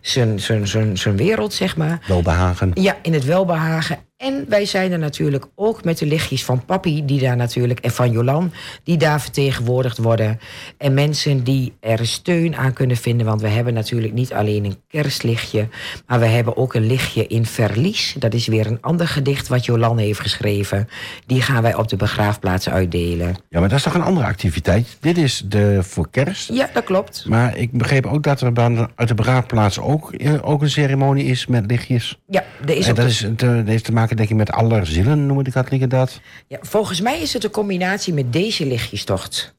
zijn- 0.01 0.41
zijn- 0.41 0.67
zijn 0.69 0.99
zijn 0.99 1.17
wereld, 1.17 1.53
zeg 1.55 1.77
maar. 1.77 2.01
Welbehagen. 2.09 2.71
Ja, 2.75 2.97
in 3.03 3.13
het 3.13 3.25
welbehagen. 3.25 3.99
En 4.17 4.45
wij 4.49 4.65
zijn 4.65 4.93
er 4.93 4.99
natuurlijk 4.99 5.47
ook 5.55 5.85
met 5.85 5.99
de 5.99 6.07
lichtjes 6.07 6.45
van 6.45 6.65
Papi, 6.65 7.05
die 7.05 7.21
daar 7.21 7.37
natuurlijk, 7.37 7.81
en 7.81 7.91
van 7.91 8.11
Jolan, 8.11 8.53
die 8.85 8.97
daar 8.97 9.21
vertegenwoordigd 9.21 9.99
worden. 9.99 10.39
En 10.79 10.95
mensen 10.95 11.45
die 11.45 11.73
er 11.81 12.07
steun 12.07 12.57
aan 12.57 12.73
kunnen 12.73 12.97
vinden, 12.97 13.27
want 13.27 13.41
we 13.41 13.49
hebben 13.49 13.75
natuurlijk 13.75 14.13
niet 14.13 14.33
alleen 14.33 14.65
een 14.65 14.77
kerstlichtje, 14.89 15.69
maar 16.07 16.21
we 16.21 16.27
hebben 16.27 16.57
ook 16.57 16.75
een 16.75 16.87
lichtje 16.87 17.27
in 17.27 17.47
Verlies. 17.47 18.15
Dat 18.19 18.35
is 18.35 18.47
weer 18.47 18.67
een 18.67 18.79
ander 18.81 19.09
gedicht 19.09 19.49
wat 19.49 19.65
Jolan 19.65 19.99
heeft 19.99 20.21
geschreven. 20.21 20.89
Die 21.27 21.43
gaan 21.43 21.63
wij 21.63 21.75
op 21.75 21.89
de 21.89 21.97
begraafplaats 21.97 22.69
uitdelen. 22.69 23.37
Ja, 23.49 23.61
maar 23.61 23.69
dat 23.69 23.79
is 23.79 23.85
toch 23.85 23.95
een 23.95 24.03
andere 24.03 24.27
activiteit? 24.27 24.97
Dit 25.01 25.19
is 25.19 25.43
de 25.49 25.79
voor 25.83 26.11
kerst. 26.11 26.53
Ja, 26.53 26.71
dat 26.73 26.85
klopt. 26.85 27.25
Maar 27.29 27.57
ik 27.57 27.73
begreep 27.73 28.07
ook 28.07 28.23
dat 28.23 28.41
er 28.41 28.89
uit 28.95 29.09
de 29.09 29.15
begraafplaats 29.15 29.79
ook, 29.79 30.13
eh, 30.13 30.35
ook 30.43 30.63
een 30.63 30.71
ceremonie 30.71 31.25
is 31.25 31.47
met 31.47 31.65
lichtjes. 31.67 32.19
Ja, 32.29 32.45
er 32.67 32.77
is 32.77 32.85
en 32.85 32.91
ook 32.91 32.97
dat, 32.97 33.07
is, 33.07 33.27
dat 33.37 33.67
heeft 33.67 33.85
te 33.85 33.93
maken 33.93 34.05
denk 34.15 34.29
ik 34.31 34.37
met 34.37 34.51
allerzielen, 34.53 35.27
noemen 35.27 35.45
de 35.45 35.51
katholieken 35.51 35.89
dat. 35.89 36.21
ja, 36.47 36.59
volgens 36.61 37.01
mij 37.01 37.21
is 37.21 37.33
het 37.33 37.45
een 37.45 37.51
combinatie 37.51 38.15
met 38.15 38.33
deze 38.33 38.67
lichtjestocht. 38.67 39.55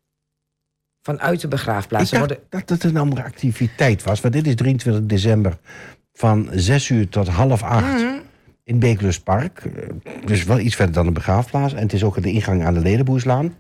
Vanuit 1.02 1.42
de 1.42 1.48
begraafplaats. 1.48 2.12
Ik 2.12 2.18
dacht 2.20 2.32
worden- 2.32 2.46
dat 2.50 2.70
het 2.70 2.84
een 2.84 2.98
andere 2.98 3.24
activiteit 3.24 4.04
was. 4.04 4.22
Want 4.22 4.34
dit 4.34 4.48
is 4.48 4.56
23 4.56 5.06
december 5.06 5.58
van 6.14 6.50
6 6.52 6.90
uur 6.90 7.10
tot 7.10 7.28
half 7.28 7.64
8 7.64 8.06
in 8.64 8.80
Beekluspark. 8.80 9.60
Eh, 9.76 9.90
Dus 10.26 10.44
wel 10.44 10.60
iets 10.60 10.76
verder 10.76 10.94
dan 10.96 11.06
de 11.06 11.12
begraafplaats. 11.12 11.74
En 11.74 11.82
het 11.82 11.94
is 11.94 12.04
ook 12.04 12.22
de 12.22 12.32
ingang 12.32 12.66
aan 12.66 12.74
de 12.74 12.80
Ledenboerslaan. 12.80 13.56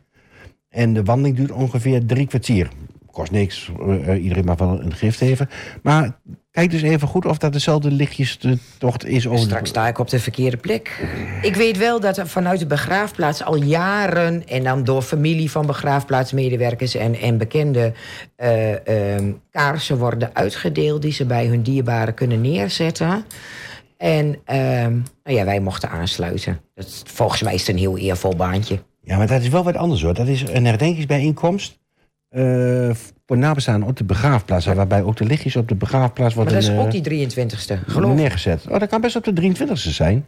En 0.70 0.94
de 0.94 1.04
wandeling 1.04 1.36
duurt 1.36 1.52
ongeveer 1.52 2.06
drie 2.06 2.28
kwartier. 2.28 2.70
Kost 3.12 3.32
niks, 3.32 3.72
eh, 3.80 4.08
eh, 4.14 4.24
iedereen 4.24 4.46
mag 4.46 4.58
wel 4.58 4.82
een 4.82 4.94
gift 4.94 5.18
geven. 5.18 5.50
Maar 5.84 6.20
kijk 6.58 6.72
dus 6.72 6.82
even 6.82 7.08
goed 7.08 7.26
of 7.26 7.38
dat 7.38 7.53
dezelfde 7.53 7.91
lichtjes 7.91 8.39
de 8.39 8.58
tocht 8.78 9.05
is. 9.05 9.28
Over 9.28 9.45
Straks 9.45 9.70
sta 9.70 9.88
ik 9.88 9.99
op 9.99 10.10
de 10.10 10.20
verkeerde 10.20 10.58
plek. 10.58 11.08
Ik 11.41 11.55
weet 11.55 11.78
wel 11.78 11.99
dat 11.99 12.18
er 12.18 12.28
vanuit 12.28 12.60
de 12.60 12.66
begraafplaats 12.66 13.43
al 13.43 13.55
jaren... 13.55 14.47
en 14.47 14.64
dan 14.64 14.84
door 14.84 15.01
familie 15.01 15.51
van 15.51 15.66
begraafplaatsmedewerkers 15.66 16.95
en, 16.95 17.16
en 17.16 17.38
bekenden... 17.38 17.93
eh, 18.36 19.14
ehm, 19.16 19.32
kaarsen 19.51 19.97
worden 19.97 20.30
uitgedeeld 20.34 21.01
die 21.01 21.12
ze 21.12 21.26
bij 21.26 21.45
hun 21.45 21.62
dierbaren 21.62 22.14
kunnen 22.14 22.41
neerzetten. 22.41 23.26
En 23.97 24.36
ehm, 24.45 24.93
nou 25.24 25.38
ja, 25.38 25.45
wij 25.45 25.60
mochten 25.60 25.89
aansluiten. 25.89 26.62
Dat, 26.76 27.03
volgens 27.05 27.41
mij 27.41 27.53
is 27.53 27.60
het 27.60 27.70
een 27.70 27.78
heel 27.78 27.97
eervol 27.97 28.36
baantje. 28.36 28.80
Ja, 29.01 29.18
maar 29.18 29.28
dat 29.28 29.41
is 29.41 29.49
wel 29.49 29.64
wat 29.64 29.76
anders 29.76 30.01
hoor. 30.01 30.14
Dat 30.14 30.28
is 30.28 30.41
een 30.41 30.66
herdenkingsbijeenkomst. 30.66 31.80
Eh, 32.30 32.89
voor 33.25 33.38
nabestaanden 33.38 33.89
op 33.89 33.97
de 33.97 34.03
begraafplaats. 34.03 34.65
Waarbij 34.65 35.03
ook 35.03 35.15
de 35.17 35.25
lichtjes 35.25 35.55
op 35.55 35.67
de 35.67 35.75
begraafplaats 35.75 36.36
Maar 36.36 36.43
worden 36.45 36.53
dat 36.63 36.71
is 36.71 36.78
eh, 36.78 36.86
ook 36.86 36.91
die 36.91 37.28
23ste, 37.28 37.80
geloof 37.88 38.11
ik. 38.11 38.17
neergezet. 38.17 38.67
Oh, 38.69 38.80
dat 38.80 38.89
kan 38.89 39.01
best 39.01 39.15
op 39.15 39.23
de 39.23 39.34
23e 39.34 39.73
zijn. 39.73 40.28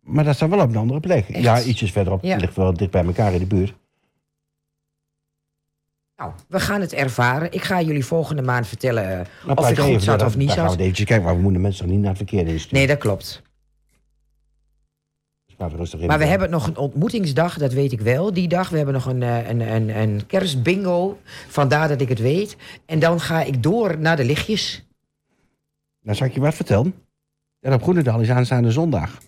Maar 0.00 0.24
dat 0.24 0.34
staat 0.34 0.48
wel 0.48 0.60
op 0.60 0.68
een 0.68 0.76
andere 0.76 1.00
plek. 1.00 1.28
Echt? 1.28 1.42
Ja, 1.42 1.62
ietsjes 1.62 1.92
verderop. 1.92 2.22
Ja. 2.22 2.32
Het 2.32 2.40
ligt 2.40 2.56
wel 2.56 2.72
dicht 2.74 2.90
bij 2.90 3.04
elkaar 3.04 3.32
in 3.32 3.38
de 3.38 3.46
buurt. 3.46 3.74
Nou, 6.16 6.32
we 6.48 6.60
gaan 6.60 6.80
het 6.80 6.92
ervaren. 6.92 7.52
Ik 7.52 7.62
ga 7.62 7.80
jullie 7.82 8.04
volgende 8.04 8.42
maand 8.42 8.66
vertellen 8.66 9.10
eh, 9.18 9.26
Dan 9.46 9.56
of 9.58 9.68
het 9.68 9.78
goed 9.78 9.88
even 9.88 10.00
zat 10.02 10.22
of 10.22 10.36
niet 10.36 10.46
dan 10.48 10.56
gaan 10.56 10.64
we 10.64 10.70
zat. 10.70 10.80
eventjes 10.80 11.06
kijken. 11.06 11.24
Maar 11.26 11.36
we 11.36 11.42
moeten 11.42 11.60
mensen 11.60 11.82
toch 11.84 11.90
niet 11.92 12.00
naar 12.00 12.08
het 12.08 12.18
verkeerde 12.18 12.50
insturen. 12.52 12.78
Nee, 12.78 12.86
dat 12.86 12.98
klopt. 12.98 13.42
Rustig 15.72 16.00
in. 16.00 16.06
Maar 16.06 16.18
we 16.18 16.24
hebben 16.24 16.50
nog 16.50 16.66
een 16.66 16.76
ontmoetingsdag, 16.76 17.58
dat 17.58 17.72
weet 17.72 17.92
ik 17.92 18.00
wel. 18.00 18.32
Die 18.32 18.48
dag, 18.48 18.68
we 18.68 18.76
hebben 18.76 18.94
nog 18.94 19.06
een, 19.06 19.22
eh, 19.22 19.48
een, 19.48 19.60
een, 19.60 19.96
een 19.96 20.26
kerstbingo. 20.26 21.18
Vandaar 21.48 21.88
dat 21.88 22.00
ik 22.00 22.08
het 22.08 22.18
weet. 22.18 22.56
En 22.86 22.98
dan 22.98 23.20
ga 23.20 23.42
ik 23.42 23.62
door 23.62 23.98
naar 23.98 24.16
de 24.16 24.24
lichtjes. 24.24 24.86
Dan 26.00 26.14
zal 26.14 26.26
ik 26.26 26.34
je 26.34 26.40
wat 26.40 26.54
vertellen. 26.54 26.94
En 27.60 27.72
op 27.72 27.82
Groenendaal 27.82 28.20
is 28.20 28.30
aanstaande 28.30 28.70
zondag. 28.70 29.18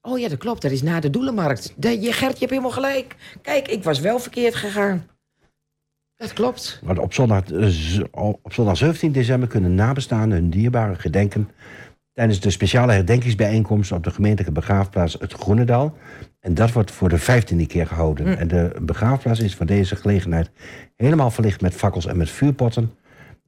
Oh 0.00 0.18
ja, 0.18 0.28
dat 0.28 0.38
klopt. 0.38 0.62
Dat 0.62 0.70
is 0.70 0.82
na 0.82 1.00
de 1.00 1.10
Doelenmarkt. 1.10 1.72
De, 1.76 2.00
je, 2.00 2.12
Gert, 2.12 2.32
je 2.32 2.38
hebt 2.38 2.50
helemaal 2.50 2.70
gelijk. 2.70 3.16
Kijk, 3.42 3.68
ik 3.68 3.84
was 3.84 4.00
wel 4.00 4.18
verkeerd 4.18 4.54
gegaan. 4.54 5.06
Dat 6.16 6.32
klopt. 6.32 6.80
Want 6.84 6.98
op 6.98 7.12
zondag, 7.12 7.50
eh, 7.50 8.08
op 8.42 8.52
zondag 8.52 8.76
17 8.76 9.12
december 9.12 9.48
kunnen 9.48 9.74
nabestaanden 9.74 10.38
hun 10.38 10.50
dierbaren 10.50 10.96
gedenken... 10.96 11.50
tijdens 12.18 12.40
de 12.40 12.50
speciale 12.50 12.92
herdenkingsbijeenkomst 12.92 13.92
op 13.92 14.04
de 14.04 14.10
gemeentelijke 14.10 14.52
begraafplaats 14.52 15.16
het 15.18 15.32
Groenendaal. 15.32 15.96
En 16.40 16.54
dat 16.54 16.72
wordt 16.72 16.90
voor 16.90 17.08
de 17.08 17.18
vijftiende 17.18 17.66
keer 17.66 17.86
gehouden. 17.86 18.26
Hm. 18.26 18.32
En 18.32 18.48
de 18.48 18.76
begraafplaats 18.82 19.40
is 19.40 19.54
voor 19.54 19.66
deze 19.66 19.96
gelegenheid 19.96 20.50
helemaal 20.96 21.30
verlicht 21.30 21.60
met 21.60 21.74
fakkels 21.74 22.06
en 22.06 22.16
met 22.16 22.30
vuurpotten. 22.30 22.92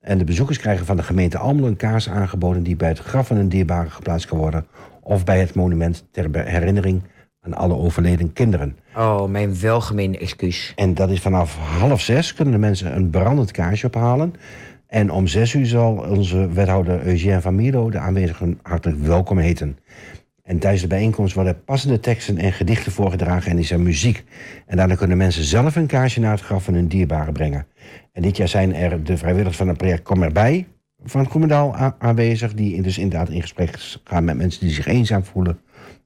En 0.01 0.19
de 0.19 0.25
bezoekers 0.25 0.59
krijgen 0.59 0.87
van 0.87 0.97
de 0.97 1.03
gemeente 1.03 1.39
Almelo 1.39 1.67
een 1.67 1.77
kaars 1.77 2.09
aangeboden... 2.09 2.63
die 2.63 2.77
bij 2.77 2.89
het 2.89 2.99
graf 2.99 3.27
van 3.27 3.37
een 3.37 3.49
dierbare 3.49 3.91
geplaatst 3.91 4.27
kan 4.27 4.39
worden... 4.39 4.67
of 5.01 5.25
bij 5.25 5.41
het 5.41 5.55
monument 5.55 6.07
ter 6.11 6.45
herinnering 6.45 7.03
aan 7.41 7.55
alle 7.55 7.75
overleden 7.75 8.33
kinderen. 8.33 8.77
Oh, 8.97 9.25
mijn 9.29 9.61
welgemeende 9.61 10.19
excuus. 10.19 10.73
En 10.77 10.95
dat 10.95 11.11
is 11.11 11.21
vanaf 11.21 11.57
half 11.57 12.01
zes 12.01 12.35
kunnen 12.35 12.55
de 12.55 12.61
mensen 12.61 12.97
een 12.97 13.11
brandend 13.11 13.51
kaarsje 13.51 13.87
ophalen. 13.87 14.35
En 14.91 15.11
om 15.11 15.27
zes 15.27 15.55
uur 15.55 15.67
zal 15.67 15.93
onze 15.93 16.49
wethouder 16.53 17.07
Eugène 17.07 17.41
van 17.41 17.55
Mierlo 17.55 17.91
de 17.91 17.99
aanwezigen 17.99 18.59
hartelijk 18.63 19.03
welkom 19.03 19.39
heten. 19.39 19.79
En 20.43 20.59
tijdens 20.59 20.83
de 20.83 20.89
bijeenkomst 20.89 21.35
worden 21.35 21.65
passende 21.65 22.01
teksten 22.01 22.39
en 22.39 22.53
gedichten 22.53 22.93
voorgedragen 22.93 23.51
en 23.51 23.59
is 23.59 23.71
er 23.71 23.81
muziek. 23.81 24.25
En 24.67 24.77
daarna 24.77 24.95
kunnen 24.95 25.17
mensen 25.17 25.45
zelf 25.45 25.77
een 25.77 25.87
kaarsje 25.87 26.21
naar 26.21 26.31
het 26.33 26.41
graf 26.41 26.65
van 26.65 26.75
hun 26.75 26.89
dierbaren 26.89 27.33
brengen. 27.33 27.67
En 28.13 28.23
dit 28.23 28.37
jaar 28.37 28.49
zijn 28.49 28.75
er 28.75 29.05
de 29.05 29.17
vrijwilligers 29.17 29.57
van 29.57 29.69
het 29.69 29.77
project 29.77 30.03
Kom 30.03 30.23
erbij 30.23 30.67
van 31.05 31.27
Groenendaal 31.29 31.77
a- 31.77 31.97
aanwezig. 31.99 32.55
Die 32.55 32.83
dus 32.83 32.99
inderdaad 32.99 33.29
in 33.29 33.41
gesprek 33.41 33.79
gaan 34.05 34.25
met 34.25 34.37
mensen 34.37 34.61
die 34.61 34.75
zich 34.75 34.87
eenzaam 34.87 35.25
voelen. 35.25 35.59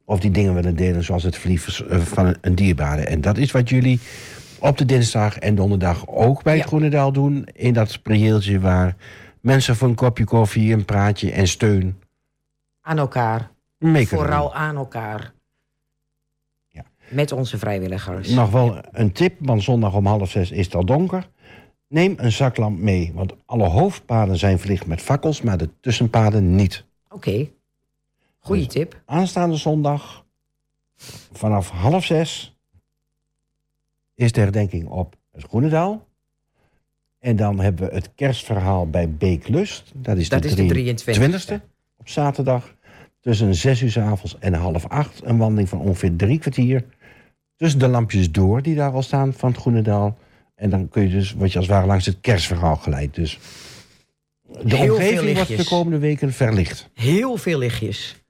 Of 0.05 0.21
die 0.21 0.31
dingen 0.31 0.55
willen 0.55 0.77
delen 0.77 1.05
zoals 1.05 1.23
het 1.23 1.37
verlies 1.37 1.87
eh, 1.87 1.99
van 1.99 2.35
een 2.41 2.55
dierbare. 2.55 3.03
En 3.03 3.21
dat 3.21 3.39
is 3.39 3.53
wat 3.53 3.69
jullie 3.69 4.01
op 4.65 4.79
de 4.79 4.85
dinsdag 4.85 5.39
en 5.39 5.55
donderdag 5.55 6.09
ook 6.09 6.43
bij 6.43 6.55
Ja. 6.55 6.59
het 6.61 6.69
Groenendaal 6.69 7.13
doen. 7.13 7.45
In 7.53 7.73
dat 7.73 8.03
prieeltje 8.03 8.61
waar 8.61 8.97
mensen 9.41 9.77
voor 9.77 9.89
een 9.89 9.95
kopje 9.95 10.25
koffie, 10.25 10.73
een 10.73 10.85
praatje 10.85 11.33
en 11.33 11.49
steun 11.49 12.03
Aan 12.81 12.99
elkaar. 12.99 13.51
Vooral 13.79 14.55
aan 14.55 14.77
elkaar. 14.77 15.33
Ja. 16.69 16.85
Met 17.09 17.33
onze 17.33 17.59
vrijwilligers. 17.59 18.29
Nog 18.29 18.51
wel 18.51 18.79
een 18.91 19.13
tip, 19.13 19.37
want 19.39 19.63
zondag 19.63 19.95
om 19.95 20.07
half 20.07 20.31
zes 20.31 20.51
is 20.51 20.65
het 20.65 20.75
al 20.75 20.85
donker. 20.85 21.29
Neem 21.89 22.15
een 22.17 22.33
zaklamp 22.33 22.79
mee, 22.79 23.13
want 23.15 23.35
alle 23.47 23.69
hoofdpaden 23.69 24.37
zijn 24.37 24.59
verlicht 24.59 24.87
met 24.87 25.01
fakkels, 25.01 25.43
maar 25.43 25.59
de 25.59 25.71
tussenpaden 25.81 26.55
niet. 26.55 26.85
Oké. 27.09 27.49
Goeie 28.39 28.67
tip. 28.67 29.03
Aanstaande 29.07 29.57
zondag 29.57 30.25
vanaf 31.33 31.71
half 31.71 32.05
zes 32.05 32.54
is 34.15 34.33
de 34.33 34.41
herdenking 34.41 34.89
op 34.89 35.17
het 35.33 35.45
Groenendaal. 35.45 36.07
En 37.19 37.37
dan 37.37 37.61
hebben 37.61 37.89
we 37.89 37.95
het 37.95 38.11
kerstverhaal 38.15 38.91
bij 38.91 39.11
Beeklust. 39.11 39.93
Dat 39.95 40.17
is 40.17 40.29
Dat 40.29 40.43
de 40.43 40.49
is 40.49 40.55
de 40.55 40.67
23 40.67 41.59
23e. 41.61 41.65
op 41.97 42.09
zaterdag. 42.09 42.75
Tussen 43.21 43.55
zes 43.55 43.83
uur 43.83 43.91
's 43.91 43.99
avonds 43.99 44.39
en 44.39 44.55
half 44.55 44.89
acht. 44.89 45.21
Een 45.25 45.39
wandeling 45.39 45.69
van 45.69 45.81
ongeveer 45.81 46.17
drie 46.17 46.39
kwartier. 46.39 46.85
Tussen 47.57 47.79
de 47.79 47.89
lampjes 47.89 48.31
door 48.31 48.63
die 48.63 48.75
daar 48.75 48.93
al 48.93 49.03
staan 49.03 49.33
van 49.33 49.51
het 49.51 49.61
Groenendaal. 49.61 50.19
En 50.55 50.71
dan 50.71 50.89
kun 50.89 51.03
je 51.03 51.09
dus, 51.09 51.33
word 51.33 51.53
je 51.53 51.59
als 51.59 51.67
het 51.67 51.77
ware 51.77 51.87
langs 51.87 52.07
het 52.07 52.21
kerstverhaal 52.21 52.77
geleid. 52.77 53.15
Dus 53.15 53.39
de 54.63 54.77
Heel 54.77 54.95
omgeving 54.95 55.37
wordt 55.37 55.57
de 55.57 55.65
komende 55.65 55.99
weken 55.99 56.33
verlicht. 56.33 56.91
Heel 56.95 57.37
veel 57.37 57.59
lichtjes. 57.59 58.23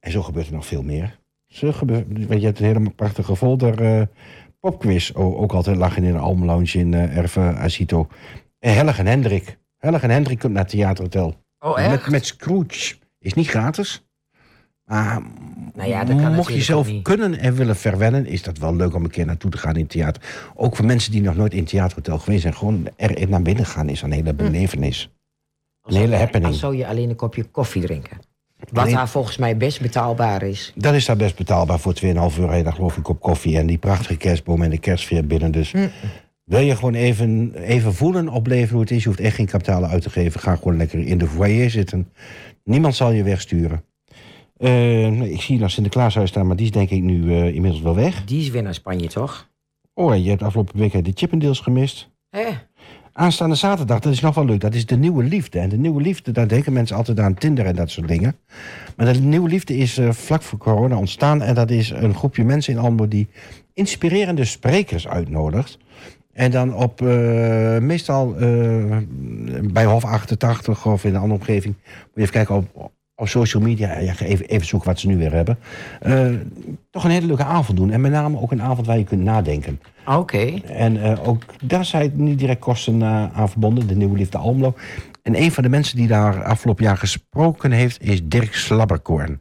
En 0.00 0.10
zo 0.10 0.22
gebeurt 0.22 0.46
er 0.46 0.52
nog 0.52 0.66
veel 0.66 0.82
meer. 0.82 1.18
Zo 1.46 1.72
gebeurt, 1.72 2.06
want 2.26 2.40
je 2.40 2.46
hebt 2.46 2.58
een 2.58 2.64
hele 2.64 2.90
prachtige 2.90 3.36
folder 3.36 3.82
eh, 3.82 4.02
popquiz. 4.70 5.12
Ook 5.14 5.52
altijd 5.52 5.76
lachen 5.76 6.04
in 6.04 6.12
de 6.12 6.18
Alm 6.18 6.44
Lounge 6.44 6.78
in 6.78 6.94
eh 6.94 7.16
Erve 7.16 7.40
Asito. 7.40 8.08
En 8.58 8.74
Hellig 8.74 8.98
en 8.98 9.06
Hendrik. 9.06 9.58
Hellig 9.76 10.02
en 10.02 10.10
Hendrik 10.10 10.38
komt 10.38 10.52
naar 10.52 10.62
het 10.62 10.70
Theaterhotel. 10.70 11.34
Oh, 11.58 11.74
Met, 11.76 11.84
echt? 11.84 12.10
met 12.10 12.26
Scrooge. 12.26 12.94
Is 13.18 13.34
niet 13.34 13.48
gratis. 13.48 14.04
Maar 14.84 15.22
Nou 15.74 15.88
ja, 15.88 16.04
dat 16.04 16.20
kan 16.20 16.34
mocht 16.34 16.52
je 16.54 16.62
zelf 16.62 17.02
kunnen 17.02 17.38
en 17.38 17.54
willen 17.54 17.76
verwennen... 17.76 18.26
is 18.26 18.42
dat 18.42 18.58
wel 18.58 18.76
leuk 18.76 18.94
om 18.94 19.04
een 19.04 19.10
keer 19.10 19.26
naartoe 19.26 19.50
te 19.50 19.58
gaan 19.58 19.74
in 19.74 19.80
het 19.80 19.90
theater. 19.90 20.22
Ook 20.54 20.76
voor 20.76 20.84
mensen 20.84 21.12
die 21.12 21.22
nog 21.22 21.36
nooit 21.36 21.52
in 21.52 21.58
het 21.58 21.68
theaterhotel 21.68 22.18
geweest 22.18 22.42
zijn... 22.42 22.54
gewoon 22.54 22.88
er 22.96 23.28
naar 23.28 23.42
binnen 23.42 23.66
gaan 23.66 23.88
is 23.88 24.02
een 24.02 24.12
hele 24.12 24.30
Hm. 24.30 24.36
belevenis. 24.36 25.10
Een 25.82 25.94
hele 25.94 26.10
Dan 26.10 26.18
happening. 26.20 26.54
zou 26.54 26.76
je 26.76 26.86
alleen 26.86 27.08
een 27.10 27.16
kopje 27.16 27.44
koffie 27.44 27.82
drinken. 27.82 28.18
Wat 28.72 28.90
daar 28.90 29.08
volgens 29.08 29.36
mij 29.36 29.56
best 29.56 29.80
betaalbaar 29.80 30.42
is. 30.42 30.72
Dat 30.74 30.94
is 30.94 31.04
daar 31.04 31.16
best 31.16 31.36
betaalbaar 31.36 31.78
voor 31.78 31.94
2,5 31.94 32.38
euro. 32.38 32.54
je 32.54 32.62
daar 32.62 32.72
geloof 32.72 32.90
ik 32.90 32.96
een 32.96 33.02
kop 33.02 33.20
koffie 33.20 33.58
en 33.58 33.66
die 33.66 33.78
prachtige 33.78 34.16
kerstboom 34.16 34.62
en 34.62 34.70
de 34.70 34.78
kerstsfeer 34.78 35.26
binnen. 35.26 35.50
Dus 35.50 35.72
Hm. 35.72 35.88
wil 36.44 36.60
je 36.60 36.76
gewoon 36.76 36.94
even, 36.94 37.54
even 37.54 37.94
voelen, 37.94 38.28
opleven 38.28 38.72
hoe 38.72 38.80
het 38.80 38.90
is. 38.90 39.02
Je 39.02 39.08
hoeft 39.08 39.20
echt 39.20 39.34
geen 39.34 39.46
kapitalen 39.46 39.88
uit 39.88 40.02
te 40.02 40.10
geven. 40.10 40.40
Ga 40.40 40.56
gewoon 40.56 40.76
lekker 40.76 40.98
in 41.06 41.18
de 41.18 41.26
foyer 41.26 41.70
zitten. 41.70 42.12
Niemand 42.64 42.94
zal 42.94 43.10
je 43.12 43.22
wegsturen. 43.22 43.84
Eh, 44.56 45.20
ik 45.20 45.40
zie 45.42 45.58
nog 45.58 45.70
Sinterklaashuis 45.70 46.28
staan, 46.30 46.46
maar 46.46 46.56
die 46.56 46.66
is 46.66 46.72
denk 46.72 46.90
ik 46.90 47.02
nu 47.02 47.32
eh, 47.32 47.54
inmiddels 47.54 47.82
wel 47.82 47.94
weg. 47.94 48.24
Die 48.24 48.40
is 48.40 48.48
weer 48.50 48.62
naar 48.62 48.74
Spanje, 48.74 49.08
toch? 49.08 49.48
Oh, 49.94 50.12
en 50.12 50.22
je 50.22 50.28
hebt 50.30 50.42
afgelopen 50.42 50.78
week 50.78 51.04
de 51.04 51.12
Chippendales 51.14 51.60
gemist. 51.60 52.08
Hè? 52.30 52.44
Aanstaande 53.16 53.54
zaterdag, 53.54 54.00
dat 54.00 54.12
is 54.12 54.20
nog 54.20 54.34
wel 54.34 54.44
leuk. 54.44 54.60
Dat 54.60 54.74
is 54.74 54.86
de 54.86 54.96
nieuwe 54.96 55.24
liefde. 55.24 55.58
En 55.58 55.68
de 55.68 55.76
nieuwe 55.76 56.02
liefde, 56.02 56.32
daar 56.32 56.48
denken 56.48 56.72
mensen 56.72 56.96
altijd 56.96 57.20
aan 57.20 57.34
Tinder 57.34 57.66
en 57.66 57.74
dat 57.74 57.90
soort 57.90 58.08
dingen. 58.08 58.36
Maar 58.96 59.12
de 59.12 59.20
nieuwe 59.20 59.48
liefde 59.48 59.76
is 59.76 59.98
eh, 59.98 60.10
vlak 60.10 60.42
voor 60.42 60.58
corona 60.58 60.96
ontstaan. 60.96 61.42
En 61.42 61.54
dat 61.54 61.70
is 61.70 61.90
een 61.90 62.14
groepje 62.14 62.44
mensen 62.44 62.72
in 62.72 62.78
Almelo 62.78 63.08
die 63.08 63.28
inspirerende 63.74 64.44
sprekers 64.44 65.08
uitnodigt. 65.08 65.78
En 66.32 66.50
dan 66.50 66.74
op, 66.74 67.02
eh, 67.02 67.78
meestal 67.78 68.36
eh, 68.36 68.96
bij 69.72 69.84
Hof 69.84 70.04
88 70.04 70.86
of 70.86 71.04
in 71.04 71.14
een 71.14 71.20
andere 71.20 71.40
omgeving. 71.40 71.74
Moet 71.74 72.12
je 72.14 72.20
even 72.20 72.32
kijken 72.32 72.54
op, 72.54 72.92
op 73.16 73.28
social 73.28 73.62
media. 73.62 73.98
Ja, 73.98 74.14
even, 74.18 74.46
even 74.46 74.66
zoeken 74.66 74.88
wat 74.88 74.98
ze 75.00 75.06
nu 75.06 75.16
weer 75.16 75.32
hebben. 75.32 75.58
Eh, 76.00 76.28
toch 76.90 77.04
een 77.04 77.10
hele 77.10 77.26
leuke 77.26 77.44
avond 77.44 77.78
doen. 77.78 77.90
En 77.90 78.00
met 78.00 78.12
name 78.12 78.40
ook 78.40 78.52
een 78.52 78.62
avond 78.62 78.86
waar 78.86 78.98
je 78.98 79.04
kunt 79.04 79.22
nadenken. 79.22 79.80
Oké. 80.06 80.60
En 80.66 81.02
eh, 81.02 81.28
ook 81.28 81.42
daar 81.64 81.84
zijn 81.84 82.12
niet 82.14 82.38
direct 82.38 82.60
kosten 82.60 83.02
eh, 83.02 83.38
aan 83.38 83.48
verbonden, 83.48 83.86
de 83.86 83.96
Nieuwe 83.96 84.16
Liefde 84.16 84.38
Almelo. 84.38 84.74
En 85.22 85.42
een 85.42 85.52
van 85.52 85.62
de 85.62 85.68
mensen 85.68 85.96
die 85.96 86.06
daar 86.06 86.44
afgelopen 86.44 86.84
jaar 86.84 86.96
gesproken 86.96 87.70
heeft, 87.70 88.02
is 88.02 88.20
Dirk 88.24 88.54
Slabberkorn. 88.54 89.40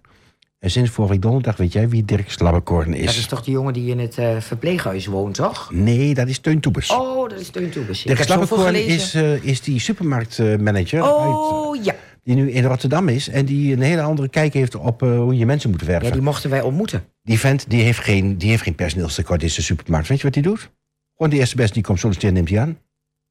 En 0.59 0.71
sinds 0.71 0.89
vorige 0.89 1.19
donderdag 1.19 1.57
weet 1.57 1.73
jij 1.73 1.89
wie 1.89 2.05
Dirk 2.05 2.31
Slabberkorn 2.31 2.93
is? 2.93 3.05
Dat 3.05 3.15
is 3.15 3.27
toch 3.27 3.43
die 3.43 3.53
jongen 3.53 3.73
die 3.73 3.91
in 3.91 3.99
het 3.99 4.17
verpleeghuis 4.39 5.05
woont, 5.05 5.35
toch? 5.35 5.71
Nee, 5.73 6.13
dat 6.13 6.27
is 6.27 6.39
Teun 6.39 6.59
Toebes. 6.59 6.89
Oh, 6.89 7.29
dat 7.29 7.39
is 7.39 7.49
Teun 7.49 7.69
Toebes. 7.69 8.03
Dirk 8.03 8.23
Slabberkorn 8.23 8.75
is, 8.75 9.15
is 9.41 9.61
die 9.61 9.79
supermarktmanager 9.79 11.03
oh, 11.03 11.83
ja. 11.83 11.95
Die 12.25 12.35
nu 12.35 12.51
in 12.51 12.63
Rotterdam 12.63 13.09
is. 13.09 13.29
En 13.29 13.45
die 13.45 13.73
een 13.73 13.81
hele 13.81 14.01
andere 14.01 14.27
kijk 14.27 14.53
heeft 14.53 14.75
op 14.75 15.03
eh, 15.03 15.17
hoe 15.17 15.37
je 15.37 15.45
mensen 15.45 15.69
moet 15.69 15.81
werven. 15.81 16.07
Ja, 16.07 16.13
die 16.13 16.21
mochten 16.21 16.49
wij 16.49 16.61
ontmoeten. 16.61 17.03
Die 17.23 17.39
vent 17.39 17.69
die 17.69 17.81
heeft 17.81 17.99
geen, 17.99 18.37
die 18.37 18.49
heeft 18.49 18.63
geen 18.63 18.75
personeelstekort 18.75 19.43
in 19.43 19.49
zijn 19.49 19.65
supermarkt. 19.65 20.07
Weet 20.07 20.17
je 20.17 20.23
wat 20.23 20.33
hij 20.33 20.43
doet? 20.43 20.71
Gewoon 21.15 21.31
de 21.31 21.37
eerste 21.37 21.55
best 21.55 21.73
die 21.73 21.83
komt 21.83 21.99
solliciteren, 21.99 22.35
neemt 22.35 22.49
hij 22.49 22.59
aan. 22.59 22.77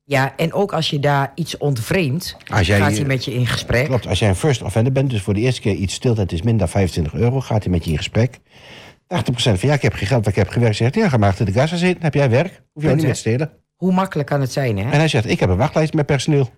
Ja, 0.05 0.37
en 0.37 0.53
ook 0.53 0.73
als 0.73 0.91
je 0.91 0.99
daar 0.99 1.33
iets 1.35 1.57
ontvreemdt, 1.57 2.37
gaat 2.45 2.67
hij 2.67 3.05
met 3.05 3.25
je 3.25 3.35
in 3.35 3.47
gesprek. 3.47 3.87
Klopt, 3.87 4.07
als 4.07 4.19
jij 4.19 4.29
een 4.29 4.35
first 4.35 4.63
offender 4.63 4.93
bent, 4.93 5.11
dus 5.11 5.23
voor 5.23 5.35
de 5.35 5.41
eerste 5.41 5.61
keer 5.61 5.75
iets 5.75 5.95
stilt, 5.95 6.17
het 6.17 6.33
is 6.33 6.43
minder 6.43 6.59
dan 6.59 6.69
25 6.69 7.15
euro, 7.15 7.41
gaat 7.41 7.63
hij 7.63 7.73
met 7.73 7.85
je 7.85 7.91
in 7.91 7.97
gesprek. 7.97 8.39
80% 8.39 8.39
van 9.35 9.59
ja, 9.61 9.75
ik 9.75 9.83
heb 9.83 9.93
geen 9.93 10.07
geld, 10.07 10.27
ik 10.27 10.35
heb 10.35 10.49
gewerkt, 10.49 10.77
zegt 10.77 10.95
ja, 10.95 11.09
ga 11.09 11.17
maar 11.17 11.29
achter 11.29 11.47
de 11.47 11.53
kassa 11.53 11.77
zitten, 11.77 12.05
heb 12.05 12.15
jij 12.15 12.31
werk, 12.31 12.63
hoef 12.73 12.83
je 12.83 12.89
ook 12.89 12.95
niet 12.95 13.05
meer 13.05 13.15
te 13.15 13.21
stelen. 13.21 13.64
Hoe 13.85 13.93
makkelijk 13.93 14.29
kan 14.29 14.41
het 14.41 14.53
zijn, 14.53 14.79
hè? 14.79 14.91
En 14.91 14.99
hij 14.99 15.09
zegt, 15.09 15.27
ik 15.27 15.41
heb 15.41 15.49
een 15.49 15.57
wachtlijst 15.57 15.95
met 15.95 16.07
personeel. 16.07 16.51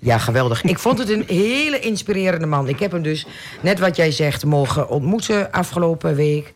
Ja, 0.00 0.18
geweldig. 0.18 0.62
Ik 0.62 0.78
vond 0.78 0.98
het 0.98 1.08
een 1.08 1.24
hele 1.26 1.78
inspirerende 1.78 2.46
man. 2.46 2.68
Ik 2.68 2.78
heb 2.78 2.92
hem 2.92 3.02
dus, 3.02 3.26
net 3.62 3.78
wat 3.78 3.96
jij 3.96 4.10
zegt, 4.10 4.44
mogen 4.44 4.88
ontmoeten 4.88 5.52
afgelopen 5.52 6.14
week... 6.14 6.52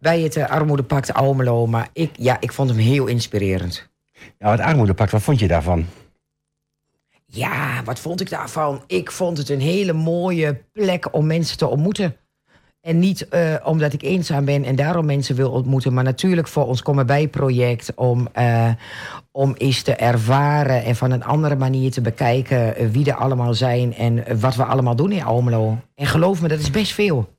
bij 0.00 0.20
het 0.20 0.36
eh, 0.36 0.50
Armoedepact 0.50 1.14
Almelo. 1.14 1.66
Maar 1.66 1.88
ik, 1.92 2.10
ja, 2.12 2.36
ik 2.40 2.52
vond 2.52 2.70
hem 2.70 2.78
heel 2.78 3.06
inspirerend. 3.06 3.88
Ja, 4.38 4.50
het 4.50 4.60
armoedepact, 4.60 5.10
wat 5.10 5.22
vond 5.22 5.38
je 5.38 5.48
daarvan? 5.48 5.86
Ja, 7.26 7.82
wat 7.84 7.98
vond 7.98 8.20
ik 8.20 8.30
daarvan? 8.30 8.82
Ik 8.86 9.10
vond 9.10 9.38
het 9.38 9.48
een 9.48 9.60
hele 9.60 9.92
mooie 9.92 10.62
plek 10.72 11.14
om 11.14 11.26
mensen 11.26 11.58
te 11.58 11.66
ontmoeten. 11.66 12.16
En 12.80 12.98
niet 12.98 13.28
eh, 13.28 13.54
omdat 13.64 13.92
ik 13.92 14.02
eenzaam 14.02 14.44
ben 14.44 14.64
en 14.64 14.76
daarom 14.76 15.06
mensen 15.06 15.34
wil 15.36 15.50
ontmoeten, 15.50 15.94
maar 15.94 16.04
natuurlijk 16.04 16.48
voor 16.48 16.66
ons 16.66 16.82
Kom 16.82 16.98
erbij 16.98 17.28
project 17.28 17.94
om, 17.94 18.28
eh, 18.32 18.70
om 19.30 19.54
eens 19.56 19.82
te 19.82 19.94
ervaren 19.94 20.84
en 20.84 20.96
van 20.96 21.10
een 21.10 21.24
andere 21.24 21.56
manier 21.56 21.90
te 21.90 22.00
bekijken 22.00 22.76
eh, 22.76 22.88
wie 22.88 23.06
er 23.10 23.14
allemaal 23.16 23.54
zijn 23.54 23.94
en 23.94 24.40
wat 24.40 24.54
we 24.56 24.64
allemaal 24.64 24.96
doen 24.96 25.12
in 25.12 25.22
Almelo. 25.24 25.78
En 25.94 26.06
geloof 26.06 26.42
me, 26.42 26.48
dat 26.48 26.58
is 26.58 26.70
best 26.70 26.92
veel. 26.92 27.36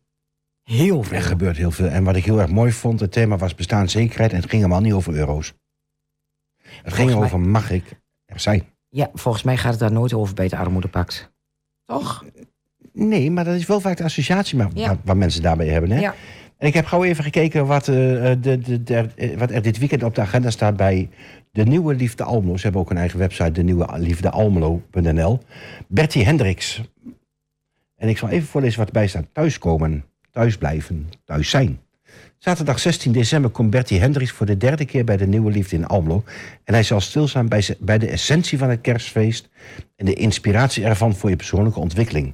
Heel 0.63 0.99
Er 0.99 1.05
veel. 1.05 1.21
gebeurt 1.21 1.57
heel 1.57 1.71
veel. 1.71 1.87
En 1.87 2.03
wat 2.03 2.15
ik 2.15 2.25
heel 2.25 2.39
erg 2.41 2.49
mooi 2.49 2.71
vond, 2.71 2.99
het 2.99 3.11
thema 3.11 3.37
was 3.37 3.55
bestaanszekerheid. 3.55 4.31
En 4.31 4.39
het 4.39 4.49
ging 4.49 4.61
helemaal 4.61 4.81
niet 4.83 4.93
over 4.93 5.13
euro's. 5.13 5.53
Het 6.61 6.93
ging 6.93 7.09
mij- 7.13 7.23
over, 7.23 7.39
mag 7.39 7.71
ik 7.71 7.99
er 8.25 8.39
zijn? 8.39 8.63
Ja, 8.89 9.09
volgens 9.13 9.43
mij 9.43 9.57
gaat 9.57 9.71
het 9.71 9.79
daar 9.79 9.91
nooit 9.91 10.13
over 10.13 10.33
bij 10.35 10.45
het 10.45 10.53
armoedepact. 10.53 11.31
Toch? 11.85 12.25
Nee, 12.93 13.31
maar 13.31 13.43
dat 13.43 13.55
is 13.55 13.65
wel 13.65 13.79
vaak 13.79 13.97
de 13.97 14.03
associatie 14.03 14.57
maar, 14.57 14.69
Ja. 14.73 14.97
mensen 15.13 15.41
daarbij 15.41 15.67
hebben. 15.67 15.91
Hè? 15.91 15.99
Ja. 15.99 16.15
En 16.57 16.67
ik 16.67 16.73
heb 16.73 16.85
gauw 16.85 17.03
even 17.03 17.23
gekeken 17.23 17.65
wat, 17.65 17.87
eh, 17.87 17.95
de, 17.95 18.59
de, 18.63 18.83
de, 18.83 19.09
eh, 19.15 19.37
wat 19.37 19.51
er 19.51 19.61
dit 19.61 19.77
weekend 19.77 20.03
op 20.03 20.15
de 20.15 20.21
agenda 20.21 20.49
staat 20.49 20.75
bij 20.77 21.09
de 21.51 21.63
Nieuwe 21.63 21.95
Liefde 21.95 22.23
Almelo. 22.23 22.57
Ze 22.57 22.63
hebben 22.63 22.81
ook 22.81 22.89
een 22.89 22.97
eigen 22.97 23.19
website, 23.19 23.51
de 23.51 23.63
nieuwe 23.63 23.87
liefdealmelo.nl. 23.97 25.39
Bertie 25.87 26.25
Hendricks. 26.25 26.81
En 27.95 28.09
ik 28.09 28.17
zal 28.17 28.29
even 28.29 28.47
voorlezen 28.47 28.77
wat 28.79 28.87
erbij 28.87 29.07
staat. 29.07 29.25
Thuiskomen, 29.33 30.05
thuisblijven, 30.31 31.09
thuis 31.25 31.49
zijn. 31.49 31.79
Zaterdag 32.37 32.79
16 32.79 33.11
december 33.11 33.51
komt 33.51 33.69
Bertie 33.69 33.99
Hendricks 33.99 34.31
voor 34.31 34.45
de 34.45 34.57
derde 34.57 34.85
keer 34.85 35.03
bij 35.03 35.17
de 35.17 35.27
Nieuwe 35.27 35.51
Liefde 35.51 35.75
in 35.75 35.87
Almelo. 35.87 36.23
En 36.63 36.73
hij 36.73 36.83
zal 36.83 37.01
stilstaan 37.01 37.47
bij 37.79 37.97
de 37.97 38.07
essentie 38.07 38.57
van 38.57 38.69
het 38.69 38.81
kerstfeest 38.81 39.49
en 39.95 40.05
de 40.05 40.13
inspiratie 40.13 40.83
ervan 40.83 41.15
voor 41.15 41.29
je 41.29 41.35
persoonlijke 41.35 41.79
ontwikkeling. 41.79 42.33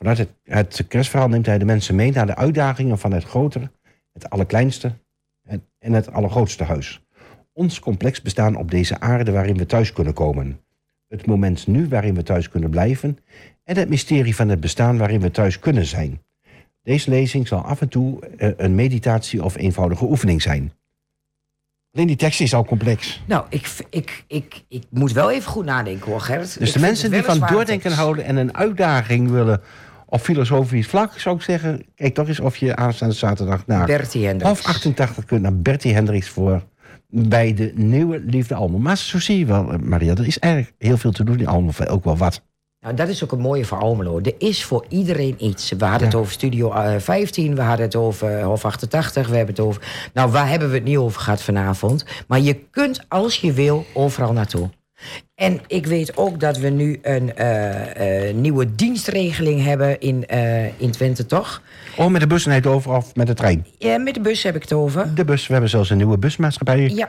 Vanuit 0.00 0.18
het, 0.18 0.28
het 0.44 0.84
kerstverhaal 0.88 1.28
neemt 1.28 1.46
hij 1.46 1.58
de 1.58 1.64
mensen 1.64 1.94
mee 1.94 2.12
naar 2.12 2.26
de 2.26 2.36
uitdagingen 2.36 2.98
van 2.98 3.12
het 3.12 3.24
grotere, 3.24 3.70
het 4.12 4.30
allerkleinste 4.30 4.92
en- 5.44 5.64
en 5.78 5.92
het 5.92 6.12
allergrootste 6.12 6.64
huis. 6.64 7.00
Ons 7.52 7.80
complex 7.80 8.22
bestaan 8.22 8.56
op 8.56 8.70
deze 8.70 9.00
aarde 9.00 9.32
waarin 9.32 9.56
we 9.56 9.66
thuis 9.66 9.92
kunnen 9.92 10.12
komen. 10.14 10.60
Het 11.08 11.26
moment 11.26 11.66
nu 11.66 11.88
waarin 11.88 12.14
we 12.14 12.22
thuis 12.22 12.48
kunnen 12.48 12.70
blijven 12.70 13.18
en 13.64 13.76
het 13.76 13.88
mysterie 13.88 14.34
van 14.36 14.48
het 14.48 14.60
bestaan 14.60 14.98
waarin 14.98 15.20
we 15.20 15.30
thuis 15.30 15.58
kunnen 15.58 15.86
zijn. 15.86 16.22
Deze 16.82 17.10
lezing 17.10 17.48
zal 17.48 17.60
af 17.60 17.80
en 17.80 17.88
toe 17.88 18.26
eh, 18.26 18.50
een 18.56 18.74
meditatie 18.74 19.44
of 19.44 19.56
eenvoudige 19.56 20.04
oefening 20.04 20.42
zijn. 20.42 20.72
Alleen 21.92 22.06
die 22.06 22.16
tekst 22.16 22.40
is 22.40 22.54
al 22.54 22.64
complex. 22.64 23.22
Nou, 23.26 23.46
ik, 23.48 23.76
ik, 23.90 24.24
ik, 24.26 24.64
ik 24.68 24.82
moet 24.90 25.12
wel 25.12 25.30
even 25.30 25.50
goed 25.50 25.64
nadenken 25.64 26.10
hoor, 26.10 26.20
Gerrit. 26.20 26.58
Dus 26.58 26.68
Ik 26.68 26.74
de 26.74 26.80
mensen 26.80 27.10
die 27.10 27.22
van 27.22 27.38
doordenken 27.38 27.80
tekst. 27.80 27.96
houden 27.96 28.24
en 28.24 28.36
een 28.36 28.56
uitdaging 28.56 29.30
willen 29.30 29.60
op 30.10 30.20
filosofisch 30.20 30.86
vlak, 30.86 31.18
zou 31.18 31.36
ik 31.36 31.42
zeggen, 31.42 31.84
kijk 31.94 32.14
toch 32.14 32.28
eens 32.28 32.40
of 32.40 32.56
je 32.56 32.76
aanstaande 32.76 33.14
zaterdag 33.14 33.66
naar 33.66 33.86
Bertie 33.86 34.26
Hendricks. 34.26 34.60
half 34.62 34.64
88 34.76 35.24
kunt 35.24 35.42
naar 35.42 35.56
Bertie 35.56 35.94
Hendricks 35.94 36.28
voor 36.28 36.62
bij 37.08 37.54
de 37.54 37.72
nieuwe 37.74 38.22
Liefde 38.26 38.54
Almelo. 38.54 38.78
Maar 38.78 38.96
zo 38.96 39.18
zie 39.18 39.38
je 39.38 39.46
wel, 39.46 39.72
eh, 39.72 39.78
Maria, 39.78 40.14
er 40.14 40.26
is 40.26 40.38
eigenlijk 40.38 40.74
heel 40.78 40.96
veel 40.96 41.12
te 41.12 41.24
doen 41.24 41.38
in 41.38 41.46
Almelo, 41.46 41.84
ook 41.88 42.04
wel 42.04 42.16
wat. 42.16 42.42
Nou, 42.80 42.94
dat 42.94 43.08
is 43.08 43.24
ook 43.24 43.30
het 43.30 43.40
mooie 43.40 43.66
van 43.66 43.78
Almelo. 43.78 44.20
Er 44.20 44.34
is 44.38 44.64
voor 44.64 44.84
iedereen 44.88 45.34
iets. 45.38 45.70
We 45.70 45.84
hadden 45.84 46.00
Ja. 46.00 46.06
het 46.06 46.14
over 46.14 46.32
Studio 46.32 46.72
eh, 46.72 46.94
15, 46.98 47.54
we 47.54 47.60
hadden 47.62 47.86
het 47.86 47.96
over 47.96 48.42
Hof 48.42 48.64
88, 48.64 49.28
we 49.28 49.36
hebben 49.36 49.54
het 49.54 49.64
over... 49.64 49.82
Nou, 50.14 50.30
waar 50.30 50.48
hebben 50.48 50.68
we 50.68 50.74
het 50.74 50.84
niet 50.84 50.96
over 50.96 51.20
gehad 51.20 51.42
vanavond? 51.42 52.04
Maar 52.28 52.40
je 52.40 52.54
kunt, 52.70 53.04
als 53.08 53.36
je 53.36 53.52
wil, 53.52 53.86
overal 53.94 54.32
naartoe. 54.32 54.70
En 55.34 55.60
ik 55.66 55.86
weet 55.86 56.16
ook 56.16 56.40
dat 56.40 56.58
we 56.58 56.68
nu 56.68 56.98
een 57.02 57.34
eh, 57.34 58.28
eh, 58.28 58.34
nieuwe 58.34 58.74
dienstregeling 58.74 59.64
hebben 59.64 60.00
in, 60.00 60.26
eh, 60.26 60.80
in 60.80 60.90
Twente, 60.90 61.26
toch? 61.26 61.62
Oh, 61.96 62.06
met 62.06 62.20
de 62.20 62.26
bus 62.26 62.46
en 62.46 62.52
het 62.52 62.66
over 62.66 62.92
of 62.92 63.14
met 63.14 63.26
de 63.26 63.34
trein. 63.34 63.66
Ja, 63.78 63.98
met 63.98 64.14
de 64.14 64.20
bus 64.20 64.42
heb 64.42 64.56
ik 64.56 64.62
het 64.62 64.72
over. 64.72 65.14
De 65.14 65.24
bus, 65.24 65.46
we 65.46 65.52
hebben 65.52 65.70
zelfs 65.70 65.90
een 65.90 65.96
nieuwe 65.96 66.18
busmaatschappij. 66.18 66.88
Ja, 66.88 67.08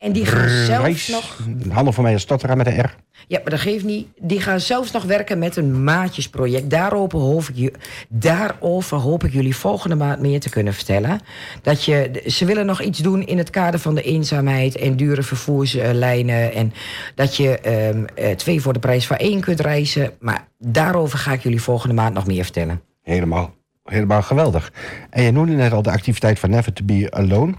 en 0.00 0.12
die 0.12 0.26
gaan 0.26 0.48
zelfs 0.48 1.08
nog... 1.08 1.38
Handel 1.68 1.92
voor 1.92 2.02
mij 2.02 2.12
als 2.12 2.22
stotteraar 2.22 2.56
met 2.56 2.66
de 2.66 2.80
R. 2.80 2.96
Ja, 3.26 3.38
maar 3.42 3.50
dat 3.50 3.60
geeft 3.60 3.84
niet. 3.84 4.06
Die 4.20 4.40
gaan 4.40 4.60
zelfs 4.60 4.90
nog 4.90 5.04
werken 5.04 5.38
met 5.38 5.56
een 5.56 5.84
maatjesproject. 5.84 6.70
Daarover 6.70 7.18
hoop 7.18 7.48
ik, 7.54 7.74
daarover 8.08 8.96
hoop 8.96 9.24
ik 9.24 9.32
jullie 9.32 9.56
volgende 9.56 9.96
maand 9.96 10.20
meer 10.20 10.40
te 10.40 10.50
kunnen 10.50 10.74
vertellen. 10.74 11.20
Dat 11.62 11.84
je, 11.84 12.22
ze 12.26 12.44
willen 12.44 12.66
nog 12.66 12.82
iets 12.82 12.98
doen 12.98 13.26
in 13.26 13.38
het 13.38 13.50
kader 13.50 13.80
van 13.80 13.94
de 13.94 14.02
eenzaamheid 14.02 14.76
en 14.76 14.96
dure 14.96 15.22
vervoerslijnen. 15.22 16.52
En 16.52 16.72
dat 17.14 17.36
je 17.36 17.58
ehm, 17.58 18.04
eh, 18.14 18.36
twee 18.36 18.60
voor 18.60 18.72
de 18.72 18.78
prijs 18.78 19.06
van 19.06 19.16
één 19.16 19.40
kunt 19.40 19.60
reizen. 19.60 20.12
Maar 20.20 20.48
daarover 20.58 21.18
ga 21.18 21.32
ik 21.32 21.42
jullie 21.42 21.62
volgende 21.62 21.94
maand 21.94 22.14
nog 22.14 22.26
meer 22.26 22.44
vertellen. 22.44 22.82
Helemaal, 23.02 23.54
helemaal 23.84 24.22
geweldig. 24.22 24.72
En 25.10 25.22
je 25.22 25.30
noemde 25.32 25.52
net 25.52 25.72
al 25.72 25.82
de 25.82 25.90
activiteit 25.90 26.38
van 26.38 26.50
Never 26.50 26.72
to 26.72 26.84
Be 26.84 27.06
Alone. 27.10 27.54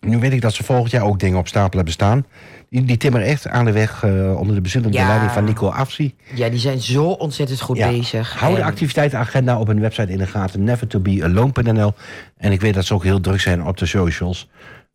Nu 0.00 0.18
weet 0.18 0.32
ik 0.32 0.40
dat 0.40 0.52
ze 0.54 0.64
volgend 0.64 0.90
jaar 0.90 1.04
ook 1.04 1.18
dingen 1.20 1.38
op 1.38 1.48
stapel 1.48 1.76
hebben 1.76 1.92
staan. 1.92 2.26
Die, 2.70 2.84
die 2.84 2.96
timmeren 2.96 3.26
echt 3.26 3.48
aan 3.48 3.64
de 3.64 3.72
weg 3.72 4.02
eh, 4.04 4.36
onder 4.38 4.54
de 4.54 4.60
bezielende 4.60 4.96
Ja. 4.98 5.06
leiding 5.06 5.30
van 5.32 5.44
Nico 5.44 5.68
Afsi. 5.68 6.14
Ja, 6.34 6.48
die 6.48 6.58
zijn 6.58 6.80
zo 6.80 7.04
ontzettend 7.04 7.60
goed 7.60 7.76
Ja, 7.76 7.88
bezig. 7.88 8.38
Hou 8.38 8.54
de 8.54 8.60
En- 8.60 8.66
activiteitenagenda 8.66 9.58
op 9.58 9.66
hun 9.66 9.80
website 9.80 10.12
in 10.12 10.18
de 10.18 10.26
gaten. 10.26 10.64
Nevertobealone.nl 10.64 11.92
En 12.36 12.52
ik 12.52 12.60
weet 12.60 12.74
dat 12.74 12.84
ze 12.84 12.94
ook 12.94 13.04
heel 13.04 13.20
druk 13.20 13.40
zijn 13.40 13.64
op 13.64 13.76
de 13.76 13.86
socials. 13.86 14.50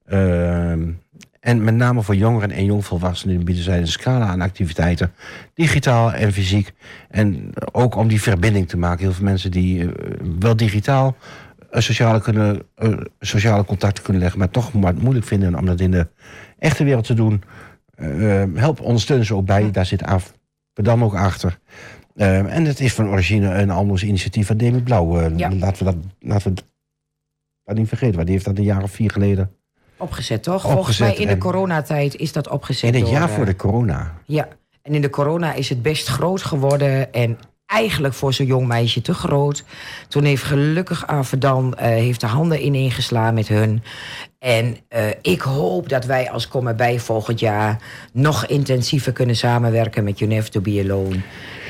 Ehm, 0.06 0.90
en 1.40 1.64
met 1.64 1.76
name 1.76 2.02
voor 2.02 2.16
jongeren 2.16 2.52
en 2.52 2.66
jongvolwassenen 2.66 3.44
bieden 3.44 3.64
zij 3.64 3.78
een 3.78 3.88
scala 3.88 4.26
aan 4.26 4.42
activiteiten. 4.42 5.12
Digitaal 5.54 6.14
en 6.14 6.34
fysiek. 6.34 6.74
En 7.10 7.52
ook 7.72 7.96
om 7.96 8.08
die 8.08 8.22
verbinding 8.22 8.68
te 8.68 8.78
maken. 8.78 9.04
Heel 9.04 9.14
veel 9.14 9.24
mensen 9.24 9.52
die 9.52 9.82
eh, 9.82 9.90
wel 10.40 10.56
digitaal 10.56 11.16
eh, 11.70 11.82
sociale, 11.82 12.22
kunnen, 12.22 12.62
eh, 12.76 12.98
sociale 13.20 13.66
contacten 13.66 14.04
kunnen 14.04 14.22
leggen... 14.22 14.40
maar 14.40 14.50
toch 14.50 14.74
maar 14.74 14.96
moeilijk 14.96 15.26
vinden 15.26 15.58
om 15.58 15.66
dat 15.66 15.80
in 15.80 15.92
de 15.92 16.08
echte 16.60 16.84
wereld 16.84 17.06
te 17.06 17.14
doen. 17.14 17.44
Eh, 17.96 18.44
help, 18.54 18.82
ondersteunen 18.82 19.26
ze 19.26 19.36
ook 19.36 19.46
bij. 19.46 19.72
Daar 19.72 19.86
zit 19.86 20.04
AF 20.04 20.34
ook 20.84 21.16
achter. 21.16 21.60
En 22.16 22.66
het 22.66 22.80
is 22.80 22.94
van 22.94 23.10
origine 23.10 23.54
een 23.54 23.70
anders 23.70 24.04
initiatief 24.04 24.48
van 24.48 24.58
Demi 24.58 24.82
Blauw. 24.82 25.30
Ja. 25.36 25.52
Laten 25.54 25.86
we 25.86 25.92
dat, 25.92 25.96
laten 26.20 26.54
we 26.54 26.62
dat 27.64 27.76
niet 27.76 27.88
vergeten. 27.88 28.16
Want 28.16 28.26
die 28.26 28.36
heeft 28.36 28.48
dat 28.48 28.58
een 28.58 28.64
jaar 28.64 28.84
of 28.84 28.92
vier 28.92 29.12
geleden... 29.12 29.52
Opgezet, 29.98 30.44
toch? 30.44 30.62
Volgens 30.62 30.98
mij 30.98 31.16
in 31.16 31.28
de 31.28 31.38
coronatijd 31.38 32.16
is 32.16 32.32
dat 32.32 32.50
opgezet. 32.50 32.96
In 32.96 33.02
het 33.02 33.10
jaar 33.10 33.30
eh, 33.30 33.36
voor 33.36 33.46
de 33.46 33.56
corona. 33.56 34.14
Ja, 34.26 34.48
en 34.82 34.94
in 34.94 35.02
de 35.02 35.10
corona 35.10 35.54
is 35.54 35.70
het 35.70 35.82
best 35.82 36.08
groot 36.08 36.44
geworden. 36.44 37.14
En 37.14 37.38
eigenlijk 37.66 38.14
voor 38.14 38.34
zo'n 38.34 38.46
jong 38.46 38.68
meisje 38.68 39.02
te 39.02 39.14
groot. 39.14 39.64
Toen 40.08 40.24
heeft 40.24 40.44
gelukkig 40.44 41.08
Avedan 41.08 41.76
eh 41.76 41.88
heeft 41.88 42.22
de 42.22 42.28
handen 42.28 42.66
ineengeslaan 42.66 43.34
met 43.34 43.48
hun. 43.48 43.84
En 44.40 44.78
eh, 44.88 45.06
ik 45.22 45.42
hoop 45.42 45.90
dat 45.90 46.06
wij 46.06 46.32
als 46.32 46.48
Kom 46.48 46.68
erbij 46.68 47.00
volgend 47.00 47.40
jaar... 47.40 47.82
nog 48.14 48.46
intensiever 48.46 49.12
kunnen 49.12 49.36
samenwerken 49.36 50.04
met 50.04 50.20
You 50.20 50.32
Never 50.32 50.52
To 50.52 50.62
Be 50.62 50.82
Alone. 50.84 51.20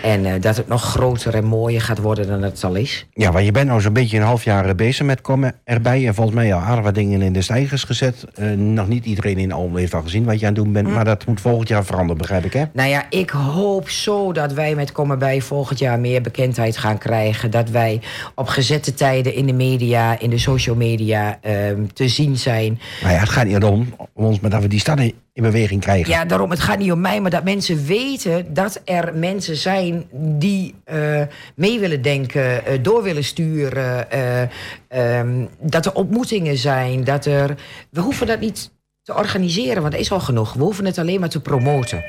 En 0.03 0.25
eh, 0.25 0.41
dat 0.41 0.57
het 0.57 0.67
nog 0.67 0.83
groter 0.83 1.35
en 1.35 1.45
mooier 1.45 1.81
gaat 1.81 1.97
worden 1.97 2.27
dan 2.27 2.41
het 2.41 2.63
al 2.63 2.75
is. 2.75 3.07
Ja, 3.13 3.31
want 3.31 3.45
je 3.45 3.51
bent 3.51 3.67
nou 3.67 3.81
zo'n 3.81 3.93
beetje 3.93 4.17
een 4.17 4.23
half 4.23 4.43
jaar 4.43 4.69
eh, 4.69 4.75
bezig 4.75 5.05
met 5.05 5.21
komen 5.21 5.55
erbij. 5.63 6.07
En 6.07 6.15
volgens 6.15 6.35
mij 6.35 6.53
al 6.53 6.59
aardig 6.59 6.83
wat 6.83 6.95
dingen 6.95 7.21
in 7.21 7.33
de 7.33 7.41
stijgers 7.41 7.83
gezet. 7.83 8.25
Eh, 8.35 8.49
nog 8.51 8.87
niet 8.87 9.05
iedereen 9.05 9.37
in 9.37 9.51
Almelo 9.51 9.77
heeft 9.77 9.93
al 9.93 10.01
gezien 10.01 10.25
wat 10.25 10.39
je 10.39 10.45
aan 10.45 10.53
het 10.53 10.63
doen 10.63 10.73
bent. 10.73 10.87
Maar 10.87 11.05
dat 11.05 11.25
moet 11.25 11.41
volgend 11.41 11.67
jaar 11.67 11.85
veranderen, 11.85 12.17
begrijp 12.17 12.45
ik, 12.45 12.53
hè? 12.53 12.63
Nou 12.73 12.89
ja, 12.89 13.05
ik 13.09 13.29
hoop 13.29 13.89
zo 13.89 14.31
dat 14.31 14.53
wij 14.53 14.75
met 14.75 14.91
Kom 14.91 15.11
erbij 15.11 15.41
volgend 15.41 15.79
jaar 15.79 15.99
meer 15.99 16.21
bekendheid 16.21 16.77
gaan 16.77 16.97
krijgen. 16.97 17.51
Dat 17.51 17.69
wij 17.69 18.01
op 18.35 18.47
gezette 18.47 18.93
tijden 18.93 19.33
in 19.33 19.45
de 19.45 19.53
media, 19.53 20.19
in 20.19 20.29
de 20.29 20.37
social 20.37 20.75
media 20.75 21.37
ehm, 21.41 21.85
te 21.93 22.07
zien 22.07 22.37
zijn. 22.37 22.79
Nou 23.01 23.13
ja, 23.13 23.19
het 23.19 23.29
gaat 23.29 23.45
niet 23.45 23.63
om, 23.63 23.93
om 24.13 24.25
ons, 24.25 24.39
maar 24.39 24.49
dat 24.49 24.61
we 24.61 24.67
die 24.67 24.79
stad 24.79 24.99
in, 25.37 25.43
in 25.43 25.51
beweging 25.51 25.81
krijgen. 25.81 26.11
Ja, 26.11 26.25
daarom, 26.25 26.49
het 26.49 26.59
gaat 26.59 26.77
niet 26.79 26.91
om 26.91 27.01
mij, 27.01 27.21
maar 27.21 27.31
dat 27.31 27.43
mensen 27.43 27.85
weten 27.85 28.53
dat 28.53 28.81
er 28.85 29.15
mensen 29.15 29.55
zijn 29.55 30.05
die 30.13 30.75
eh, 30.83 31.21
mee 31.55 31.79
willen 31.79 32.01
denken, 32.01 32.65
eh, 32.65 32.77
door 32.81 33.03
willen 33.03 33.23
sturen. 33.23 34.11
eh, 34.11 34.41
ehm, 34.87 35.45
dat 35.59 35.85
er 35.85 35.93
ontmoetingen 35.93 36.57
zijn, 36.57 37.03
dat 37.03 37.25
er. 37.25 37.55
We 37.89 38.01
hoeven 38.01 38.27
dat 38.27 38.39
niet 38.39 38.71
te 39.01 39.15
organiseren, 39.15 39.81
want 39.81 39.93
er 39.93 39.99
is 39.99 40.11
al 40.11 40.19
genoeg. 40.19 40.53
We 40.53 40.63
hoeven 40.63 40.85
het 40.85 40.97
alleen 40.97 41.19
maar 41.19 41.29
te 41.29 41.41
promoten. 41.41 42.03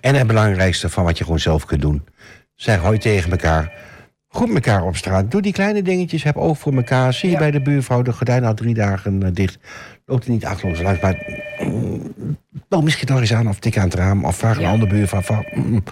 En 0.00 0.14
het 0.14 0.26
belangrijkste 0.26 0.88
van 0.88 1.04
wat 1.04 1.18
je 1.18 1.24
gewoon 1.24 1.38
zelf 1.40 1.64
kunt 1.64 1.80
doen. 1.80 2.04
Zeg 2.54 2.80
hoi 2.80 2.98
tegen 2.98 3.30
elkaar. 3.30 3.72
Groet 4.28 4.54
elkaar 4.54 4.84
op 4.84 4.96
straat. 4.96 5.30
Doe 5.30 5.42
die 5.42 5.52
kleine 5.52 5.82
dingetjes. 5.82 6.22
Heb 6.22 6.36
oog 6.36 6.58
voor 6.58 6.74
elkaar. 6.74 7.12
Zie 7.12 7.28
je 7.28 7.34
Ja. 7.34 7.40
bij 7.40 7.50
de 7.50 7.60
buurvrouw 7.62 8.02
de 8.02 8.12
gordijn 8.12 8.44
al 8.44 8.54
drie 8.54 8.74
dagen 8.74 9.34
dicht. 9.34 9.58
Loopt 10.08 10.24
er 10.24 10.30
niet 10.30 10.44
achterloos 10.44 10.80
langs. 10.80 11.00
Maar 11.00 11.42
mm, 11.58 12.36
bel 12.68 12.82
misschien 12.82 13.08
nog 13.08 13.20
eens 13.20 13.34
aan 13.34 13.48
of 13.48 13.58
tik 13.58 13.78
aan 13.78 13.84
het 13.84 13.94
raam. 13.94 14.24
Of 14.24 14.36
vraag 14.36 14.58
een 14.58 14.64
andere 14.64 14.90
buurvrouw 14.90 15.20
van... 15.20 15.46
mm, 15.54 15.82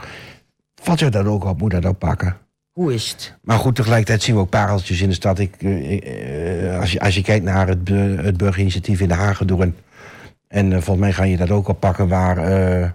valt 0.75 0.99
je 0.99 1.09
dat 1.09 1.27
ook 1.27 1.45
op? 1.45 1.61
Moet 1.61 1.71
dat 1.71 1.87
ook 1.87 1.99
pakken? 1.99 2.37
Hoe 2.71 2.95
is 2.95 3.11
het? 3.11 3.39
Maar 3.43 3.59
goed, 3.59 3.75
tegelijkertijd 3.75 4.23
zien 4.23 4.35
we 4.35 4.41
ook 4.41 4.51
pareltjes 4.51 5.01
in 5.01 5.09
de 5.09 5.15
stad. 5.15 5.39
Ik, 5.39 5.55
eh, 5.63 6.73
eh, 6.73 6.81
als, 6.81 6.93
je, 6.93 7.01
als 7.01 7.15
je 7.15 7.23
kijkt 7.23 7.45
naar 7.45 7.69
het, 7.69 7.89
het 8.25 8.37
burgerinitiatief 8.37 9.01
in 9.01 9.13
door 9.47 9.63
een 9.63 9.75
En 10.49 10.67
eh, 10.67 10.73
volgens 10.73 10.99
mij 10.99 11.13
ga 11.13 11.25
je 11.25 11.37
dat 11.37 11.51
ook 11.51 11.69
oppakken 11.69 12.09
waar 12.09 12.39
eh, 12.39 12.91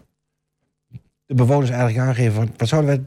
de 1.25 1.33
bewoners 1.33 1.69
eigenlijk 1.69 2.07
aangeven... 2.07 2.33
Van, 2.33 2.49
wat 2.57 2.67
zouden 2.67 2.89
wij 2.89 3.05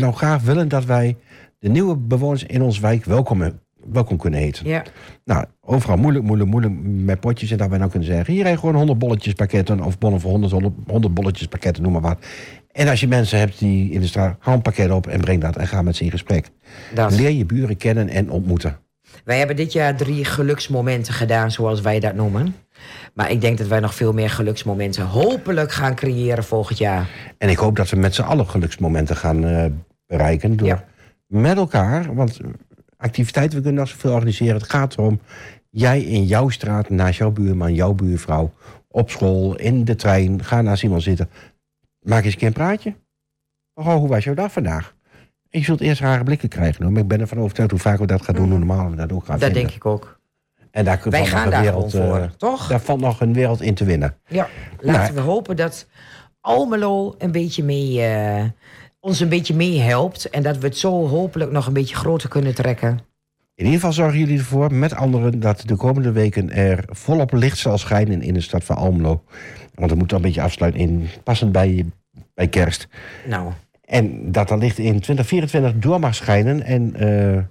nou 0.00 0.12
graag 0.12 0.42
willen 0.42 0.68
dat 0.68 0.84
wij 0.84 1.16
de 1.58 1.68
nieuwe 1.68 1.96
bewoners 1.96 2.44
in 2.44 2.62
onze 2.62 2.80
wijk 2.80 3.04
welkom, 3.04 3.60
welkom 3.92 4.16
kunnen 4.16 4.40
heten. 4.40 4.66
Ja. 4.68 4.82
Nou, 5.24 5.44
overal 5.60 5.96
moeilijk, 5.96 6.24
moeilijk, 6.24 6.50
moeilijk 6.50 6.74
met 6.84 7.20
potjes. 7.20 7.50
En 7.50 7.58
dat 7.58 7.68
wij 7.68 7.78
nou 7.78 7.90
kunnen 7.90 8.08
zeggen, 8.08 8.34
hier 8.34 8.44
heb 8.44 8.52
je 8.52 8.58
gewoon 8.60 8.74
100 8.74 8.98
bolletjes 8.98 9.32
pakketten... 9.34 9.80
of 9.80 9.98
bonnen 9.98 10.20
voor 10.20 10.30
100, 10.30 10.52
100, 10.52 10.74
100 10.86 11.14
bolletjes 11.14 11.46
pakketten, 11.48 11.82
noem 11.82 11.92
maar 11.92 12.00
wat. 12.00 12.18
En 12.72 12.88
als 12.88 13.00
je 13.00 13.08
mensen 13.08 13.38
hebt 13.38 13.58
die 13.58 13.90
in 13.90 14.00
de 14.00 14.06
straat, 14.06 14.36
hou 14.38 14.56
een 14.56 14.62
pakket 14.62 14.90
op 14.90 15.06
en 15.06 15.20
breng 15.20 15.40
dat... 15.40 15.56
en 15.56 15.66
ga 15.66 15.82
met 15.82 15.96
ze 15.96 16.04
in 16.04 16.10
gesprek. 16.10 16.50
Dat. 16.94 17.12
Leer 17.12 17.30
je 17.30 17.46
buren 17.46 17.76
kennen 17.76 18.08
en 18.08 18.30
ontmoeten. 18.30 18.78
Wij 19.24 19.38
hebben 19.38 19.56
dit 19.56 19.72
jaar 19.72 19.96
drie 19.96 20.24
geluksmomenten 20.24 21.12
gedaan, 21.14 21.50
zoals 21.50 21.80
wij 21.80 22.00
dat 22.00 22.14
noemen. 22.14 22.54
Maar 23.14 23.30
ik 23.30 23.40
denk 23.40 23.58
dat 23.58 23.66
wij 23.66 23.80
nog 23.80 23.94
veel 23.94 24.12
meer 24.12 24.30
geluksmomenten 24.30 25.04
hopelijk 25.06 25.72
gaan 25.72 25.94
creëren 25.94 26.44
volgend 26.44 26.78
jaar. 26.78 27.08
En 27.38 27.48
ik 27.48 27.56
hoop 27.56 27.76
dat 27.76 27.90
we 27.90 27.96
met 27.96 28.14
z'n 28.14 28.22
allen 28.22 28.48
geluksmomenten 28.48 29.16
gaan 29.16 29.44
eh, 29.44 29.64
bereiken. 30.06 30.56
Door 30.56 30.66
Ja. 30.66 30.84
met 31.26 31.56
elkaar, 31.56 32.14
want 32.14 32.40
activiteiten, 33.00 33.56
we 33.56 33.62
kunnen 33.62 33.80
nog 33.80 33.90
zoveel 33.90 34.12
organiseren. 34.12 34.54
Het 34.54 34.70
gaat 34.70 34.92
erom, 34.98 35.20
jij 35.70 36.02
in 36.02 36.24
jouw 36.24 36.48
straat, 36.48 36.88
naast 36.88 37.18
jouw 37.18 37.30
buurman, 37.30 37.74
jouw 37.74 37.92
buurvrouw... 37.92 38.52
op 38.88 39.10
school, 39.10 39.56
in 39.56 39.84
de 39.84 39.94
trein, 39.96 40.44
ga 40.44 40.60
naast 40.62 40.82
iemand 40.82 41.02
zitten. 41.02 41.30
Maak 42.00 42.24
eens 42.24 42.32
een 42.32 42.38
keer 42.38 42.48
een 42.48 42.54
praatje. 42.54 42.94
Oh, 43.74 43.94
hoe 43.94 44.08
was 44.08 44.24
jouw 44.24 44.34
dag 44.34 44.52
vandaag? 44.52 44.94
En 45.50 45.58
je 45.58 45.64
zult 45.64 45.80
eerst 45.80 46.00
rare 46.00 46.24
blikken 46.24 46.48
krijgen. 46.48 46.82
Hoor. 46.82 46.92
Maar 46.92 47.02
ik 47.02 47.08
ben 47.08 47.20
ervan 47.20 47.38
overtuigd 47.38 47.70
hoe 47.70 47.80
vaak 47.80 47.98
we 47.98 48.06
dat 48.06 48.22
gaan 48.22 48.34
doen, 48.34 48.48
hoe 48.50 48.58
normaal 48.58 48.90
we 48.90 48.96
dat 48.96 49.12
ook 49.12 49.24
gaan 49.24 49.34
Mm. 49.34 49.40
Dat 49.40 49.50
vinden. 49.50 49.62
denk 49.70 49.74
ik 49.76 49.86
ook. 49.86 50.20
En 50.70 50.84
daar 50.84 50.98
kun- 50.98 51.10
Wij 51.10 51.20
valt 51.20 51.30
nog 51.32 51.38
gaan 51.38 51.46
een 51.46 51.52
daar 51.52 51.62
wereld, 51.62 51.90
voor, 51.90 52.16
eh, 52.18 52.30
toch? 52.36 52.68
Daar 52.68 52.80
valt 52.80 53.00
nog 53.00 53.20
een 53.20 53.32
wereld 53.32 53.60
in 53.60 53.74
te 53.74 53.84
winnen. 53.84 54.16
Ja, 54.26 54.48
laten 54.80 55.02
Nou, 55.02 55.14
we 55.14 55.20
hopen 55.32 55.56
dat 55.56 55.86
Almelo 56.40 57.14
een 57.18 57.32
beetje 57.32 57.64
mee, 57.64 58.02
eh, 58.02 58.44
ons 59.00 59.20
een 59.20 59.28
beetje 59.28 59.54
meehelpt. 59.54 60.30
En 60.30 60.42
dat 60.42 60.58
we 60.58 60.66
het 60.66 60.78
zo 60.78 61.08
hopelijk 61.08 61.50
nog 61.50 61.66
een 61.66 61.72
beetje 61.72 61.94
groter 61.94 62.28
kunnen 62.28 62.54
trekken. 62.54 63.00
In 63.54 63.66
ieder 63.66 63.80
geval 63.80 63.92
zorgen 63.92 64.18
jullie 64.18 64.38
ervoor, 64.38 64.74
met 64.74 64.94
anderen, 64.94 65.40
dat 65.40 65.62
de 65.66 65.76
komende 65.76 66.12
weken 66.12 66.50
er 66.50 66.84
volop 66.88 67.32
licht 67.32 67.58
zal 67.58 67.78
schijnen 67.78 68.22
in 68.22 68.34
de 68.34 68.40
stad 68.40 68.64
van 68.64 68.76
Almelo. 68.76 69.22
Want 69.74 69.90
het 69.90 69.98
moet 69.98 70.08
dan 70.08 70.18
een 70.18 70.24
beetje 70.24 70.42
afsluiten 70.42 70.80
in, 70.80 71.08
passend 71.24 71.52
bij, 71.52 71.84
bij 72.34 72.48
kerst. 72.48 72.88
Nou, 73.28 73.52
En 73.84 74.32
dat 74.32 74.48
dat 74.48 74.58
licht 74.58 74.78
in 74.78 75.00
2024 75.00 75.74
door 75.74 76.00
mag 76.00 76.14
schijnen. 76.14 76.62
En 76.62 76.94
eh 76.96 77.42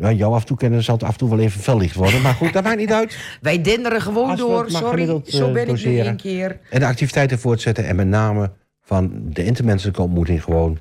nou, 0.00 0.14
jou 0.14 0.34
af 0.34 0.40
en 0.40 0.46
toe 0.46 0.56
kennen 0.56 0.82
zal 0.82 0.94
het 0.94 1.04
af 1.04 1.12
en 1.12 1.18
toe 1.18 1.28
wel 1.28 1.38
even 1.38 1.60
fel 1.60 1.78
licht 1.78 1.94
worden. 1.94 2.22
Maar 2.22 2.34
goed, 2.34 2.52
dat 2.52 2.64
maakt 2.64 2.78
niet 2.78 2.92
uit. 2.92 3.18
wij 3.40 3.62
denderen 3.62 4.00
gewoon 4.00 4.36
door. 4.36 4.70
Sorry, 4.70 5.06
zo 5.24 5.46
eh, 5.46 5.52
ben 5.52 5.68
ik 5.68 5.84
nu 5.84 5.98
één 5.98 6.16
keer. 6.16 6.60
En 6.70 6.80
de 6.80 6.86
activiteiten 6.86 7.38
voortzetten. 7.38 7.86
En 7.86 7.96
met 7.96 8.06
name 8.06 8.50
van 8.90 9.30
de 9.32 9.44
intermenselijke 9.44 10.02
ontmoeting 10.02 10.42
gewoon 10.42 10.78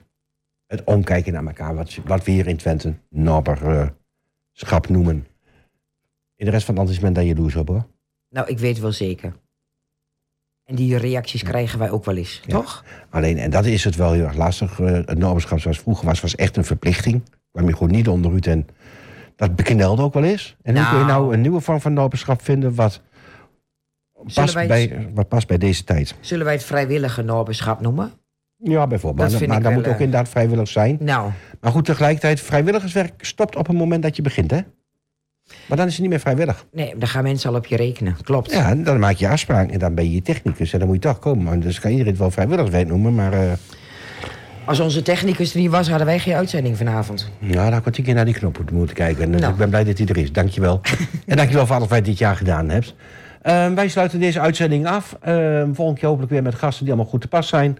het 0.67 0.83
omkijken 0.83 1.33
naar 1.33 1.45
elkaar. 1.45 1.75
Wat, 1.75 1.97
wat 2.05 2.23
we 2.23 2.31
hier 2.31 2.47
in 2.47 2.57
Twente 2.57 2.93
nobberschap 3.09 4.89
noemen. 4.89 5.27
In 6.35 6.45
de 6.45 6.51
rest 6.51 6.65
van 6.65 6.75
het 6.75 6.83
land 6.83 6.95
is 6.97 7.03
men 7.03 7.13
daar 7.13 7.23
jaloers 7.23 7.55
op 7.55 7.67
hoor. 7.67 7.87
Nou, 8.29 8.47
ik 8.47 8.59
weet 8.59 8.79
wel 8.79 8.91
zeker. 8.91 9.33
En 10.63 10.75
die 10.75 10.97
reacties 10.97 11.43
krijgen 11.43 11.79
wij 11.79 11.89
ook 11.91 12.05
wel 12.05 12.15
eens, 12.15 12.41
Ja. 12.45 12.53
toch? 12.57 12.83
Alleen, 13.09 13.37
en 13.37 13.49
dat 13.51 13.65
is 13.65 13.83
het 13.83 13.95
wel 13.95 14.11
heel 14.11 14.23
erg 14.25 14.35
lastig. 14.35 14.79
eh, 14.79 14.85
het 14.91 15.17
noberschap 15.17 15.59
zoals 15.59 15.79
vroeger 15.79 16.05
was, 16.05 16.21
was 16.21 16.35
echt 16.35 16.57
een 16.57 16.65
verplichting. 16.65 17.21
Kwam 17.51 17.67
je 17.67 17.73
gewoon 17.73 17.91
niet 17.91 18.07
onderuit 18.07 18.47
en 18.47 18.67
dat 19.35 19.55
beknelde 19.55 20.01
ook 20.01 20.13
wel 20.13 20.23
eens. 20.23 20.55
En 20.61 20.75
hoe 20.77 20.89
kun 20.89 20.99
je 20.99 21.05
Nou. 21.05 21.19
nou 21.21 21.33
een 21.33 21.41
nieuwe 21.41 21.61
vorm 21.61 21.81
van 21.81 21.93
noberschap 21.93 22.41
vinden 22.41 22.75
wat 22.75 23.01
past, 24.33 24.53
wij 24.53 24.67
bij, 24.67 25.09
wat 25.13 25.27
past 25.27 25.47
bij 25.47 25.57
deze 25.57 25.83
tijd? 25.83 26.15
Zullen 26.19 26.45
wij 26.45 26.53
het 26.53 26.63
vrijwillige 26.63 27.21
noberschap 27.21 27.81
noemen? 27.81 28.11
Ja, 28.57 28.87
bijvoorbeeld. 28.87 29.31
Dat 29.31 29.47
maar 29.47 29.61
dat 29.61 29.71
moet 29.71 29.87
ook 29.87 29.93
eh, 29.93 29.99
inderdaad 29.99 30.29
vrijwillig 30.29 30.67
zijn. 30.67 30.97
Nou, 30.99 31.31
Maar 31.61 31.71
goed, 31.71 31.85
tegelijkertijd, 31.85 32.41
vrijwilligerswerk 32.41 33.13
stopt 33.25 33.55
op 33.55 33.67
het 33.67 33.77
moment 33.77 34.03
dat 34.03 34.15
je 34.15 34.21
begint, 34.21 34.51
hè? 34.51 34.59
Maar 35.65 35.77
dan 35.77 35.85
is 35.87 35.91
het 35.91 36.01
niet 36.01 36.09
meer 36.09 36.19
vrijwillig. 36.19 36.65
nee, 36.71 36.93
daar 36.97 37.07
gaan 37.07 37.23
mensen 37.23 37.49
al 37.49 37.55
op 37.55 37.65
je 37.65 37.75
rekenen. 37.75 38.15
Klopt. 38.23 38.51
Ja, 38.51 38.75
dan 38.75 38.99
maak 38.99 39.15
je 39.15 39.27
afspraak 39.27 39.69
en 39.71 39.79
dan 39.79 39.95
ben 39.95 40.03
je 40.03 40.11
je 40.13 40.21
technicus 40.21 40.73
en 40.73 40.79
dan 40.79 40.87
moet 40.87 41.03
je 41.03 41.09
toch 41.09 41.19
komen. 41.19 41.59
Dus 41.59 41.79
kan 41.79 41.89
iedereen 41.91 42.11
het 42.11 42.21
wel 42.21 42.31
vrijwilligerswerk 42.31 42.87
noemen, 42.87 43.15
maar... 43.15 43.33
eh 43.33 43.51
Als 44.65 44.79
onze 44.79 45.01
technicus 45.01 45.53
er 45.53 45.59
niet 45.59 45.69
was, 45.69 45.87
hadden 45.89 46.05
wij 46.07 46.19
geen 46.19 46.33
uitzending 46.33 46.77
vanavond. 46.77 47.29
Ja, 47.39 47.53
daar 47.53 47.71
had 47.73 47.87
ik 47.87 47.97
een 47.97 48.03
keer 48.03 48.13
naar 48.13 48.25
die 48.25 48.33
knop 48.33 48.71
moeten- 48.71 48.95
kijken. 48.95 49.23
En 49.23 49.33
eh, 49.33 49.39
Nou. 49.39 49.51
ik 49.51 49.57
ben 49.57 49.69
blij 49.69 49.83
dat 49.83 49.97
hij 49.97 50.07
er 50.07 50.17
is. 50.17 50.31
Dankjewel. 50.31 50.81
en 51.25 51.37
dankjewel 51.37 51.65
voor 51.65 51.75
alles 51.75 51.87
wat 51.87 51.97
je 51.97 52.03
dit 52.03 52.17
jaar 52.17 52.35
gedaan 52.35 52.69
hebt. 52.69 52.95
Ehm, 53.41 53.75
wij 53.75 53.87
sluiten 53.87 54.19
deze 54.19 54.39
uitzending 54.39 54.87
af. 54.87 55.17
Ehm 55.21 55.73
volgende 55.73 55.99
keer 55.99 56.09
hopelijk 56.09 56.31
weer 56.31 56.43
met 56.43 56.55
gasten 56.55 56.85
die 56.85 56.93
allemaal 56.93 57.11
goed 57.11 57.21
te 57.21 57.27
pas 57.27 57.47
zijn. 57.47 57.77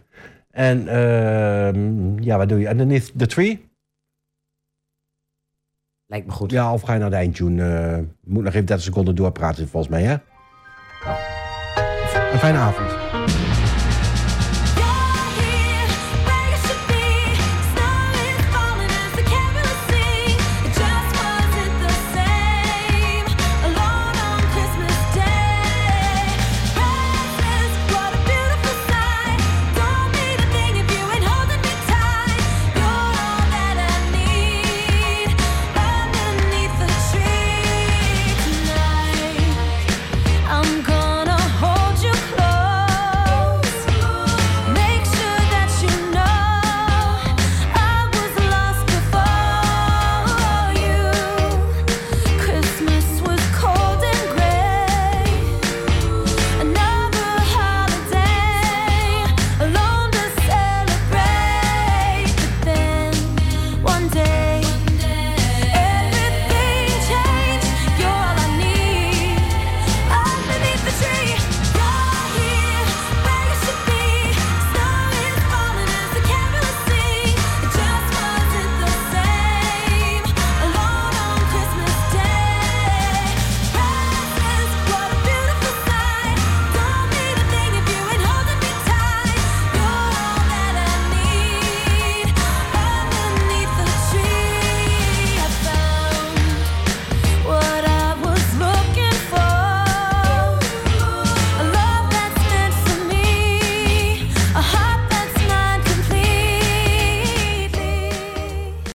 En 0.51 0.88
ehm, 0.88 2.20
ja, 2.20 2.38
wat 2.38 2.49
doe 2.49 2.60
je? 2.60 2.70
Underneath 2.70 3.12
the 3.18 3.26
tree? 3.26 3.68
Lijkt 6.05 6.26
me 6.26 6.32
goed. 6.32 6.51
Ja, 6.51 6.74
of 6.74 6.82
ga 6.82 6.93
je 6.93 6.99
naar 6.99 7.10
de 7.10 7.16
eindtune? 7.16 7.78
Eh 7.78 7.97
moet 8.24 8.43
nog 8.43 8.53
even 8.53 8.66
30 8.66 8.86
seconden 8.86 9.16
doorpraten 9.16 9.68
volgens 9.68 9.91
mij, 9.91 10.03
hè? 10.03 10.14
Een 12.32 12.39
fijne 12.39 12.57
avond. 12.57 13.09